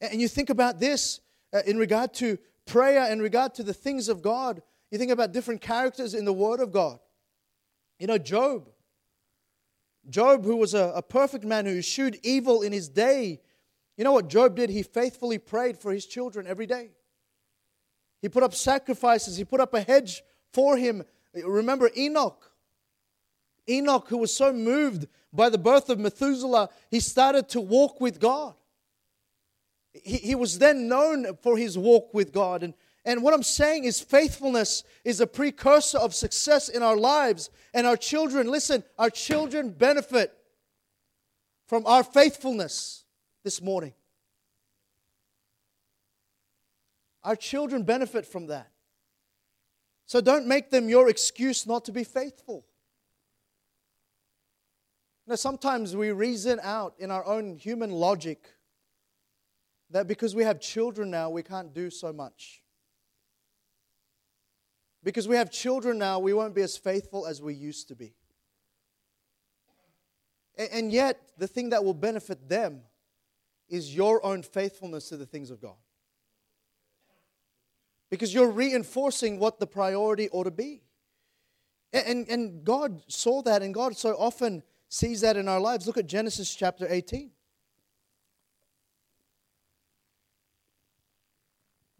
And 0.00 0.20
you 0.20 0.28
think 0.28 0.50
about 0.50 0.80
this 0.80 1.20
uh, 1.52 1.60
in 1.66 1.78
regard 1.78 2.14
to 2.14 2.38
prayer, 2.66 3.10
in 3.12 3.20
regard 3.20 3.54
to 3.54 3.62
the 3.62 3.74
things 3.74 4.08
of 4.08 4.22
God. 4.22 4.62
You 4.90 4.98
think 4.98 5.10
about 5.10 5.32
different 5.32 5.60
characters 5.60 6.14
in 6.14 6.24
the 6.24 6.32
Word 6.32 6.60
of 6.60 6.72
God. 6.72 6.98
You 7.98 8.06
know, 8.06 8.18
Job. 8.18 8.68
Job, 10.08 10.44
who 10.44 10.56
was 10.56 10.74
a, 10.74 10.92
a 10.94 11.02
perfect 11.02 11.44
man 11.44 11.66
who 11.66 11.78
eschewed 11.78 12.18
evil 12.22 12.62
in 12.62 12.72
his 12.72 12.88
day, 12.88 13.40
you 13.96 14.04
know 14.04 14.12
what 14.12 14.28
Job 14.28 14.56
did? 14.56 14.70
He 14.70 14.82
faithfully 14.82 15.38
prayed 15.38 15.78
for 15.78 15.92
his 15.92 16.06
children 16.06 16.46
every 16.46 16.66
day. 16.66 16.90
He 18.20 18.28
put 18.28 18.42
up 18.42 18.54
sacrifices, 18.54 19.36
he 19.36 19.44
put 19.44 19.60
up 19.60 19.74
a 19.74 19.80
hedge 19.80 20.22
for 20.52 20.76
him. 20.76 21.04
Remember 21.34 21.90
Enoch. 21.96 22.52
Enoch, 23.68 24.06
who 24.08 24.18
was 24.18 24.34
so 24.34 24.52
moved 24.52 25.06
by 25.32 25.48
the 25.48 25.58
birth 25.58 25.88
of 25.90 25.98
Methuselah, 25.98 26.70
he 26.90 27.00
started 27.00 27.48
to 27.50 27.60
walk 27.60 28.00
with 28.00 28.20
God. 28.20 28.54
He, 29.92 30.18
he 30.18 30.34
was 30.34 30.58
then 30.58 30.88
known 30.88 31.36
for 31.42 31.56
his 31.56 31.76
walk 31.76 32.14
with 32.14 32.32
God. 32.32 32.62
And, 32.62 32.74
And 33.06 33.22
what 33.22 33.32
I'm 33.32 33.44
saying 33.44 33.84
is, 33.84 34.00
faithfulness 34.00 34.82
is 35.04 35.20
a 35.20 35.28
precursor 35.28 35.96
of 35.98 36.12
success 36.12 36.68
in 36.68 36.82
our 36.82 36.96
lives. 36.96 37.50
And 37.72 37.86
our 37.86 37.96
children, 37.96 38.50
listen, 38.50 38.82
our 38.98 39.10
children 39.10 39.70
benefit 39.70 40.36
from 41.68 41.86
our 41.86 42.02
faithfulness 42.02 43.04
this 43.44 43.62
morning. 43.62 43.94
Our 47.22 47.36
children 47.36 47.84
benefit 47.84 48.26
from 48.26 48.48
that. 48.48 48.70
So 50.06 50.20
don't 50.20 50.46
make 50.48 50.70
them 50.70 50.88
your 50.88 51.08
excuse 51.08 51.64
not 51.64 51.84
to 51.84 51.92
be 51.92 52.02
faithful. 52.02 52.66
Now, 55.28 55.36
sometimes 55.36 55.94
we 55.94 56.10
reason 56.10 56.58
out 56.60 56.94
in 56.98 57.12
our 57.12 57.24
own 57.24 57.56
human 57.56 57.90
logic 57.90 58.48
that 59.90 60.08
because 60.08 60.34
we 60.34 60.42
have 60.42 60.60
children 60.60 61.10
now, 61.10 61.30
we 61.30 61.44
can't 61.44 61.72
do 61.72 61.88
so 61.90 62.12
much. 62.12 62.62
Because 65.06 65.28
we 65.28 65.36
have 65.36 65.52
children 65.52 65.98
now, 65.98 66.18
we 66.18 66.32
won't 66.32 66.52
be 66.52 66.62
as 66.62 66.76
faithful 66.76 67.28
as 67.28 67.40
we 67.40 67.54
used 67.54 67.86
to 67.86 67.94
be. 67.94 68.16
And 70.72 70.90
yet, 70.90 71.30
the 71.38 71.46
thing 71.46 71.70
that 71.70 71.84
will 71.84 71.94
benefit 71.94 72.48
them 72.48 72.80
is 73.68 73.94
your 73.94 74.24
own 74.26 74.42
faithfulness 74.42 75.10
to 75.10 75.16
the 75.16 75.24
things 75.24 75.52
of 75.52 75.60
God. 75.60 75.76
Because 78.10 78.34
you're 78.34 78.50
reinforcing 78.50 79.38
what 79.38 79.60
the 79.60 79.66
priority 79.68 80.28
ought 80.30 80.44
to 80.44 80.50
be. 80.50 80.82
And, 81.92 82.28
and 82.28 82.64
God 82.64 83.00
saw 83.06 83.42
that, 83.42 83.62
and 83.62 83.72
God 83.72 83.96
so 83.96 84.16
often 84.18 84.64
sees 84.88 85.20
that 85.20 85.36
in 85.36 85.46
our 85.46 85.60
lives. 85.60 85.86
Look 85.86 85.98
at 85.98 86.08
Genesis 86.08 86.52
chapter 86.52 86.84
18. 86.90 87.30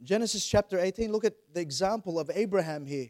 Genesis 0.07 0.47
chapter 0.47 0.79
18, 0.79 1.11
look 1.11 1.25
at 1.25 1.35
the 1.53 1.61
example 1.61 2.21
of 2.21 2.31
Abraham 2.33 2.87
here. 2.87 3.09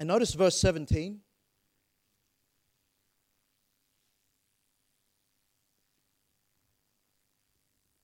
And 0.00 0.08
notice 0.08 0.34
verse 0.34 0.58
17. 0.58 1.20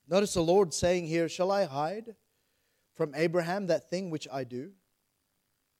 Notice 0.09 0.35
the 0.35 0.41
Lord 0.41 0.73
saying 0.73 1.09
here, 1.09 1.29
Shall 1.29 1.51
I 1.51 1.65
hide 1.65 2.15
from 2.95 3.13
Abraham 3.17 3.67
that 3.67 3.91
thing 3.91 4.11
which 4.11 4.29
I 4.33 4.45
do? 4.45 4.71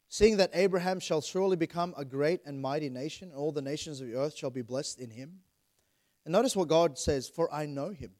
Seeing 0.09 0.37
that 0.39 0.51
Abraham 0.53 0.99
shall 0.99 1.21
surely 1.21 1.57
become 1.57 1.95
a 1.97 2.05
great 2.05 2.41
and 2.45 2.61
mighty 2.61 2.91
nation, 2.91 3.29
and 3.29 3.37
all 3.37 3.53
the 3.53 3.63
nations 3.63 4.01
of 4.01 4.09
the 4.09 4.17
earth 4.17 4.37
shall 4.37 4.51
be 4.51 4.63
blessed 4.63 4.99
in 4.99 5.11
him. 5.11 5.43
And 6.25 6.33
notice 6.33 6.55
what 6.55 6.69
God 6.69 6.99
says, 6.99 7.29
For 7.29 7.53
I 7.53 7.67
know 7.67 7.91
him. 7.91 8.13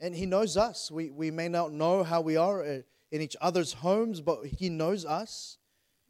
And 0.00 0.14
he 0.14 0.26
knows 0.26 0.56
us. 0.56 0.90
We, 0.90 1.10
we 1.10 1.30
may 1.30 1.48
not 1.48 1.72
know 1.72 2.04
how 2.04 2.20
we 2.20 2.36
are 2.36 2.62
uh, 2.62 2.78
in 3.10 3.20
each 3.20 3.36
other's 3.40 3.72
homes, 3.72 4.20
but 4.20 4.46
he 4.46 4.68
knows 4.68 5.04
us. 5.04 5.58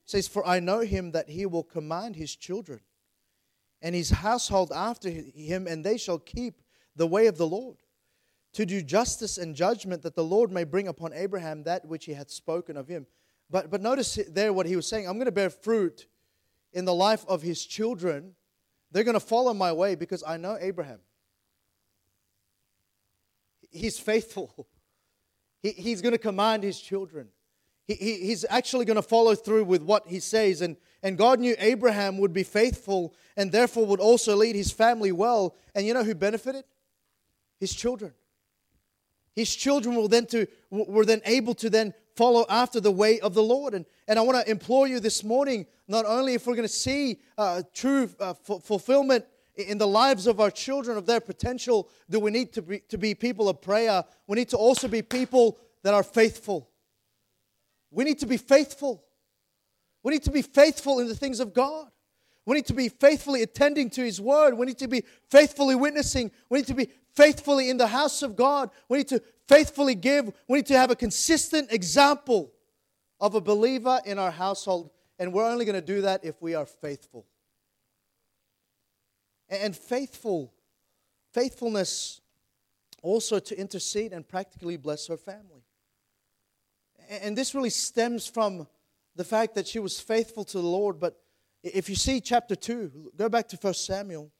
Says, 0.04 0.28
For 0.28 0.46
I 0.46 0.60
know 0.60 0.80
him 0.80 1.12
that 1.12 1.30
he 1.30 1.46
will 1.46 1.62
command 1.62 2.16
his 2.16 2.36
children 2.36 2.80
and 3.80 3.94
his 3.94 4.10
household 4.10 4.72
after 4.74 5.08
him, 5.08 5.66
and 5.66 5.84
they 5.84 5.96
shall 5.96 6.18
keep 6.18 6.60
the 6.96 7.06
way 7.06 7.28
of 7.28 7.38
the 7.38 7.46
Lord, 7.46 7.76
to 8.54 8.66
do 8.66 8.82
justice 8.82 9.38
and 9.38 9.54
judgment, 9.54 10.02
that 10.02 10.16
the 10.16 10.24
Lord 10.24 10.50
may 10.50 10.64
bring 10.64 10.88
upon 10.88 11.12
Abraham 11.12 11.62
that 11.62 11.84
which 11.84 12.06
he 12.06 12.12
hath 12.12 12.30
spoken 12.30 12.76
of 12.76 12.88
him. 12.88 13.06
But, 13.48 13.70
but 13.70 13.80
notice 13.80 14.18
there 14.28 14.52
what 14.52 14.66
he 14.66 14.76
was 14.76 14.86
saying 14.86 15.06
I'm 15.06 15.14
going 15.14 15.26
to 15.26 15.32
bear 15.32 15.50
fruit 15.50 16.08
in 16.72 16.84
the 16.84 16.94
life 16.94 17.24
of 17.28 17.42
his 17.42 17.64
children 17.64 18.34
they're 18.90 19.04
going 19.04 19.14
to 19.14 19.20
follow 19.20 19.54
my 19.54 19.72
way 19.72 19.94
because 19.94 20.22
I 20.26 20.36
know 20.36 20.56
Abraham. 20.60 21.00
He's 23.70 23.98
faithful. 23.98 24.66
He, 25.60 25.72
he's 25.72 26.02
going 26.02 26.12
to 26.12 26.18
command 26.18 26.62
his 26.62 26.80
children. 26.80 27.30
He, 27.88 27.94
he, 27.94 28.26
he's 28.26 28.44
actually 28.48 28.84
going 28.84 28.94
to 28.94 29.02
follow 29.02 29.34
through 29.34 29.64
with 29.64 29.82
what 29.82 30.06
he 30.06 30.20
says. 30.20 30.60
And, 30.60 30.76
and 31.02 31.18
God 31.18 31.40
knew 31.40 31.56
Abraham 31.58 32.18
would 32.18 32.32
be 32.32 32.44
faithful 32.44 33.12
and 33.36 33.50
therefore 33.50 33.84
would 33.86 33.98
also 33.98 34.36
lead 34.36 34.54
his 34.54 34.70
family 34.70 35.10
well. 35.10 35.56
And 35.74 35.84
you 35.84 35.94
know 35.94 36.04
who 36.04 36.14
benefited? 36.14 36.64
His 37.58 37.74
children. 37.74 38.12
His 39.34 39.54
children 39.54 39.96
were 39.96 40.06
then, 40.06 40.26
to, 40.26 40.46
were 40.70 41.04
then 41.04 41.22
able 41.24 41.54
to 41.54 41.70
then 41.70 41.94
follow 42.18 42.44
after 42.48 42.80
the 42.80 42.90
way 42.90 43.20
of 43.20 43.32
the 43.32 43.42
Lord. 43.42 43.74
And, 43.74 43.86
and 44.08 44.18
I 44.18 44.22
want 44.22 44.44
to 44.44 44.50
implore 44.50 44.88
you 44.88 44.98
this 44.98 45.22
morning 45.22 45.66
not 45.86 46.04
only 46.04 46.34
if 46.34 46.46
we're 46.46 46.56
going 46.56 46.66
to 46.66 46.74
see 46.88 47.20
uh, 47.38 47.62
true 47.72 48.10
uh, 48.18 48.34
f- 48.48 48.64
fulfillment 48.64 49.24
in 49.54 49.78
the 49.78 49.86
lives 49.86 50.26
of 50.26 50.40
our 50.40 50.50
children, 50.50 50.98
of 50.98 51.06
their 51.06 51.20
potential, 51.20 51.88
do 52.10 52.18
we 52.18 52.32
need 52.32 52.52
to 52.54 52.62
be, 52.62 52.80
to 52.88 52.98
be 52.98 53.14
people 53.14 53.48
of 53.48 53.62
prayer? 53.62 54.04
We 54.26 54.34
need 54.34 54.48
to 54.48 54.56
also 54.56 54.88
be 54.88 55.00
people 55.00 55.58
that 55.84 55.94
are 55.94 56.02
faithful. 56.02 56.68
We 57.92 58.02
need 58.02 58.18
to 58.18 58.26
be 58.26 58.36
faithful. 58.36 59.04
We 60.02 60.12
need 60.12 60.24
to 60.24 60.32
be 60.32 60.42
faithful 60.42 60.98
in 60.98 61.06
the 61.06 61.14
things 61.14 61.38
of 61.38 61.54
God. 61.54 61.86
We 62.46 62.56
need 62.56 62.66
to 62.66 62.74
be 62.74 62.88
faithfully 62.88 63.42
attending 63.42 63.90
to 63.90 64.02
His 64.02 64.20
Word. 64.20 64.54
We 64.54 64.66
need 64.66 64.78
to 64.78 64.88
be 64.88 65.04
faithfully 65.30 65.76
witnessing. 65.76 66.32
We 66.50 66.58
need 66.58 66.66
to 66.66 66.74
be 66.74 66.88
faithfully 67.14 67.70
in 67.70 67.76
the 67.76 67.86
house 67.86 68.22
of 68.22 68.34
God. 68.34 68.70
We 68.88 68.98
need 68.98 69.08
to 69.08 69.22
faithfully 69.48 69.94
give. 69.94 70.32
We 70.46 70.58
need 70.58 70.66
to 70.66 70.78
have 70.78 70.90
a 70.90 70.96
consistent 70.96 71.72
example 71.72 72.52
of 73.20 73.34
a 73.34 73.40
believer 73.40 74.00
in 74.04 74.18
our 74.18 74.30
household. 74.30 74.90
And 75.18 75.32
we're 75.32 75.50
only 75.50 75.64
going 75.64 75.74
to 75.74 75.80
do 75.80 76.02
that 76.02 76.24
if 76.24 76.40
we 76.40 76.54
are 76.54 76.66
faithful. 76.66 77.26
And 79.48 79.74
faithful, 79.74 80.52
faithfulness 81.32 82.20
also 83.02 83.38
to 83.38 83.58
intercede 83.58 84.12
and 84.12 84.26
practically 84.28 84.76
bless 84.76 85.06
her 85.08 85.16
family. 85.16 85.64
And 87.08 87.36
this 87.36 87.54
really 87.54 87.70
stems 87.70 88.26
from 88.26 88.66
the 89.16 89.24
fact 89.24 89.54
that 89.54 89.66
she 89.66 89.78
was 89.78 89.98
faithful 89.98 90.44
to 90.44 90.58
the 90.58 90.66
Lord. 90.66 91.00
But 91.00 91.18
if 91.62 91.88
you 91.88 91.96
see 91.96 92.20
chapter 92.20 92.54
2, 92.54 93.12
go 93.16 93.28
back 93.28 93.48
to 93.48 93.56
1 93.56 93.74
Samuel. 93.74 94.30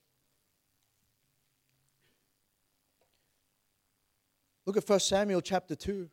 Look 4.69 4.77
at 4.77 4.87
1 4.87 5.01
Samuel 5.01 5.41
chapter 5.41 5.75
2. 5.75 6.11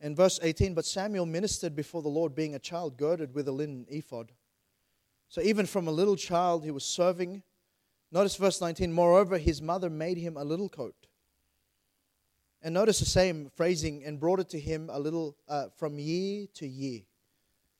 and 0.00 0.16
verse 0.16 0.40
18, 0.42 0.72
but 0.72 0.86
Samuel 0.86 1.26
ministered 1.26 1.76
before 1.76 2.00
the 2.00 2.08
Lord, 2.08 2.34
being 2.34 2.54
a 2.54 2.58
child 2.58 2.96
girded 2.96 3.34
with 3.34 3.48
a 3.48 3.52
linen 3.52 3.84
ephod. 3.90 4.32
So 5.28 5.42
even 5.42 5.66
from 5.66 5.86
a 5.86 5.90
little 5.90 6.16
child, 6.16 6.64
he 6.64 6.70
was 6.70 6.86
serving. 6.86 7.42
Notice 8.10 8.36
verse 8.36 8.62
19, 8.62 8.90
moreover, 8.90 9.36
his 9.36 9.60
mother 9.60 9.90
made 9.90 10.16
him 10.16 10.38
a 10.38 10.42
little 10.42 10.70
coat. 10.70 11.06
And 12.62 12.72
notice 12.72 13.00
the 13.00 13.04
same 13.04 13.50
phrasing, 13.54 14.02
and 14.06 14.18
brought 14.18 14.40
it 14.40 14.48
to 14.48 14.58
him 14.58 14.88
a 14.90 14.98
little 14.98 15.36
uh, 15.48 15.66
from 15.76 15.98
year 15.98 16.46
to 16.54 16.66
year. 16.66 17.02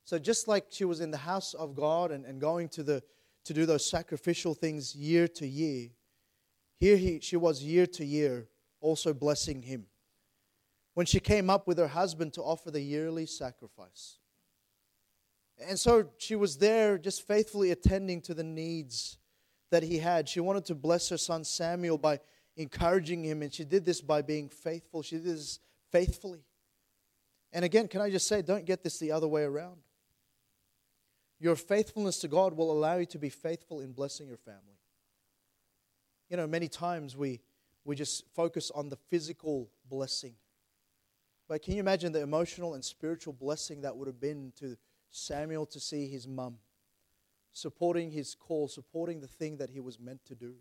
So 0.05 0.18
just 0.18 0.47
like 0.47 0.66
she 0.68 0.84
was 0.84 1.01
in 1.01 1.11
the 1.11 1.16
house 1.16 1.55
of 1.55 1.74
God 1.74 2.11
and, 2.11 2.26
and 2.26 2.39
going 2.39 2.68
to, 2.68 2.82
the, 2.82 3.03
to 3.45 3.55
do 3.55 3.64
those 3.64 3.89
sacrificial 3.89 4.53
things 4.53 4.95
year 4.95 5.26
to 5.28 5.47
year, 5.47 5.89
here 6.79 6.97
he, 6.97 7.20
she 7.20 7.37
was 7.37 7.62
year 7.62 7.87
to 7.87 8.05
year 8.05 8.49
also 8.81 9.12
blessing 9.12 9.62
him. 9.62 9.87
When 10.95 11.07
she 11.07 11.20
came 11.20 11.51
up 11.51 11.66
with 11.66 11.79
her 11.79 11.89
husband 11.89 12.33
to 12.35 12.43
offer 12.43 12.70
the 12.70 12.81
yearly 12.81 13.26
sacrifice. 13.26 14.18
And 15.66 15.79
so 15.79 16.11
she 16.18 16.37
was 16.37 16.59
there 16.59 16.99
just 16.99 17.26
faithfully 17.26 17.70
attending 17.70 18.20
to 18.22 18.35
the 18.35 18.45
needs 18.45 19.18
that 19.70 19.83
he 19.83 19.99
had. 19.99 20.29
She 20.29 20.41
wanted 20.41 20.64
to 20.66 20.74
bless 20.74 21.09
her 21.09 21.18
son 21.18 21.45
Samuel 21.45 21.99
by 21.99 22.20
encouraging 22.57 23.24
him, 23.24 23.43
and 23.43 23.53
she 23.53 23.64
did 23.64 23.85
this 23.85 24.01
by 24.01 24.22
being 24.22 24.49
faithful. 24.49 25.03
She 25.03 25.16
did 25.16 25.26
this 25.26 25.61
faithfully. 25.91 26.45
And 27.53 27.64
again, 27.64 27.89
can 27.89 28.01
I 28.01 28.11
just 28.11 28.29
say, 28.29 28.43
don't 28.43 28.64
get 28.64 28.83
this 28.83 28.99
the 28.99 29.12
other 29.12 29.29
way 29.29 29.43
around. 29.43 29.79
Your 31.41 31.57
faithfulness 31.57 32.18
to 32.20 32.29
God 32.29 32.57
will 32.57 32.72
allow 32.72 32.97
you 32.97 33.07
to 33.07 33.18
be 33.18 33.29
faithful 33.29 33.81
in 33.81 33.93
blessing 33.93 34.26
your 34.26 34.37
family. 34.37 34.78
You 36.29 36.37
know, 36.37 36.47
many 36.47 36.68
times 36.68 37.16
we, 37.16 37.41
we 37.85 37.97
just 37.97 38.24
focus 38.35 38.70
on 38.74 38.89
the 38.89 38.97
physical 39.09 39.70
blessing. 39.89 40.35
But 41.49 41.62
can 41.62 41.74
you 41.74 41.81
imagine 41.81 42.12
the 42.12 42.20
emotional 42.20 42.74
and 42.74 42.85
spiritual 42.85 43.33
blessing 43.33 43.81
that 43.81 43.97
would 43.97 44.07
have 44.07 44.20
been 44.20 44.53
to 44.61 44.76
Samuel 45.11 45.64
to 45.66 45.81
see 45.81 46.07
his 46.07 46.29
mum 46.29 46.59
supporting 47.53 48.11
his 48.11 48.35
call, 48.35 48.68
supporting 48.68 49.20
the 49.20 49.26
thing 49.26 49.57
that 49.57 49.70
he 49.70 49.81
was 49.81 49.99
meant 49.99 50.24
to 50.26 50.35
do? 50.35 50.55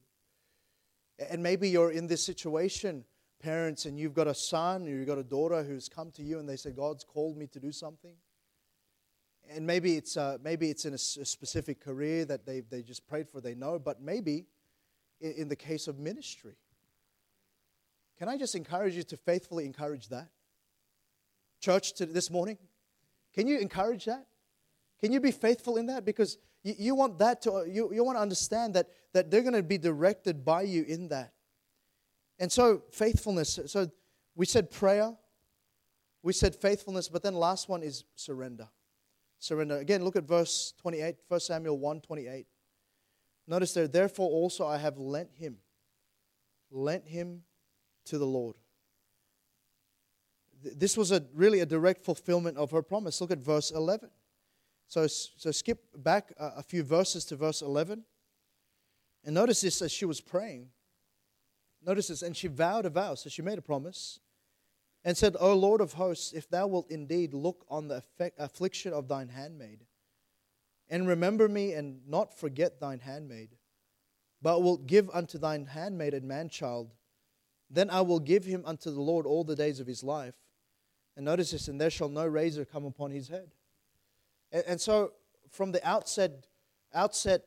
And 1.30 1.43
maybe 1.43 1.68
you're 1.68 1.91
in 1.91 2.07
this 2.07 2.24
situation, 2.24 3.03
parents, 3.41 3.86
and 3.86 3.99
you've 3.99 4.13
got 4.13 4.28
a 4.28 4.34
son 4.34 4.88
or 4.88 4.91
you've 4.91 5.07
got 5.07 5.18
a 5.18 5.24
daughter 5.24 5.63
who's 5.63 5.89
come 5.89 6.11
to 6.11 6.24
you 6.24 6.39
and 6.39 6.47
they 6.47 6.55
say, 6.55 6.72
God's 6.72 7.03
called 7.03 7.36
me 7.36 7.47
to 7.47 7.59
do 7.59 7.74
something. 7.74 8.15
And 9.49 9.68
maybe 9.68 9.95
it's, 9.95 10.15
uh, 10.15 10.38
maybe 10.41 10.70
it's 10.70 10.86
in 10.86 10.93
a, 10.93 10.95
a 11.22 11.26
specific 11.26 11.82
career 11.82 12.24
that 12.26 12.45
they, 12.45 12.61
they 12.61 12.82
just 12.82 13.05
prayed 13.07 13.28
for, 13.30 13.41
they 13.41 13.55
know, 13.55 13.80
but 13.80 14.01
maybe 14.01 14.45
in 15.20 15.47
the 15.47 15.55
case 15.55 15.88
of 15.88 15.99
ministry. 15.99 16.55
Can 18.18 18.30
I 18.30 18.38
just 18.38 18.55
encourage 18.55 18.95
you 18.95 19.03
to 19.03 19.18
faithfully 19.18 19.65
encourage 19.65 20.09
that? 20.09 20.30
Church 21.59 21.93
to 21.95 22.05
this 22.05 22.30
morning, 22.30 22.57
can 23.34 23.47
you 23.47 23.59
encourage 23.59 24.05
that? 24.05 24.28
Can 24.99 25.11
you 25.11 25.20
be 25.20 25.32
faithful 25.32 25.78
in 25.78 25.88
that? 25.88 26.05
Because 26.05 26.38
you, 26.63 26.74
you 26.78 26.95
want 26.95 27.20
that 27.20 27.41
to, 27.43 27.65
you, 27.68 27.93
you 27.93 28.03
want 28.03 28.18
to 28.18 28.22
understand 28.22 28.74
that, 28.74 28.89
that 29.13 29.30
they're 29.30 29.41
going 29.41 29.53
to 29.53 29.63
be 29.63 29.78
directed 29.78 30.43
by 30.43 30.63
you 30.63 30.84
in 30.88 31.07
that. 31.09 31.34
And 32.39 32.51
so, 32.51 32.84
faithfulness. 32.91 33.59
So, 33.68 33.89
we 34.36 34.45
said 34.45 34.70
prayer, 34.70 35.15
we 36.22 36.34
said 36.34 36.55
faithfulness, 36.55 37.09
but 37.09 37.24
then 37.24 37.34
last 37.34 37.70
one 37.70 37.82
is 37.82 38.03
surrender. 38.15 38.68
Surrender. 39.39 39.78
Again, 39.78 40.03
look 40.03 40.15
at 40.15 40.24
verse 40.24 40.74
28, 40.82 41.15
1 41.28 41.39
Samuel 41.39 41.78
1 41.78 42.01
28. 42.01 42.45
Notice 43.47 43.73
there, 43.73 43.87
therefore 43.87 44.29
also 44.29 44.67
I 44.67 44.77
have 44.77 44.97
lent 44.97 45.29
him, 45.33 45.57
lent 46.69 47.07
him 47.07 47.43
to 48.05 48.17
the 48.17 48.25
Lord. 48.25 48.55
This 50.61 50.97
was 50.97 51.11
a 51.11 51.23
really 51.33 51.61
a 51.61 51.65
direct 51.65 52.03
fulfillment 52.03 52.57
of 52.57 52.71
her 52.71 52.81
promise. 52.81 53.21
Look 53.21 53.31
at 53.31 53.39
verse 53.39 53.71
11. 53.71 54.09
So, 54.87 55.07
so 55.07 55.51
skip 55.51 55.85
back 55.95 56.33
a, 56.37 56.53
a 56.57 56.63
few 56.63 56.83
verses 56.83 57.25
to 57.25 57.35
verse 57.35 57.61
11. 57.61 58.03
And 59.23 59.35
notice 59.35 59.61
this 59.61 59.81
as 59.81 59.91
she 59.91 60.05
was 60.05 60.19
praying. 60.19 60.69
Notice 61.85 62.07
this, 62.07 62.21
and 62.21 62.35
she 62.35 62.47
vowed 62.47 62.85
a 62.85 62.89
vow. 62.89 63.15
So 63.15 63.29
she 63.29 63.41
made 63.41 63.57
a 63.57 63.61
promise 63.61 64.19
and 65.03 65.15
said, 65.15 65.35
O 65.39 65.53
Lord 65.53 65.79
of 65.79 65.93
hosts, 65.93 66.33
if 66.33 66.49
thou 66.49 66.67
wilt 66.67 66.89
indeed 66.89 67.33
look 67.33 67.65
on 67.69 67.87
the 67.87 68.03
affliction 68.37 68.93
of 68.93 69.07
thine 69.07 69.29
handmaid, 69.29 69.85
and 70.89 71.07
remember 71.07 71.47
me 71.47 71.73
and 71.73 71.99
not 72.07 72.38
forget 72.38 72.79
thine 72.79 72.99
handmaid, 72.99 73.49
but 74.41 74.61
wilt 74.61 74.88
give 74.88 75.09
unto 75.11 75.38
thine 75.38 75.65
handmaid 75.65 76.13
a 76.13 76.21
man 76.21 76.49
child, 76.49 76.93
then 77.69 77.89
I 77.89 78.01
will 78.01 78.19
give 78.19 78.45
him 78.45 78.63
unto 78.65 78.91
the 78.91 79.01
Lord 79.01 79.25
all 79.25 79.43
the 79.43 79.55
days 79.55 79.79
of 79.79 79.88
his 79.88 80.03
life. 80.03 80.35
And 81.15 81.25
notice 81.25 81.51
this, 81.51 81.67
and 81.67 81.81
there 81.81 81.89
shall 81.89 82.09
no 82.09 82.25
razor 82.25 82.63
come 82.63 82.85
upon 82.85 83.11
his 83.11 83.27
head. 83.27 83.49
And, 84.51 84.63
and 84.67 84.81
so 84.81 85.13
from 85.51 85.71
the 85.71 85.85
outset, 85.88 86.45
outset, 86.93 87.43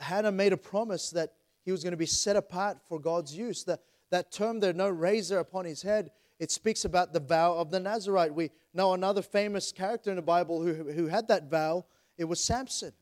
Hannah 0.00 0.32
made 0.32 0.52
a 0.52 0.56
promise 0.56 1.10
that 1.10 1.34
he 1.64 1.70
was 1.70 1.84
going 1.84 1.92
to 1.92 1.98
be 1.98 2.06
set 2.06 2.36
apart 2.36 2.78
for 2.88 2.98
God's 2.98 3.36
use. 3.36 3.64
That, 3.64 3.80
that 4.10 4.32
term 4.32 4.58
there, 4.58 4.72
no 4.72 4.88
razor 4.88 5.38
upon 5.38 5.64
his 5.64 5.82
head, 5.82 6.10
it 6.38 6.50
speaks 6.50 6.84
about 6.84 7.12
the 7.12 7.20
vow 7.20 7.54
of 7.54 7.70
the 7.70 7.78
Nazarite. 7.78 8.34
We 8.34 8.50
know 8.74 8.94
another 8.94 9.22
famous 9.22 9.70
character 9.70 10.10
in 10.10 10.16
the 10.16 10.22
Bible 10.22 10.62
who, 10.62 10.90
who 10.90 11.06
had 11.06 11.28
that 11.28 11.48
vow. 11.48 11.84
It 12.22 12.28
was 12.28 12.40
Samson, 12.40 12.92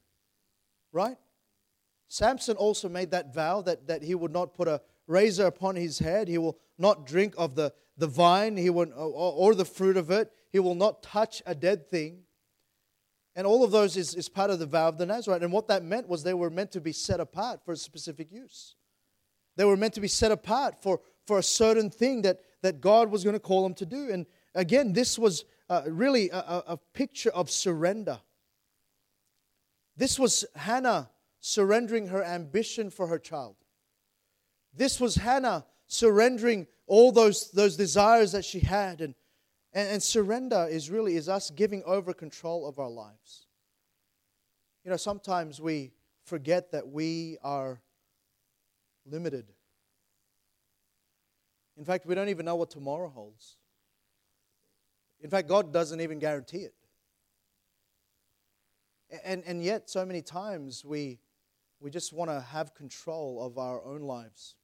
right? 0.92 1.18
Samson 2.08 2.56
also 2.56 2.88
made 2.88 3.10
that 3.10 3.34
vow 3.34 3.60
that, 3.60 3.86
that 3.86 4.02
he 4.02 4.14
would 4.14 4.32
not 4.32 4.54
put 4.54 4.66
a 4.66 4.80
razor 5.06 5.46
upon 5.46 5.76
his 5.76 5.98
head. 5.98 6.26
He 6.26 6.38
will 6.38 6.58
not 6.78 7.06
drink 7.06 7.34
of 7.36 7.54
the, 7.54 7.74
the 7.98 8.06
vine 8.06 8.56
he 8.56 8.70
will, 8.70 8.90
or, 8.96 9.32
or 9.32 9.54
the 9.54 9.66
fruit 9.66 9.98
of 9.98 10.10
it. 10.10 10.32
He 10.50 10.58
will 10.58 10.74
not 10.74 11.02
touch 11.02 11.42
a 11.44 11.54
dead 11.54 11.86
thing. 11.86 12.22
And 13.36 13.46
all 13.46 13.62
of 13.62 13.70
those 13.70 13.96
is, 13.98 14.14
is 14.14 14.30
part 14.30 14.50
of 14.50 14.58
the 14.58 14.66
vow 14.66 14.88
of 14.88 14.96
the 14.96 15.04
Nazarite. 15.04 15.42
And 15.42 15.52
what 15.52 15.68
that 15.68 15.84
meant 15.84 16.08
was 16.08 16.22
they 16.22 16.34
were 16.34 16.50
meant 16.50 16.72
to 16.72 16.80
be 16.80 16.92
set 16.92 17.20
apart 17.20 17.60
for 17.64 17.72
a 17.72 17.76
specific 17.76 18.32
use. 18.32 18.74
They 19.56 19.64
were 19.66 19.76
meant 19.76 19.94
to 19.94 20.00
be 20.00 20.08
set 20.08 20.32
apart 20.32 20.82
for, 20.82 21.00
for 21.26 21.38
a 21.38 21.42
certain 21.42 21.90
thing 21.90 22.22
that, 22.22 22.40
that 22.62 22.80
God 22.80 23.10
was 23.10 23.22
going 23.22 23.34
to 23.34 23.40
call 23.40 23.62
them 23.62 23.74
to 23.74 23.86
do. 23.86 24.08
And 24.10 24.24
again, 24.54 24.94
this 24.94 25.18
was 25.18 25.44
uh, 25.68 25.82
really 25.86 26.30
a, 26.30 26.62
a 26.66 26.76
picture 26.94 27.30
of 27.30 27.50
surrender. 27.50 28.18
This 30.00 30.18
was 30.18 30.46
Hannah 30.56 31.10
surrendering 31.40 32.06
her 32.06 32.24
ambition 32.24 32.88
for 32.88 33.08
her 33.08 33.18
child. 33.18 33.56
This 34.74 34.98
was 34.98 35.16
Hannah 35.16 35.66
surrendering 35.88 36.68
all 36.86 37.12
those, 37.12 37.50
those 37.50 37.76
desires 37.76 38.32
that 38.32 38.46
she 38.46 38.60
had. 38.60 39.02
And, 39.02 39.14
and, 39.74 39.90
and 39.90 40.02
surrender 40.02 40.66
is 40.70 40.88
really 40.88 41.16
is 41.16 41.28
us 41.28 41.50
giving 41.50 41.82
over 41.84 42.14
control 42.14 42.66
of 42.66 42.78
our 42.78 42.88
lives. 42.88 43.44
You 44.84 44.90
know, 44.90 44.96
sometimes 44.96 45.60
we 45.60 45.92
forget 46.24 46.72
that 46.72 46.88
we 46.88 47.36
are 47.42 47.82
limited. 49.04 49.52
In 51.76 51.84
fact, 51.84 52.06
we 52.06 52.14
don't 52.14 52.30
even 52.30 52.46
know 52.46 52.56
what 52.56 52.70
tomorrow 52.70 53.10
holds. 53.10 53.58
In 55.20 55.28
fact, 55.28 55.46
God 55.46 55.74
doesn't 55.74 56.00
even 56.00 56.18
guarantee 56.18 56.60
it. 56.60 56.72
And, 59.24 59.42
and 59.46 59.62
yet, 59.62 59.90
so 59.90 60.04
many 60.06 60.22
times 60.22 60.84
we, 60.84 61.18
we 61.80 61.90
just 61.90 62.12
want 62.12 62.30
to 62.30 62.40
have 62.40 62.74
control 62.74 63.44
of 63.44 63.58
our 63.58 63.82
own 63.84 64.02
lives. 64.02 64.54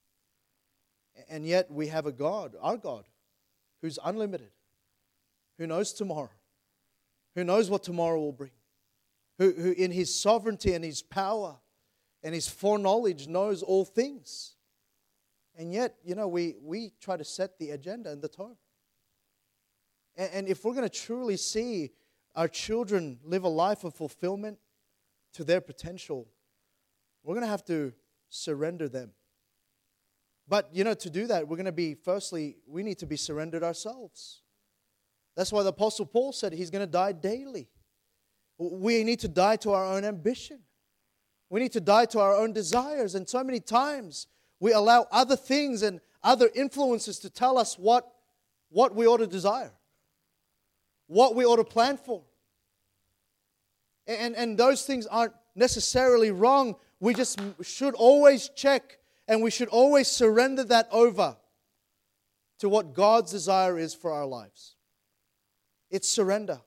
And 1.28 1.46
yet, 1.46 1.70
we 1.70 1.88
have 1.88 2.06
a 2.06 2.12
God, 2.12 2.54
our 2.60 2.76
God, 2.76 3.04
who's 3.82 3.98
unlimited, 4.04 4.50
who 5.58 5.66
knows 5.66 5.92
tomorrow, 5.92 6.30
who 7.34 7.44
knows 7.44 7.70
what 7.70 7.82
tomorrow 7.82 8.20
will 8.20 8.32
bring, 8.32 8.52
who, 9.38 9.52
who 9.52 9.72
in 9.72 9.90
his 9.90 10.14
sovereignty 10.14 10.74
and 10.74 10.84
his 10.84 11.02
power 11.02 11.56
and 12.22 12.34
his 12.34 12.48
foreknowledge 12.48 13.28
knows 13.28 13.62
all 13.62 13.84
things. 13.84 14.56
And 15.56 15.72
yet, 15.72 15.96
you 16.04 16.14
know, 16.14 16.28
we, 16.28 16.56
we 16.62 16.92
try 17.00 17.16
to 17.16 17.24
set 17.24 17.58
the 17.58 17.70
agenda 17.70 18.10
and 18.10 18.20
the 18.20 18.28
tone. 18.28 18.56
And, 20.16 20.30
and 20.32 20.48
if 20.48 20.64
we're 20.64 20.74
going 20.74 20.88
to 20.88 21.00
truly 21.00 21.36
see 21.36 21.92
our 22.36 22.48
children 22.48 23.18
live 23.24 23.44
a 23.44 23.48
life 23.48 23.82
of 23.82 23.94
fulfillment 23.94 24.58
to 25.32 25.42
their 25.42 25.60
potential, 25.60 26.28
we're 27.24 27.34
going 27.34 27.44
to 27.44 27.50
have 27.50 27.64
to 27.64 27.92
surrender 28.28 28.88
them. 28.88 29.12
But, 30.48 30.68
you 30.72 30.84
know, 30.84 30.94
to 30.94 31.10
do 31.10 31.26
that, 31.26 31.48
we're 31.48 31.56
going 31.56 31.66
to 31.66 31.72
be, 31.72 31.94
firstly, 31.94 32.58
we 32.68 32.82
need 32.82 32.98
to 32.98 33.06
be 33.06 33.16
surrendered 33.16 33.64
ourselves. 33.64 34.42
That's 35.34 35.50
why 35.50 35.62
the 35.62 35.70
Apostle 35.70 36.06
Paul 36.06 36.32
said 36.32 36.52
he's 36.52 36.70
going 36.70 36.86
to 36.86 36.90
die 36.90 37.12
daily. 37.12 37.68
We 38.58 39.02
need 39.02 39.20
to 39.20 39.28
die 39.28 39.56
to 39.56 39.72
our 39.72 39.84
own 39.84 40.04
ambition. 40.04 40.60
We 41.50 41.60
need 41.60 41.72
to 41.72 41.80
die 41.80 42.06
to 42.06 42.20
our 42.20 42.36
own 42.36 42.52
desires. 42.52 43.14
And 43.14 43.28
so 43.28 43.42
many 43.42 43.60
times 43.60 44.28
we 44.60 44.72
allow 44.72 45.06
other 45.10 45.36
things 45.36 45.82
and 45.82 46.00
other 46.22 46.48
influences 46.54 47.18
to 47.20 47.30
tell 47.30 47.58
us 47.58 47.78
what, 47.78 48.10
what 48.68 48.94
we 48.94 49.06
ought 49.06 49.18
to 49.18 49.26
desire, 49.26 49.72
what 51.06 51.34
we 51.34 51.44
ought 51.44 51.56
to 51.56 51.64
plan 51.64 51.96
for. 51.96 52.22
And, 54.06 54.36
and 54.36 54.58
those 54.58 54.84
things 54.84 55.06
aren't 55.06 55.34
necessarily 55.54 56.30
wrong. 56.30 56.76
We 57.00 57.14
just 57.14 57.40
should 57.62 57.94
always 57.94 58.48
check 58.50 58.98
and 59.28 59.42
we 59.42 59.50
should 59.50 59.68
always 59.68 60.08
surrender 60.08 60.64
that 60.64 60.88
over 60.92 61.36
to 62.58 62.68
what 62.68 62.94
God's 62.94 63.32
desire 63.32 63.78
is 63.78 63.94
for 63.94 64.12
our 64.12 64.26
lives. 64.26 64.76
It's 65.90 66.08
surrender. 66.08 66.60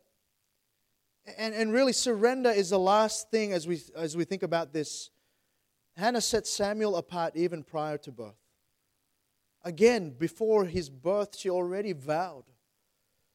And, 1.38 1.54
and 1.54 1.72
really, 1.72 1.94
surrender 1.94 2.50
is 2.50 2.70
the 2.70 2.80
last 2.80 3.30
thing 3.30 3.54
as 3.54 3.68
we, 3.68 3.82
as 3.96 4.18
we 4.18 4.24
think 4.24 4.44
about 4.44 4.74
this. 4.74 5.10
Hannah 5.96 6.22
set 6.22 6.48
Samuel 6.48 6.96
apart 6.96 7.36
even 7.36 7.64
prior 7.64 7.98
to 8.00 8.12
birth. 8.12 8.40
Again, 9.64 10.16
before 10.18 10.66
his 10.66 10.90
birth, 10.90 11.38
she 11.38 11.50
already 11.50 11.94
vowed. 11.94 12.46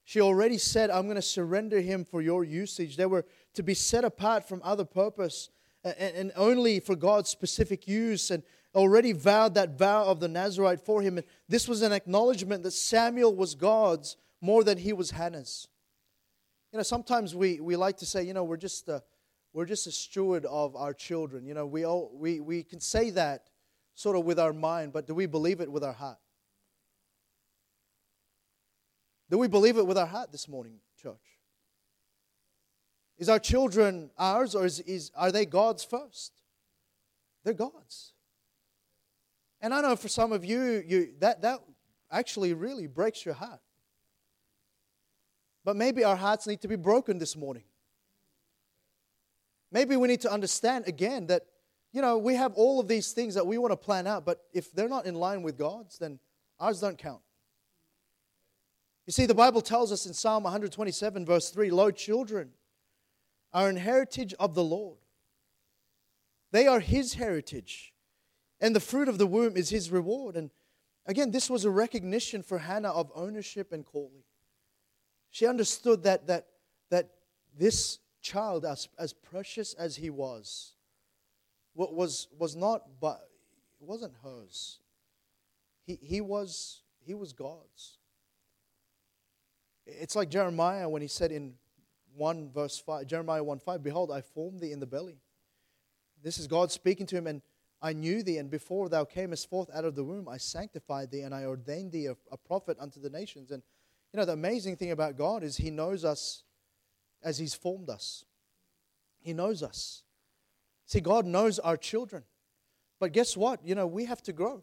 She 0.04 0.20
already 0.20 0.58
said, 0.58 0.90
I'm 0.90 1.04
going 1.04 1.16
to 1.16 1.22
surrender 1.22 1.80
him 1.80 2.04
for 2.04 2.20
your 2.22 2.44
usage. 2.44 2.96
There 2.96 3.08
were 3.08 3.24
to 3.54 3.62
be 3.62 3.74
set 3.74 4.04
apart 4.04 4.48
from 4.48 4.60
other 4.64 4.84
purpose 4.84 5.48
and, 5.84 6.32
only 6.36 6.80
for 6.80 6.96
God's 6.96 7.28
specific 7.28 7.86
use, 7.86 8.30
and 8.30 8.42
already 8.74 9.12
vowed 9.12 9.54
that 9.54 9.78
vow 9.78 10.04
of 10.04 10.18
the 10.18 10.28
Nazarite 10.28 10.80
for 10.80 11.02
him. 11.02 11.18
And 11.18 11.26
this 11.48 11.68
was 11.68 11.82
an 11.82 11.92
acknowledgement 11.92 12.62
that 12.62 12.72
Samuel 12.72 13.34
was 13.34 13.54
God's 13.54 14.16
more 14.40 14.64
than 14.64 14.78
he 14.78 14.92
was 14.92 15.10
Hannah's. 15.10 15.68
You 16.72 16.78
know, 16.78 16.82
sometimes 16.82 17.34
we, 17.34 17.60
we 17.60 17.76
like 17.76 17.98
to 17.98 18.06
say, 18.06 18.24
you 18.24 18.34
know, 18.34 18.44
we're 18.44 18.56
just 18.56 18.88
a, 18.88 19.02
we're 19.52 19.66
just 19.66 19.86
a 19.86 19.92
steward 19.92 20.44
of 20.46 20.74
our 20.74 20.92
children. 20.92 21.46
You 21.46 21.54
know, 21.54 21.66
we, 21.66 21.84
all, 21.84 22.10
we, 22.14 22.40
we 22.40 22.62
can 22.64 22.80
say 22.80 23.10
that 23.10 23.50
sort 23.94 24.16
of 24.16 24.24
with 24.24 24.40
our 24.40 24.52
mind, 24.52 24.92
but 24.92 25.06
do 25.06 25.14
we 25.14 25.26
believe 25.26 25.60
it 25.60 25.70
with 25.70 25.84
our 25.84 25.92
heart? 25.92 26.18
Do 29.30 29.38
we 29.38 29.48
believe 29.48 29.76
it 29.76 29.86
with 29.86 29.96
our 29.96 30.06
heart 30.06 30.32
this 30.32 30.48
morning, 30.48 30.80
church? 31.00 31.33
Is 33.18 33.28
our 33.28 33.38
children 33.38 34.10
ours 34.18 34.54
or 34.54 34.66
is, 34.66 34.80
is, 34.80 35.10
are 35.14 35.30
they 35.30 35.46
God's 35.46 35.84
first? 35.84 36.32
They're 37.44 37.54
God's. 37.54 38.12
And 39.60 39.72
I 39.72 39.80
know 39.80 39.96
for 39.96 40.08
some 40.08 40.32
of 40.32 40.44
you, 40.44 40.82
you 40.86 41.14
that, 41.20 41.42
that 41.42 41.60
actually 42.10 42.52
really 42.54 42.86
breaks 42.86 43.24
your 43.24 43.34
heart. 43.34 43.60
But 45.64 45.76
maybe 45.76 46.04
our 46.04 46.16
hearts 46.16 46.46
need 46.46 46.60
to 46.62 46.68
be 46.68 46.76
broken 46.76 47.18
this 47.18 47.36
morning. 47.36 47.64
Maybe 49.72 49.96
we 49.96 50.08
need 50.08 50.20
to 50.20 50.30
understand 50.30 50.86
again 50.86 51.26
that, 51.28 51.46
you 51.92 52.02
know, 52.02 52.18
we 52.18 52.34
have 52.34 52.52
all 52.54 52.78
of 52.78 52.88
these 52.88 53.12
things 53.12 53.34
that 53.34 53.46
we 53.46 53.58
want 53.58 53.72
to 53.72 53.76
plan 53.76 54.06
out, 54.06 54.26
but 54.26 54.42
if 54.52 54.72
they're 54.72 54.88
not 54.88 55.06
in 55.06 55.14
line 55.14 55.42
with 55.42 55.56
God's, 55.56 55.98
then 55.98 56.18
ours 56.60 56.80
don't 56.80 56.98
count. 56.98 57.22
You 59.06 59.12
see, 59.12 59.26
the 59.26 59.34
Bible 59.34 59.60
tells 59.60 59.92
us 59.92 60.06
in 60.06 60.14
Psalm 60.14 60.44
127, 60.44 61.24
verse 61.24 61.50
3 61.50 61.70
Lo, 61.70 61.90
children 61.90 62.50
are 63.54 63.68
an 63.68 63.76
heritage 63.76 64.34
of 64.38 64.54
the 64.54 64.64
Lord. 64.64 64.98
They 66.50 66.66
are 66.66 66.80
His 66.80 67.14
heritage, 67.14 67.94
and 68.60 68.76
the 68.76 68.80
fruit 68.80 69.08
of 69.08 69.16
the 69.16 69.26
womb 69.26 69.56
is 69.56 69.70
His 69.70 69.90
reward. 69.90 70.36
And 70.36 70.50
again, 71.06 71.30
this 71.30 71.48
was 71.48 71.64
a 71.64 71.70
recognition 71.70 72.42
for 72.42 72.58
Hannah 72.58 72.90
of 72.92 73.10
ownership 73.14 73.72
and 73.72 73.86
calling. 73.86 74.24
She 75.30 75.46
understood 75.46 76.02
that, 76.04 76.26
that, 76.26 76.46
that 76.90 77.10
this 77.58 77.98
child, 78.20 78.64
as, 78.64 78.88
as 78.98 79.12
precious 79.12 79.74
as 79.74 79.96
he 79.96 80.10
was, 80.10 80.74
was, 81.74 82.28
was 82.38 82.54
not, 82.54 82.82
but 83.00 83.28
it 83.80 83.86
wasn't 83.86 84.12
hers. 84.22 84.78
He, 85.86 85.98
he, 86.00 86.20
was, 86.20 86.82
he 87.04 87.14
was 87.14 87.32
God's. 87.32 87.98
It's 89.86 90.16
like 90.16 90.30
Jeremiah 90.30 90.88
when 90.88 91.02
he 91.02 91.08
said 91.08 91.32
in 91.32 91.54
1 92.16 92.50
verse 92.52 92.78
5, 92.78 93.06
Jeremiah 93.06 93.42
1 93.42 93.58
5, 93.58 93.82
Behold, 93.82 94.10
I 94.10 94.20
formed 94.20 94.60
thee 94.60 94.72
in 94.72 94.80
the 94.80 94.86
belly. 94.86 95.18
This 96.22 96.38
is 96.38 96.46
God 96.46 96.72
speaking 96.72 97.06
to 97.06 97.16
him, 97.16 97.26
and 97.26 97.42
I 97.82 97.92
knew 97.92 98.22
thee, 98.22 98.38
and 98.38 98.50
before 98.50 98.88
thou 98.88 99.04
camest 99.04 99.50
forth 99.50 99.68
out 99.74 99.84
of 99.84 99.94
the 99.94 100.04
womb, 100.04 100.28
I 100.28 100.38
sanctified 100.38 101.10
thee, 101.10 101.20
and 101.20 101.34
I 101.34 101.44
ordained 101.44 101.92
thee 101.92 102.06
a, 102.06 102.16
a 102.32 102.36
prophet 102.36 102.78
unto 102.80 103.00
the 103.00 103.10
nations. 103.10 103.50
And 103.50 103.62
you 104.12 104.18
know, 104.18 104.24
the 104.24 104.32
amazing 104.32 104.76
thing 104.76 104.90
about 104.90 105.18
God 105.18 105.42
is 105.42 105.56
He 105.56 105.70
knows 105.70 106.04
us 106.04 106.44
as 107.22 107.38
He's 107.38 107.54
formed 107.54 107.90
us. 107.90 108.24
He 109.20 109.32
knows 109.32 109.62
us. 109.62 110.02
See, 110.86 111.00
God 111.00 111.26
knows 111.26 111.58
our 111.58 111.76
children. 111.76 112.22
But 113.00 113.12
guess 113.12 113.36
what? 113.36 113.60
You 113.64 113.74
know, 113.74 113.86
we 113.86 114.04
have 114.04 114.22
to 114.22 114.32
grow. 114.32 114.62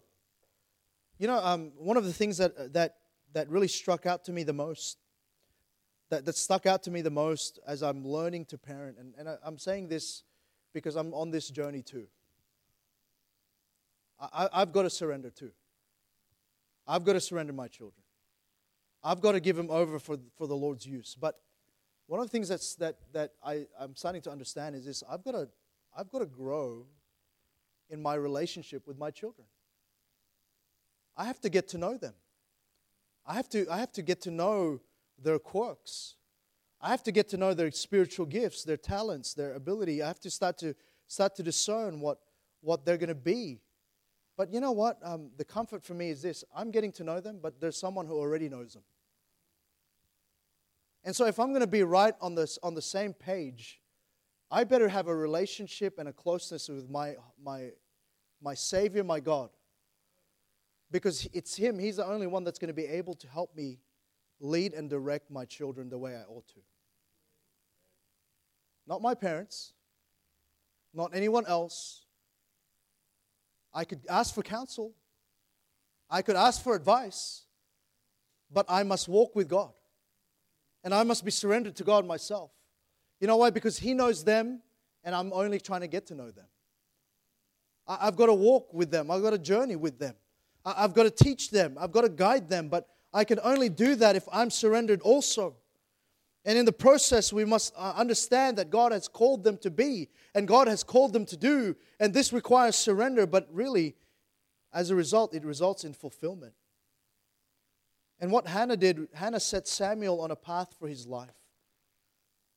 You 1.19 1.27
know, 1.27 1.37
um, 1.37 1.73
one 1.75 1.97
of 1.97 2.05
the 2.05 2.13
things 2.13 2.37
that, 2.37 2.73
that, 2.73 2.95
that 3.33 3.49
really 3.49 3.67
struck 3.67 4.05
out 4.05 4.23
to 4.25 4.31
me 4.31 4.43
the 4.43 4.53
most, 4.53 4.97
that, 6.11 6.25
that 6.25 6.35
stuck 6.35 6.65
out 6.65 6.83
to 6.83 6.91
me 6.91 7.01
the 7.01 7.09
most 7.09 7.59
as 7.65 7.81
I'm 7.81 8.05
learning 8.05 8.45
to 8.45 8.57
parent, 8.57 8.97
and, 8.99 9.13
and 9.17 9.27
I, 9.27 9.37
I'm 9.43 9.57
saying 9.57 9.87
this 9.87 10.23
because 10.73 10.95
I'm 10.95 11.13
on 11.13 11.31
this 11.31 11.49
journey 11.49 11.81
too. 11.81 12.07
I, 14.19 14.49
I've 14.53 14.71
got 14.71 14.83
to 14.83 14.89
surrender 14.89 15.29
too. 15.29 15.51
I've 16.85 17.05
got 17.05 17.13
to 17.13 17.21
surrender 17.21 17.53
my 17.53 17.67
children. 17.67 18.03
I've 19.03 19.21
got 19.21 19.31
to 19.31 19.39
give 19.39 19.55
them 19.55 19.71
over 19.71 19.97
for, 19.97 20.17
for 20.37 20.47
the 20.47 20.55
Lord's 20.55 20.85
use. 20.85 21.15
But 21.19 21.39
one 22.07 22.19
of 22.19 22.25
the 22.27 22.31
things 22.31 22.49
that's, 22.49 22.75
that, 22.75 22.97
that 23.13 23.31
I, 23.43 23.65
I'm 23.79 23.95
starting 23.95 24.21
to 24.23 24.31
understand 24.31 24.75
is 24.75 24.85
this 24.85 25.03
I've 25.09 25.23
got, 25.23 25.31
to, 25.31 25.47
I've 25.97 26.11
got 26.11 26.19
to 26.19 26.25
grow 26.25 26.85
in 27.89 28.01
my 28.01 28.15
relationship 28.15 28.85
with 28.85 28.97
my 28.97 29.11
children. 29.11 29.47
I 31.15 31.23
have 31.23 31.39
to 31.41 31.49
get 31.49 31.69
to 31.69 31.77
know 31.77 31.97
them. 31.97 32.13
I 33.25 33.33
have 33.33 33.49
to, 33.49 33.65
I 33.71 33.77
have 33.77 33.91
to 33.93 34.01
get 34.01 34.21
to 34.23 34.31
know 34.31 34.81
their 35.21 35.39
quirks. 35.39 36.15
I 36.81 36.89
have 36.89 37.03
to 37.03 37.11
get 37.11 37.29
to 37.29 37.37
know 37.37 37.53
their 37.53 37.71
spiritual 37.71 38.25
gifts, 38.25 38.63
their 38.63 38.77
talents, 38.77 39.33
their 39.33 39.53
ability. 39.53 40.01
I 40.01 40.07
have 40.07 40.19
to 40.21 40.31
start 40.31 40.57
to 40.59 40.75
start 41.11 41.35
to 41.35 41.43
discern 41.43 41.99
what, 41.99 42.19
what 42.61 42.85
they're 42.85 42.97
going 42.97 43.09
to 43.09 43.15
be. 43.15 43.59
But 44.37 44.53
you 44.53 44.61
know 44.61 44.71
what? 44.71 44.97
Um, 45.03 45.29
the 45.37 45.43
comfort 45.43 45.83
for 45.83 45.93
me 45.93 46.09
is 46.09 46.21
this 46.21 46.43
I'm 46.55 46.71
getting 46.71 46.91
to 46.93 47.03
know 47.03 47.19
them, 47.19 47.39
but 47.41 47.59
there's 47.59 47.77
someone 47.77 48.07
who 48.07 48.17
already 48.17 48.49
knows 48.49 48.73
them. 48.73 48.83
And 51.03 51.15
so 51.15 51.25
if 51.25 51.39
I'm 51.39 51.49
going 51.49 51.61
to 51.61 51.67
be 51.67 51.83
right 51.83 52.13
on, 52.21 52.35
this, 52.35 52.57
on 52.63 52.75
the 52.75 52.81
same 52.81 53.13
page, 53.13 53.81
I 54.49 54.63
better 54.63 54.87
have 54.87 55.07
a 55.07 55.15
relationship 55.15 55.97
and 55.97 56.07
a 56.07 56.13
closeness 56.13 56.69
with 56.69 56.89
my, 56.89 57.15
my, 57.43 57.69
my 58.41 58.53
Savior, 58.53 59.03
my 59.03 59.19
God. 59.19 59.49
Because 60.91 61.27
it's 61.33 61.55
Him, 61.55 61.79
He's 61.79 61.97
the 61.97 62.05
only 62.05 62.27
one 62.27 62.43
that's 62.43 62.59
going 62.59 62.67
to 62.67 62.73
be 62.73 62.85
able 62.85 63.15
to 63.15 63.27
help 63.27 63.55
me 63.55 63.79
lead 64.41 64.73
and 64.73 64.89
direct 64.89 65.31
my 65.31 65.45
children 65.45 65.89
the 65.89 65.97
way 65.97 66.15
I 66.15 66.23
ought 66.23 66.47
to. 66.49 66.59
Not 68.87 69.01
my 69.01 69.13
parents, 69.13 69.73
not 70.93 71.11
anyone 71.13 71.45
else. 71.45 72.05
I 73.73 73.85
could 73.85 74.01
ask 74.09 74.33
for 74.35 74.41
counsel, 74.41 74.93
I 76.09 76.21
could 76.21 76.35
ask 76.35 76.61
for 76.61 76.75
advice, 76.75 77.43
but 78.51 78.65
I 78.67 78.83
must 78.83 79.07
walk 79.07 79.35
with 79.35 79.47
God. 79.47 79.71
And 80.83 80.93
I 80.93 81.03
must 81.03 81.23
be 81.23 81.31
surrendered 81.31 81.75
to 81.75 81.83
God 81.83 82.05
myself. 82.05 82.51
You 83.19 83.27
know 83.27 83.37
why? 83.37 83.51
Because 83.51 83.77
He 83.77 83.93
knows 83.93 84.23
them, 84.23 84.61
and 85.03 85.15
I'm 85.15 85.31
only 85.31 85.59
trying 85.59 85.81
to 85.81 85.87
get 85.87 86.07
to 86.07 86.15
know 86.15 86.31
them. 86.31 86.47
I've 87.87 88.15
got 88.15 88.25
to 88.27 88.33
walk 88.33 88.73
with 88.73 88.91
them, 88.91 89.11
I've 89.11 89.21
got 89.21 89.31
to 89.31 89.37
journey 89.37 89.75
with 89.75 89.99
them, 89.99 90.15
I've 90.65 90.93
got 90.93 91.03
to 91.03 91.11
teach 91.11 91.49
them, 91.49 91.77
I've 91.79 91.91
got 91.91 92.01
to 92.01 92.09
guide 92.09 92.49
them, 92.49 92.67
but 92.67 92.87
I 93.13 93.23
can 93.23 93.39
only 93.43 93.69
do 93.69 93.95
that 93.95 94.15
if 94.15 94.27
I'm 94.31 94.49
surrendered 94.49 95.01
also. 95.01 95.55
And 96.43 96.57
in 96.57 96.65
the 96.65 96.73
process, 96.73 97.31
we 97.31 97.45
must 97.45 97.73
uh, 97.77 97.93
understand 97.95 98.57
that 98.57 98.69
God 98.69 98.91
has 98.91 99.07
called 99.07 99.43
them 99.43 99.57
to 99.57 99.69
be 99.69 100.09
and 100.33 100.47
God 100.47 100.67
has 100.67 100.83
called 100.83 101.13
them 101.13 101.25
to 101.27 101.37
do. 101.37 101.75
And 101.99 102.13
this 102.13 102.33
requires 102.33 102.75
surrender, 102.75 103.27
but 103.27 103.47
really, 103.51 103.95
as 104.73 104.89
a 104.89 104.95
result, 104.95 105.35
it 105.35 105.45
results 105.45 105.83
in 105.83 105.93
fulfillment. 105.93 106.53
And 108.19 108.31
what 108.31 108.47
Hannah 108.47 108.77
did, 108.77 109.07
Hannah 109.13 109.39
set 109.39 109.67
Samuel 109.67 110.21
on 110.21 110.31
a 110.31 110.35
path 110.35 110.75
for 110.79 110.87
his 110.87 111.05
life. 111.05 111.29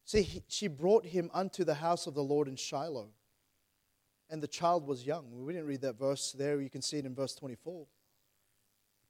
See, 0.05 0.23
he, 0.23 0.43
she 0.49 0.69
brought 0.69 1.07
him 1.07 1.31
unto 1.33 1.65
the 1.65 1.75
house 1.75 2.07
of 2.07 2.15
the 2.15 2.23
Lord 2.23 2.49
in 2.49 2.57
Shiloh. 2.57 3.09
And 4.31 4.43
the 4.43 4.49
child 4.49 4.87
was 4.87 5.07
young. 5.07 5.27
We 5.33 5.53
didn't 5.53 5.69
read 5.69 5.83
that 5.83 5.99
verse 5.99 6.33
there. 6.33 6.61
You 6.61 6.71
can 6.71 6.83
see 6.83 6.99
it 6.99 7.07
in 7.07 7.15
verse 7.15 7.35
24. 7.35 7.87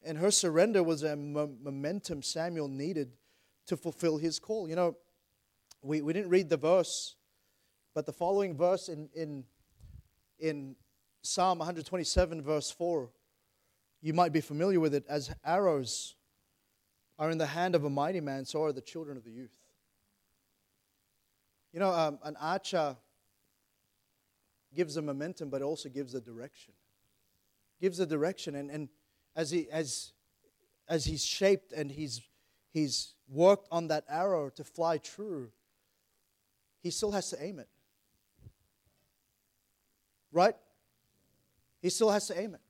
And 0.05 0.19
her 0.19 0.31
surrender 0.31 0.83
was 0.83 1.03
a 1.03 1.17
momentum 1.17 2.23
Samuel 2.23 2.69
needed 2.69 3.13
to 3.67 3.77
fulfill 3.77 4.19
his 4.19 4.39
call. 4.39 4.69
You 4.69 4.77
know, 4.77 4.97
we, 5.83 6.03
we 6.03 6.13
didn't 6.13 6.31
read 6.31 6.51
the 6.51 6.57
verse, 6.57 7.17
but 7.95 8.07
the 8.07 8.13
following 8.13 8.57
verse 8.57 8.89
in, 8.89 9.09
in, 9.15 9.45
in 10.39 10.77
Psalm 11.23 11.59
127, 11.59 12.43
verse 12.43 12.71
4, 12.71 13.09
you 14.03 14.13
might 14.13 14.33
be 14.33 14.43
familiar 14.43 14.81
with 14.81 14.95
it 14.95 15.05
as 15.09 15.35
arrows 15.45 16.17
are 17.19 17.31
in 17.31 17.39
the 17.39 17.47
hand 17.47 17.75
of 17.75 17.85
a 17.85 17.91
mighty 17.91 18.21
man, 18.21 18.45
so 18.45 18.65
are 18.65 18.73
the 18.73 18.81
children 18.81 19.17
of 19.17 19.25
the 19.25 19.31
youth. 19.31 19.55
You 21.73 21.81
know, 21.81 21.91
um, 21.91 22.19
an 22.25 22.37
archer 22.37 22.97
gives 24.75 24.97
a 24.97 25.03
momentum, 25.03 25.49
but 25.49 25.63
also 25.63 25.89
gives 25.89 26.15
a 26.15 26.21
direction. 26.21 26.75
Gives 27.81 28.01
a 28.01 28.07
direction, 28.07 28.57
and, 28.57 28.71
and 28.71 28.89
as 29.37 29.51
he 29.51 29.69
as 29.71 30.13
as 30.89 31.05
he's 31.05 31.25
shaped 31.25 31.73
and 31.73 31.91
he's 31.91 32.21
he's 32.73 33.15
worked 33.29 33.69
on 33.71 33.89
that 33.89 34.05
arrow 34.09 34.51
to 34.51 34.65
fly 34.65 34.99
true, 34.99 35.51
he 36.83 36.91
still 36.91 37.13
has 37.13 37.31
to 37.31 37.43
aim 37.43 37.59
it. 37.59 37.69
Right? 40.33 40.57
He 41.81 41.91
still 41.91 42.11
has 42.11 42.27
to 42.29 42.39
aim 42.39 42.55
it. 42.55 42.61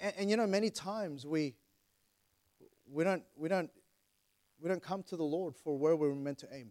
And, 0.00 0.14
and, 0.18 0.30
you 0.30 0.36
know, 0.36 0.46
many 0.46 0.70
times 0.70 1.24
we 1.24 1.54
we 2.90 3.04
don't 3.04 3.22
we 3.36 3.48
don't 3.48 3.70
we 4.60 4.68
don't 4.68 4.82
come 4.82 5.02
to 5.04 5.16
the 5.16 5.24
Lord 5.24 5.54
for 5.56 5.78
where 5.78 5.94
we're 5.94 6.14
meant 6.14 6.38
to 6.38 6.48
aim. 6.52 6.70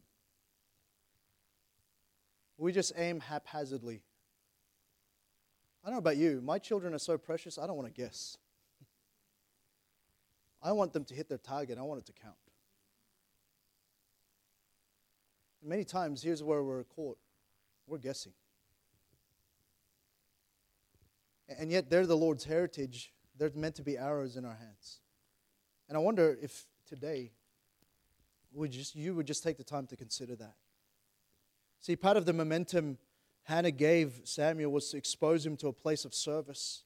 We 2.58 2.72
just 2.72 2.94
aim 2.98 3.20
haphazardly. 3.20 4.02
I 5.84 5.88
don't 5.88 5.96
know 5.96 6.00
about 6.00 6.18
you. 6.18 6.42
My 6.44 6.58
children 6.58 6.94
are 6.94 7.00
so 7.00 7.18
precious, 7.18 7.58
I 7.58 7.68
don't 7.68 7.76
want 7.76 7.94
to 7.94 8.02
guess. 8.02 8.38
I 10.66 10.72
want 10.72 10.94
them 10.94 11.06
to 11.06 11.14
hit 11.14 11.30
their 11.30 11.38
target. 11.38 11.78
I 11.78 11.84
want 11.84 12.00
it 12.00 12.08
to 12.08 12.14
count. 12.14 12.36
Many 15.64 15.84
times, 15.84 16.24
here's 16.24 16.42
where 16.42 16.64
we're 16.64 16.84
caught 16.84 17.20
we're 17.88 18.00
guessing. 18.00 18.34
And 21.60 21.72
yet, 21.72 21.92
they're 21.92 22.08
the 22.08 22.18
Lord's 22.18 22.46
heritage. 22.46 23.14
They're 23.38 23.52
meant 23.54 23.76
to 23.76 23.84
be 23.84 23.96
arrows 23.96 24.38
in 24.38 24.46
our 24.46 24.56
hands. 24.56 25.02
And 25.88 25.96
I 25.96 26.02
wonder 26.02 26.36
if 26.42 26.66
today 26.88 27.32
would 28.52 28.72
just, 28.72 28.96
you 28.96 29.14
would 29.14 29.28
just 29.28 29.44
take 29.44 29.58
the 29.58 29.64
time 29.64 29.86
to 29.88 29.96
consider 29.96 30.36
that. 30.38 30.56
See, 31.80 31.96
part 31.96 32.18
of 32.18 32.26
the 32.26 32.34
momentum 32.34 32.98
Hannah 33.44 33.70
gave 33.70 34.22
Samuel 34.24 34.72
was 34.72 34.90
to 34.90 34.98
expose 34.98 35.46
him 35.46 35.58
to 35.58 35.68
a 35.68 35.74
place 35.74 36.06
of 36.06 36.16
service, 36.16 36.86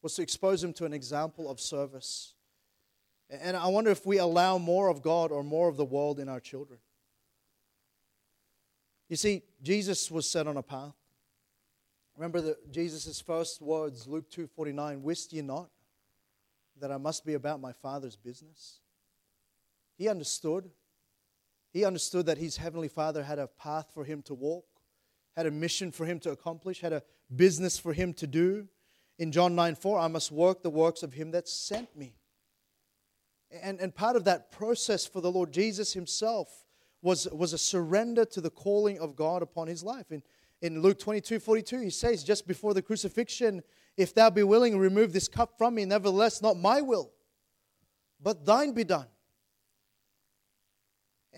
was 0.00 0.14
to 0.14 0.22
expose 0.22 0.64
him 0.64 0.72
to 0.74 0.86
an 0.86 0.94
example 0.94 1.50
of 1.50 1.60
service. 1.60 2.33
And 3.30 3.56
I 3.56 3.66
wonder 3.68 3.90
if 3.90 4.04
we 4.04 4.18
allow 4.18 4.58
more 4.58 4.88
of 4.88 5.02
God 5.02 5.32
or 5.32 5.42
more 5.42 5.68
of 5.68 5.76
the 5.76 5.84
world 5.84 6.20
in 6.20 6.28
our 6.28 6.40
children. 6.40 6.78
You 9.08 9.16
see, 9.16 9.42
Jesus 9.62 10.10
was 10.10 10.28
set 10.28 10.46
on 10.46 10.56
a 10.56 10.62
path. 10.62 10.94
Remember 12.16 12.40
that 12.40 12.70
Jesus' 12.72 13.20
first 13.20 13.60
words, 13.60 14.06
Luke 14.06 14.30
2.49, 14.30 15.00
Wist 15.00 15.32
ye 15.32 15.42
not 15.42 15.68
that 16.80 16.92
I 16.92 16.96
must 16.96 17.24
be 17.24 17.34
about 17.34 17.60
my 17.60 17.72
Father's 17.72 18.16
business? 18.16 18.80
He 19.96 20.08
understood. 20.08 20.70
He 21.72 21.84
understood 21.84 22.26
that 22.26 22.38
his 22.38 22.56
Heavenly 22.56 22.88
Father 22.88 23.22
had 23.22 23.38
a 23.38 23.48
path 23.48 23.90
for 23.92 24.04
him 24.04 24.22
to 24.22 24.34
walk, 24.34 24.66
had 25.36 25.46
a 25.46 25.50
mission 25.50 25.90
for 25.90 26.06
him 26.06 26.20
to 26.20 26.30
accomplish, 26.30 26.80
had 26.80 26.92
a 26.92 27.02
business 27.34 27.78
for 27.78 27.92
him 27.92 28.12
to 28.14 28.26
do. 28.26 28.68
In 29.18 29.32
John 29.32 29.54
9 29.54 29.74
4, 29.74 29.98
I 29.98 30.08
must 30.08 30.30
work 30.30 30.62
the 30.62 30.70
works 30.70 31.02
of 31.02 31.14
him 31.14 31.32
that 31.32 31.48
sent 31.48 31.96
me. 31.96 32.14
And, 33.62 33.80
and 33.80 33.94
part 33.94 34.16
of 34.16 34.24
that 34.24 34.50
process 34.50 35.06
for 35.06 35.20
the 35.20 35.30
Lord 35.30 35.52
Jesus 35.52 35.92
himself 35.92 36.64
was, 37.02 37.28
was 37.30 37.52
a 37.52 37.58
surrender 37.58 38.24
to 38.24 38.40
the 38.40 38.50
calling 38.50 38.98
of 38.98 39.14
God 39.14 39.42
upon 39.42 39.68
his 39.68 39.82
life. 39.82 40.10
In, 40.10 40.22
in 40.62 40.80
Luke 40.80 40.98
22 40.98 41.38
42, 41.38 41.80
he 41.80 41.90
says, 41.90 42.24
just 42.24 42.48
before 42.48 42.74
the 42.74 42.82
crucifixion, 42.82 43.62
if 43.96 44.14
thou 44.14 44.30
be 44.30 44.42
willing, 44.42 44.78
remove 44.78 45.12
this 45.12 45.28
cup 45.28 45.56
from 45.58 45.74
me. 45.74 45.84
Nevertheless, 45.84 46.42
not 46.42 46.56
my 46.56 46.80
will, 46.80 47.12
but 48.20 48.44
thine 48.44 48.72
be 48.72 48.84
done. 48.84 49.06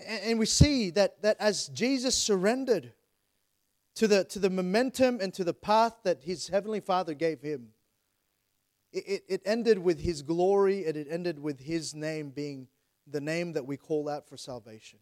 And 0.05 0.39
we 0.39 0.45
see 0.45 0.91
that, 0.91 1.21
that 1.21 1.37
as 1.39 1.67
Jesus 1.67 2.15
surrendered 2.15 2.93
to 3.95 4.07
the, 4.07 4.23
to 4.25 4.39
the 4.39 4.49
momentum 4.49 5.19
and 5.21 5.33
to 5.33 5.43
the 5.43 5.53
path 5.53 5.97
that 6.03 6.23
his 6.23 6.47
heavenly 6.47 6.79
Father 6.79 7.13
gave 7.13 7.41
him, 7.41 7.69
it, 8.91 9.23
it 9.27 9.41
ended 9.45 9.79
with 9.79 9.99
his 9.99 10.21
glory 10.21 10.85
and 10.85 10.95
it 10.95 11.07
ended 11.09 11.39
with 11.39 11.59
his 11.59 11.93
name 11.93 12.29
being 12.29 12.67
the 13.05 13.21
name 13.21 13.53
that 13.53 13.65
we 13.65 13.77
call 13.77 14.09
out 14.09 14.27
for 14.27 14.37
salvation. 14.37 14.99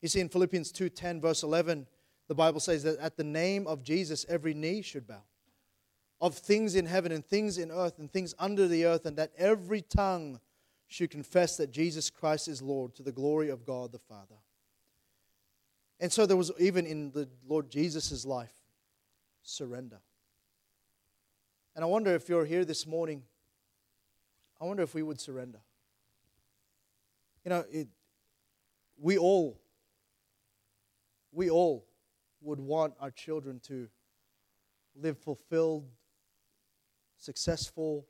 You 0.00 0.08
see 0.08 0.20
in 0.20 0.28
Philippians 0.28 0.72
2:10 0.72 1.20
verse 1.20 1.42
11 1.42 1.86
the 2.28 2.34
Bible 2.34 2.60
says 2.60 2.82
that 2.82 2.98
at 2.98 3.16
the 3.16 3.24
name 3.24 3.66
of 3.66 3.82
Jesus 3.82 4.26
every 4.28 4.54
knee 4.54 4.82
should 4.82 5.06
bow 5.06 5.22
of 6.20 6.36
things 6.36 6.74
in 6.74 6.86
heaven 6.86 7.12
and 7.12 7.24
things 7.24 7.58
in 7.58 7.70
earth 7.70 7.98
and 7.98 8.12
things 8.12 8.34
under 8.38 8.66
the 8.66 8.84
earth 8.84 9.06
and 9.06 9.16
that 9.16 9.32
every 9.36 9.82
tongue 9.82 10.40
should 10.88 11.10
confess 11.10 11.56
that 11.56 11.70
Jesus 11.70 12.10
Christ 12.10 12.48
is 12.48 12.62
Lord 12.62 12.94
to 12.96 13.02
the 13.02 13.12
glory 13.12 13.50
of 13.50 13.64
God 13.64 13.92
the 13.92 13.98
Father. 13.98 14.36
And 16.00 16.12
so 16.12 16.26
there 16.26 16.36
was 16.36 16.50
even 16.58 16.86
in 16.86 17.10
the 17.10 17.28
Lord 17.46 17.70
Jesus' 17.70 18.24
life 18.24 18.54
surrender. 19.42 20.00
And 21.78 21.84
I 21.84 21.86
wonder 21.86 22.12
if 22.12 22.28
you're 22.28 22.44
here 22.44 22.64
this 22.64 22.88
morning, 22.88 23.22
I 24.60 24.64
wonder 24.64 24.82
if 24.82 24.96
we 24.96 25.04
would 25.04 25.20
surrender. 25.20 25.60
You 27.44 27.50
know, 27.50 27.64
it, 27.70 27.86
we 29.00 29.16
all, 29.16 29.60
we 31.30 31.50
all 31.50 31.86
would 32.40 32.58
want 32.58 32.94
our 32.98 33.12
children 33.12 33.60
to 33.68 33.88
live 35.00 35.18
fulfilled, 35.18 35.88
successful, 37.16 38.08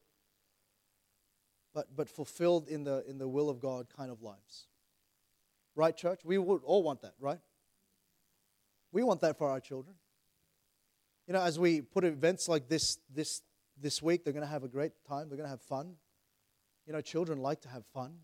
but, 1.75 1.95
but 1.95 2.09
fulfilled 2.09 2.69
in 2.69 2.85
the, 2.85 3.05
in 3.07 3.19
the 3.19 3.29
will 3.29 3.51
of 3.51 3.61
God 3.61 3.89
kind 3.95 4.11
of 4.11 4.23
lives. 4.23 4.67
Right, 5.75 5.95
church? 5.95 6.23
We 6.25 6.39
would 6.39 6.63
all 6.65 6.83
want 6.83 7.03
that, 7.03 7.13
right? 7.21 7.41
We 8.93 9.03
want 9.03 9.21
that 9.21 9.37
for 9.37 9.51
our 9.51 9.61
children. 9.61 9.97
You 11.27 11.35
know, 11.35 11.43
as 11.43 11.59
we 11.59 11.83
put 11.83 12.05
events 12.05 12.49
like 12.49 12.67
this 12.67 12.97
this 13.15 13.43
this 13.81 14.03
week. 14.03 14.25
They're 14.25 14.33
going 14.33 14.45
to 14.45 14.51
have 14.51 14.65
a 14.65 14.69
great 14.69 14.93
time. 15.07 15.29
They're 15.29 15.37
going 15.37 15.47
to 15.47 15.51
have 15.51 15.63
fun. 15.63 15.95
You 16.87 16.93
know, 16.93 17.01
children 17.01 17.39
like 17.41 17.61
to 17.63 17.69
have 17.69 17.85
fun. 17.87 18.15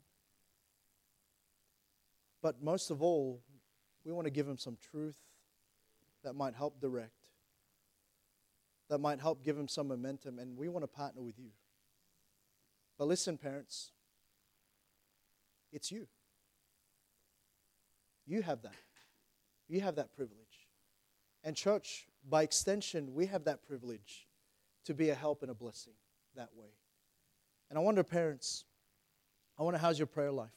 But 2.43 2.63
most 2.63 2.91
of 2.91 3.03
all, 3.03 3.41
we 4.05 4.13
want 4.13 4.27
to 4.27 4.31
give 4.31 4.47
them 4.47 4.59
some 4.59 4.77
truth 4.91 5.19
that 6.23 6.35
might 6.35 6.55
help 6.55 6.81
direct, 6.81 7.29
that 8.89 8.99
might 8.99 9.21
help 9.21 9.45
give 9.45 9.57
them 9.57 9.69
some 9.69 9.89
momentum, 9.89 10.39
and 10.39 10.57
we 10.57 10.69
want 10.69 10.83
to 10.83 10.89
partner 10.89 11.23
with 11.23 11.39
you. 11.39 11.51
But 12.99 13.07
listen, 13.07 13.37
parents, 13.37 13.93
it's 15.73 15.91
you. 15.91 16.07
You 18.27 18.43
have 18.43 18.63
that. 18.63 18.75
You 19.69 19.81
have 19.81 19.97
that 19.97 20.15
privilege. 20.15 20.69
And, 21.43 21.57
church, 21.57 22.07
by 22.29 22.43
extension, 22.43 23.15
we 23.15 23.27
have 23.27 23.45
that 23.45 23.67
privilege 23.67 24.27
to 24.85 24.95
be 24.95 25.11
a 25.11 25.15
help 25.15 25.43
and 25.43 25.51
a 25.51 25.55
blessing 25.55 25.95
that 26.37 26.51
way. 26.55 26.69
And 27.71 27.79
I 27.79 27.83
wonder, 27.83 28.03
parents, 28.03 28.65
I 29.59 29.63
wonder 29.63 29.79
how's 29.79 29.99
your 29.99 30.07
prayer 30.07 30.33
life? 30.33 30.51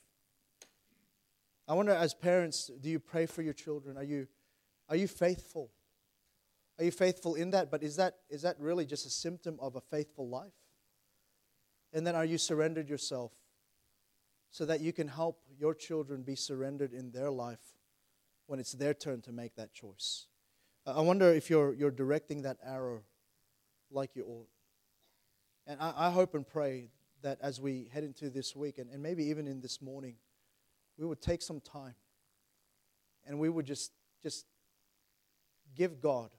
I 1.67 1.73
wonder, 1.73 1.91
as 1.91 2.13
parents, 2.13 2.71
do 2.79 2.89
you 2.89 2.99
pray 2.99 3.25
for 3.25 3.41
your 3.41 3.53
children? 3.53 3.97
Are 3.97 4.03
you, 4.03 4.27
are 4.89 4.95
you 4.95 5.07
faithful? 5.07 5.71
Are 6.79 6.85
you 6.85 6.91
faithful 6.91 7.35
in 7.35 7.51
that? 7.51 7.71
But 7.71 7.83
is 7.83 7.95
that, 7.97 8.15
is 8.29 8.43
that 8.43 8.55
really 8.59 8.85
just 8.85 9.05
a 9.05 9.09
symptom 9.09 9.57
of 9.59 9.75
a 9.75 9.81
faithful 9.81 10.29
life? 10.29 10.53
And 11.93 12.05
then 12.05 12.15
are 12.15 12.25
you 12.25 12.37
surrendered 12.37 12.89
yourself 12.89 13.31
so 14.49 14.65
that 14.65 14.81
you 14.81 14.93
can 14.93 15.07
help 15.07 15.41
your 15.57 15.73
children 15.73 16.21
be 16.21 16.35
surrendered 16.35 16.93
in 16.93 17.11
their 17.11 17.31
life 17.31 17.75
when 18.45 18.59
it's 18.59 18.73
their 18.73 18.93
turn 18.93 19.21
to 19.21 19.31
make 19.31 19.55
that 19.55 19.73
choice? 19.73 20.27
I 20.85 21.01
wonder 21.01 21.33
if 21.33 21.49
you're, 21.49 21.73
you're 21.73 21.91
directing 21.91 22.43
that 22.43 22.57
arrow 22.63 23.01
like 23.91 24.15
you 24.15 24.25
ought. 24.25 24.49
And 25.65 25.79
I, 25.81 25.93
I 25.97 26.09
hope 26.09 26.33
and 26.33 26.47
pray 26.47 26.89
that 27.21 27.39
as 27.41 27.59
we 27.59 27.89
head 27.91 28.03
into 28.03 28.29
this 28.29 28.55
week, 28.55 28.77
and, 28.77 28.89
and 28.89 29.01
maybe 29.01 29.25
even 29.25 29.47
in 29.47 29.61
this 29.61 29.81
morning, 29.81 30.15
we 30.97 31.05
would 31.05 31.21
take 31.21 31.41
some 31.41 31.59
time 31.59 31.95
and 33.25 33.39
we 33.39 33.49
would 33.49 33.65
just, 33.65 33.91
just 34.23 34.45
give 35.75 36.01
God 36.01 36.29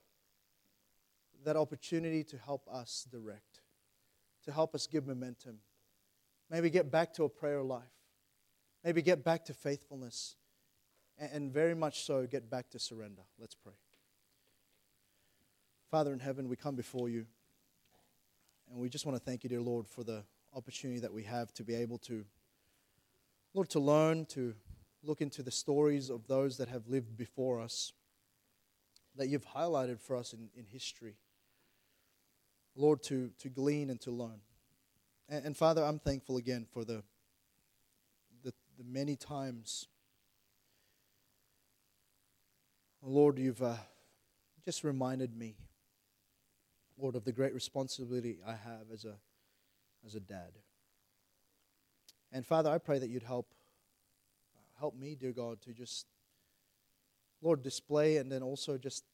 that 1.45 1.57
opportunity 1.57 2.25
to 2.25 2.39
help 2.39 2.67
us 2.73 3.07
direct, 3.11 3.61
to 4.45 4.53
help 4.53 4.75
us 4.75 4.87
give 4.87 5.07
momentum. 5.07 5.59
Maybe 6.51 6.71
get 6.71 6.91
back 6.91 7.13
to 7.15 7.25
a 7.25 7.29
prayer 7.29 7.63
life. 7.63 7.83
Maybe 8.83 9.03
get 9.03 9.25
back 9.25 9.45
to 9.47 9.55
faithfulness. 9.55 10.37
And, 11.19 11.31
and 11.33 11.53
very 11.53 11.75
much 11.75 12.05
so, 12.05 12.27
get 12.27 12.51
back 12.51 12.71
to 12.71 12.79
surrender. 12.79 13.23
Let's 13.39 13.55
pray. 13.55 13.75
Father 15.91 16.13
in 16.13 16.21
heaven, 16.21 16.49
we 16.49 16.57
come 16.57 16.75
before 16.75 17.09
you. 17.09 17.27
And 18.71 18.81
we 18.81 18.89
just 18.89 19.07
want 19.07 19.17
to 19.17 19.25
thank 19.25 19.45
you, 19.45 19.51
dear 19.51 19.61
Lord, 19.61 19.87
for 19.87 20.05
the 20.05 20.25
opportunity 20.55 21.01
that 21.01 21.13
we 21.13 21.23
have 21.25 21.53
to 21.55 21.65
be 21.65 21.75
able 21.75 21.99
to, 21.99 22.25
Lord, 23.55 23.71
to 23.71 23.81
learn, 23.81 24.27
to 24.27 24.55
look 25.03 25.21
into 25.21 25.43
the 25.43 25.51
stories 25.51 26.11
of 26.11 26.27
those 26.27 26.59
that 26.59 26.69
have 26.69 26.87
lived 26.89 27.17
before 27.17 27.61
us, 27.61 27.93
that 29.17 29.29
you've 29.29 29.47
highlighted 29.47 30.01
for 30.01 30.17
us 30.17 30.33
in, 30.33 30.49
in 30.57 30.67
history. 30.67 31.17
Lord, 32.77 33.03
to, 33.05 33.31
to 33.41 33.49
glean 33.49 33.91
and 33.91 34.01
to 34.03 34.11
learn. 34.11 34.41
And, 35.29 35.47
and 35.47 35.57
Father, 35.57 35.85
I'm 35.85 35.99
thankful 35.99 36.37
again 36.37 36.67
for 36.71 36.85
the, 36.85 37.03
the, 38.45 38.53
the 38.77 38.85
many 38.85 39.17
times, 39.17 39.89
Lord, 43.03 43.39
you've 43.39 43.63
uh, 43.63 43.77
just 44.65 44.85
reminded 44.85 45.37
me 45.37 45.57
Lord, 46.99 47.15
of 47.15 47.25
the 47.25 47.33
great 47.33 47.55
responsibility 47.55 48.39
I 48.47 48.53
have 48.53 48.91
as 48.93 49.05
a, 49.05 49.15
as 50.07 50.15
a 50.15 50.21
dad. 50.21 50.53
And 52.33 52.47
Father, 52.47 52.71
I 52.71 52.79
pray 52.79 52.99
that 52.99 53.09
you'd 53.09 53.23
help 53.23 53.47
help 54.79 54.95
me, 54.95 55.17
dear 55.17 55.33
God, 55.33 55.61
to 55.63 55.73
just 55.73 56.07
Lord 57.43 57.63
display 57.63 58.19
and 58.19 58.31
then 58.31 58.43
also 58.43 58.79
just 58.79 59.05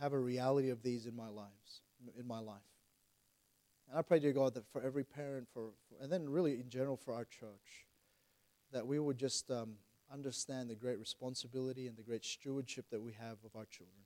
have 0.00 0.12
a 0.12 0.18
reality 0.18 0.70
of 0.70 0.82
these 0.82 1.06
in 1.06 1.14
my 1.14 1.28
lives, 1.28 1.82
in 2.18 2.26
my 2.26 2.38
life. 2.38 2.56
And 3.88 3.98
I 3.98 4.02
pray, 4.02 4.18
dear 4.18 4.32
God, 4.32 4.54
that 4.54 4.66
for 4.72 4.82
every 4.82 5.04
parent, 5.04 5.46
for, 5.52 5.70
for 5.88 6.02
and 6.02 6.10
then 6.10 6.28
really 6.28 6.54
in 6.54 6.68
general 6.68 6.96
for 6.96 7.14
our 7.14 7.24
church, 7.24 7.86
that 8.72 8.86
we 8.86 8.98
would 8.98 9.18
just 9.18 9.50
um, 9.50 9.74
understand 10.12 10.70
the 10.70 10.74
great 10.74 10.98
responsibility 10.98 11.86
and 11.86 11.96
the 11.96 12.02
great 12.02 12.24
stewardship 12.24 12.86
that 12.90 13.00
we 13.00 13.12
have 13.12 13.36
of 13.44 13.54
our 13.56 13.66
children. 13.66 14.04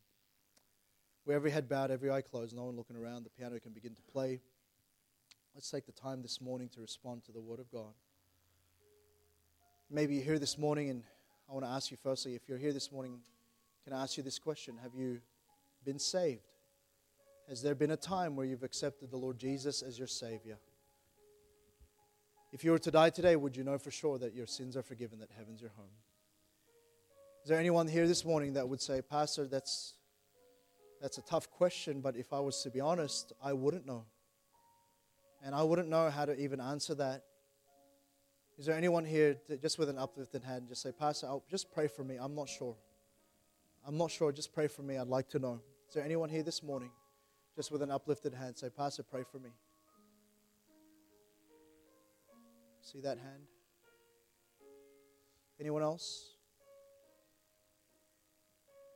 With 1.29 1.35
every 1.35 1.51
head 1.51 1.69
bowed, 1.69 1.91
every 1.91 2.11
eye 2.11 2.23
closed, 2.23 2.57
no 2.57 2.65
one 2.65 2.75
looking 2.75 2.97
around, 2.97 3.23
the 3.23 3.29
piano 3.29 3.61
can 3.61 3.73
begin 3.73 3.95
to 3.95 4.01
play. 4.11 4.41
Let's 5.55 5.71
take 5.71 5.85
the 5.85 5.93
time 5.93 6.23
this 6.23 6.41
morning 6.41 6.71
to 6.71 6.81
respond 6.81 7.23
to 7.25 7.33
the 7.33 7.41
Word 7.43 7.61
of 7.61 7.71
God. 7.71 7.93
Maybe 9.91 10.15
you're 10.15 10.25
here 10.25 10.39
this 10.39 10.57
morning, 10.57 10.89
and 10.89 11.03
I 11.47 11.53
want 11.53 11.67
to 11.67 11.71
ask 11.71 11.91
you 11.91 11.99
firstly 12.03 12.35
if 12.35 12.49
you're 12.49 12.57
here 12.57 12.73
this 12.73 12.91
morning, 12.91 13.19
can 13.85 13.93
I 13.93 14.05
ask 14.05 14.17
you 14.17 14.23
this 14.23 14.39
question? 14.39 14.79
Have 14.83 14.95
you 14.95 15.21
been 15.85 15.99
saved? 15.99 16.49
Has 17.47 17.61
there 17.61 17.75
been 17.75 17.91
a 17.91 17.97
time 17.99 18.35
where 18.35 18.47
you've 18.47 18.63
accepted 18.63 19.11
the 19.11 19.19
Lord 19.19 19.39
Jesus 19.39 19.83
as 19.83 19.99
your 19.99 20.09
Savior? 20.09 20.57
If 22.53 22.65
you 22.65 22.71
were 22.71 22.79
to 22.79 22.91
die 22.91 23.11
today, 23.11 23.37
would 23.37 23.55
you 23.55 23.65
know 23.65 23.77
for 23.77 23.91
sure 23.91 24.17
that 24.17 24.33
your 24.33 24.47
sins 24.47 24.79
are 24.79 24.83
forgiven, 24.83 25.19
that 25.19 25.29
heaven's 25.37 25.61
your 25.61 25.73
home? 25.77 25.93
Is 27.43 27.51
there 27.51 27.59
anyone 27.59 27.87
here 27.87 28.09
this 28.09 28.25
morning 28.25 28.55
that 28.55 28.67
would 28.67 28.81
say, 28.81 29.03
Pastor, 29.03 29.47
that's 29.47 29.93
that's 31.01 31.19
a 31.19 31.23
tough 31.23 31.51
question, 31.51 32.01
but 32.01 32.17
if 32.17 32.33
I 32.33 32.41
was 32.41 32.63
to 32.63 32.71
be 32.71 32.81
honest, 32.81 33.33
I 33.43 33.53
wouldn't 33.53 33.87
know. 33.87 34.05
And 35.45 35.55
I 35.55 35.63
wouldn't 35.63 35.89
know 35.89 36.11
how 36.11 36.25
to 36.25 36.39
even 36.39 36.61
answer 36.61 36.95
that. 36.97 37.25
Is 38.59 38.67
there 38.67 38.75
anyone 38.75 39.05
here, 39.05 39.37
that 39.49 39.63
just 39.63 39.79
with 39.79 39.89
an 39.89 39.99
uplifted 39.99 40.43
hand, 40.43 40.67
just 40.69 40.83
say, 40.83 40.91
Pastor, 40.91 41.29
I'll, 41.29 41.45
just 41.49 41.73
pray 41.73 41.87
for 41.87 42.03
me. 42.03 42.17
I'm 42.21 42.35
not 42.35 42.49
sure. 42.49 42.77
I'm 43.87 43.97
not 43.97 44.11
sure. 44.11 44.33
Just 44.33 44.53
pray 44.53 44.67
for 44.67 44.83
me. 44.83 44.97
I'd 44.97 45.07
like 45.07 45.29
to 45.31 45.39
know. 45.39 45.61
Is 45.89 45.95
there 45.95 46.05
anyone 46.05 46.29
here 46.29 46.43
this 46.43 46.63
morning, 46.63 46.91
just 47.55 47.71
with 47.71 47.83
an 47.83 47.91
uplifted 47.91 48.35
hand, 48.35 48.59
say, 48.59 48.69
Pastor, 48.69 49.05
pray 49.05 49.23
for 49.31 49.39
me? 49.39 49.51
See 52.83 53.01
that 53.01 53.19
hand? 53.19 53.45
Anyone 55.61 55.83
else? 55.83 56.35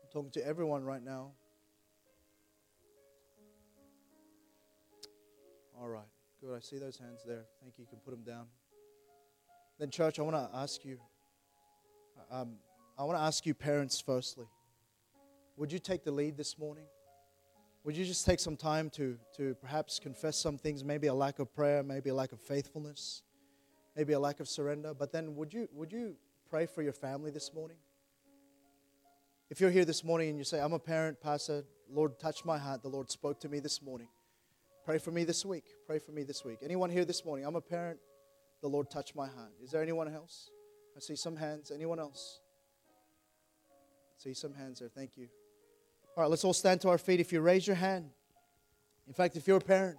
I'm 0.03 0.11
talking 0.11 0.31
to 0.33 0.47
everyone 0.47 0.83
right 0.85 1.03
now. 1.03 1.33
All 5.83 5.89
right. 5.89 6.05
Good. 6.41 6.55
I 6.55 6.61
see 6.61 6.79
those 6.79 6.97
hands 6.97 7.23
there. 7.27 7.45
Thank 7.61 7.77
you. 7.77 7.83
You 7.83 7.89
can 7.89 7.99
put 7.99 8.13
them 8.13 8.23
down. 8.23 8.47
Then, 9.81 9.91
church, 9.91 10.21
I 10.21 10.23
want 10.23 10.37
to 10.37 10.49
ask 10.57 10.85
you. 10.85 10.97
Um, 12.31 12.53
I 12.97 13.03
want 13.03 13.19
to 13.19 13.23
ask 13.23 13.45
you, 13.47 13.53
parents, 13.53 14.01
firstly. 14.01 14.47
Would 15.57 15.73
you 15.73 15.81
take 15.81 16.05
the 16.05 16.13
lead 16.13 16.37
this 16.37 16.57
morning? 16.57 16.85
Would 17.83 17.97
you 17.97 18.05
just 18.05 18.25
take 18.25 18.39
some 18.39 18.57
time 18.57 18.91
to, 18.91 19.19
to 19.37 19.57
perhaps 19.57 19.99
confess 19.99 20.39
some 20.39 20.57
things, 20.57 20.85
maybe 20.85 21.09
a 21.09 21.15
lack 21.15 21.41
of 21.41 21.53
prayer, 21.53 21.83
maybe 21.83 22.11
a 22.11 22.15
lack 22.15 22.31
of 22.31 22.41
faithfulness, 22.41 23.23
maybe 23.97 24.13
a 24.13 24.21
lack 24.21 24.39
of 24.39 24.49
surrender? 24.49 24.95
But 24.95 25.11
then 25.11 25.35
would 25.35 25.53
you, 25.53 25.69
would 25.73 25.93
you 25.93 26.15
pray 26.49 26.67
for 26.67 26.83
your 26.83 26.93
family 26.93 27.33
this 27.33 27.53
morning? 27.53 27.79
If 29.51 29.61
you're 29.61 29.71
here 29.71 29.85
this 29.85 30.05
morning 30.05 30.29
and 30.29 30.39
you 30.39 30.45
say, 30.45 30.61
I'm 30.61 30.75
a 30.75 30.79
parent, 30.79 31.21
Pastor, 31.21 31.65
Lord 31.91 32.21
touched 32.21 32.47
my 32.47 32.57
heart, 32.57 32.83
the 32.83 32.89
Lord 32.89 33.11
spoke 33.11 33.41
to 33.41 33.49
me 33.49 33.59
this 33.59 33.83
morning. 33.83 34.07
Pray 34.85 34.99
for 34.99 35.13
me 35.13 35.23
this 35.23 35.45
week. 35.45 35.65
Pray 35.87 36.01
for 36.01 36.11
me 36.11 36.25
this 36.25 36.45
week. 36.45 36.59
Anyone 36.61 36.91
here 36.91 37.05
this 37.05 37.25
morning? 37.25 37.47
I'm 37.47 37.55
a 37.55 37.61
parent, 37.61 38.01
the 38.63 38.69
Lord 38.69 38.91
touched 38.91 39.15
my 39.15 39.27
heart. 39.29 39.53
Is 39.63 39.71
there 39.71 39.81
anyone 39.81 40.13
else? 40.13 40.51
I 40.97 41.01
see 41.01 41.15
some 41.15 41.37
hands. 41.37 41.71
Anyone 41.71 42.01
else? 42.01 42.41
I 43.71 44.23
see 44.25 44.35
some 44.35 44.53
hands 44.53 44.81
there. 44.81 44.89
Thank 44.89 45.17
you. 45.17 45.29
All 46.17 46.23
right, 46.23 46.31
let's 46.31 46.45
all 46.45 46.53
stand 46.53 46.81
to 46.81 46.89
our 46.89 46.99
feet. 46.99 47.21
If 47.21 47.33
you 47.33 47.41
raise 47.41 47.65
your 47.65 47.77
hand, 47.77 48.11
in 49.07 49.13
fact, 49.13 49.37
if 49.37 49.47
you're 49.47 49.59
a 49.59 49.61
parent, 49.61 49.99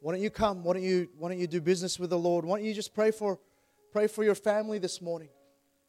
why 0.00 0.14
don't 0.14 0.22
you 0.22 0.30
come? 0.30 0.64
Why 0.64 0.72
don't 0.72 0.82
you, 0.82 1.08
why 1.18 1.28
don't 1.28 1.38
you 1.38 1.46
do 1.46 1.60
business 1.60 1.98
with 1.98 2.08
the 2.08 2.18
Lord? 2.18 2.46
Why 2.46 2.56
don't 2.56 2.66
you 2.66 2.74
just 2.74 2.94
pray 2.94 3.10
for, 3.10 3.38
pray 3.92 4.06
for 4.06 4.24
your 4.24 4.34
family 4.34 4.78
this 4.78 5.02
morning? 5.02 5.28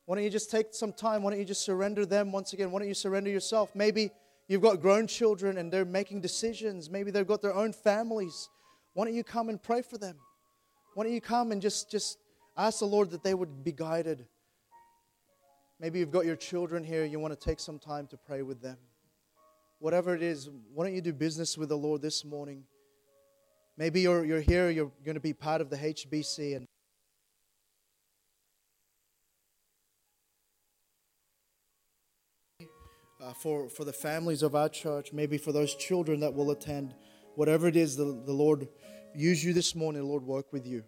Why 0.06 0.16
don't 0.16 0.24
you 0.26 0.30
just 0.30 0.52
take 0.52 0.68
some 0.74 0.92
time? 0.92 1.24
Why 1.24 1.32
don't 1.32 1.40
you 1.40 1.46
just 1.46 1.64
surrender 1.64 2.06
them 2.06 2.34
once 2.34 2.52
again? 2.52 2.72
Why 2.72 2.80
don't 2.80 2.90
you 2.90 2.94
surrender 2.94 3.30
yourself? 3.30 3.74
Maybe 3.74 4.12
you've 4.48 4.62
got 4.62 4.82
grown 4.82 5.08
children 5.08 5.58
and 5.58 5.72
they're 5.72 5.86
making 5.86 6.22
decisions. 6.22 6.90
Maybe 6.90 7.12
they've 7.12 7.28
got 7.28 7.42
their 7.42 7.54
own 7.54 7.74
families. 7.74 8.50
Why 8.94 9.06
don't 9.06 9.14
you 9.14 9.24
come 9.24 9.50
and 9.50 9.62
pray 9.62 9.82
for 9.82 9.98
them? 9.98 10.18
Why 10.94 11.04
don't 11.04 11.14
you 11.14 11.22
come 11.22 11.52
and 11.52 11.62
just, 11.62 11.92
just 11.92 12.18
ask 12.58 12.80
the 12.80 12.86
Lord 12.86 13.12
that 13.12 13.24
they 13.24 13.34
would 13.34 13.64
be 13.64 13.72
guided? 13.72 14.26
Maybe 15.80 16.00
you've 16.00 16.12
got 16.12 16.26
your 16.26 16.38
children 16.38 16.84
here, 16.84 17.04
you 17.04 17.20
want 17.20 17.38
to 17.38 17.40
take 17.40 17.60
some 17.60 17.80
time 17.80 18.08
to 18.08 18.18
pray 18.18 18.42
with 18.42 18.62
them. 18.62 18.78
Whatever 19.80 20.16
it 20.16 20.24
is, 20.24 20.50
why 20.74 20.86
don't 20.86 20.96
you 20.96 21.02
do 21.02 21.12
business 21.12 21.58
with 21.58 21.68
the 21.70 21.78
Lord 21.78 22.02
this 22.02 22.24
morning? 22.24 22.64
Maybe 23.78 24.00
you're, 24.00 24.24
you're 24.24 24.40
here, 24.40 24.70
you're 24.70 24.92
going 25.04 25.16
to 25.16 25.22
be 25.22 25.34
part 25.34 25.60
of 25.60 25.70
the 25.70 25.76
HBC, 25.76 26.56
and 26.56 26.66
uh, 33.26 33.34
for, 33.34 33.70
for 33.70 33.84
the 33.84 33.94
families 33.94 34.44
of 34.44 34.56
our 34.56 34.70
church, 34.70 35.12
maybe 35.12 35.38
for 35.38 35.52
those 35.52 35.76
children 35.76 36.20
that 36.20 36.34
will 36.34 36.52
attend, 36.52 36.94
whatever 37.36 37.68
it 37.68 37.76
is, 37.76 37.96
the, 37.96 38.04
the 38.26 38.34
Lord 38.34 38.68
use 39.16 39.44
you 39.44 39.54
this 39.54 39.74
morning, 39.74 40.04
Lord 40.04 40.24
work 40.24 40.54
with 40.54 40.68
you. 40.68 40.84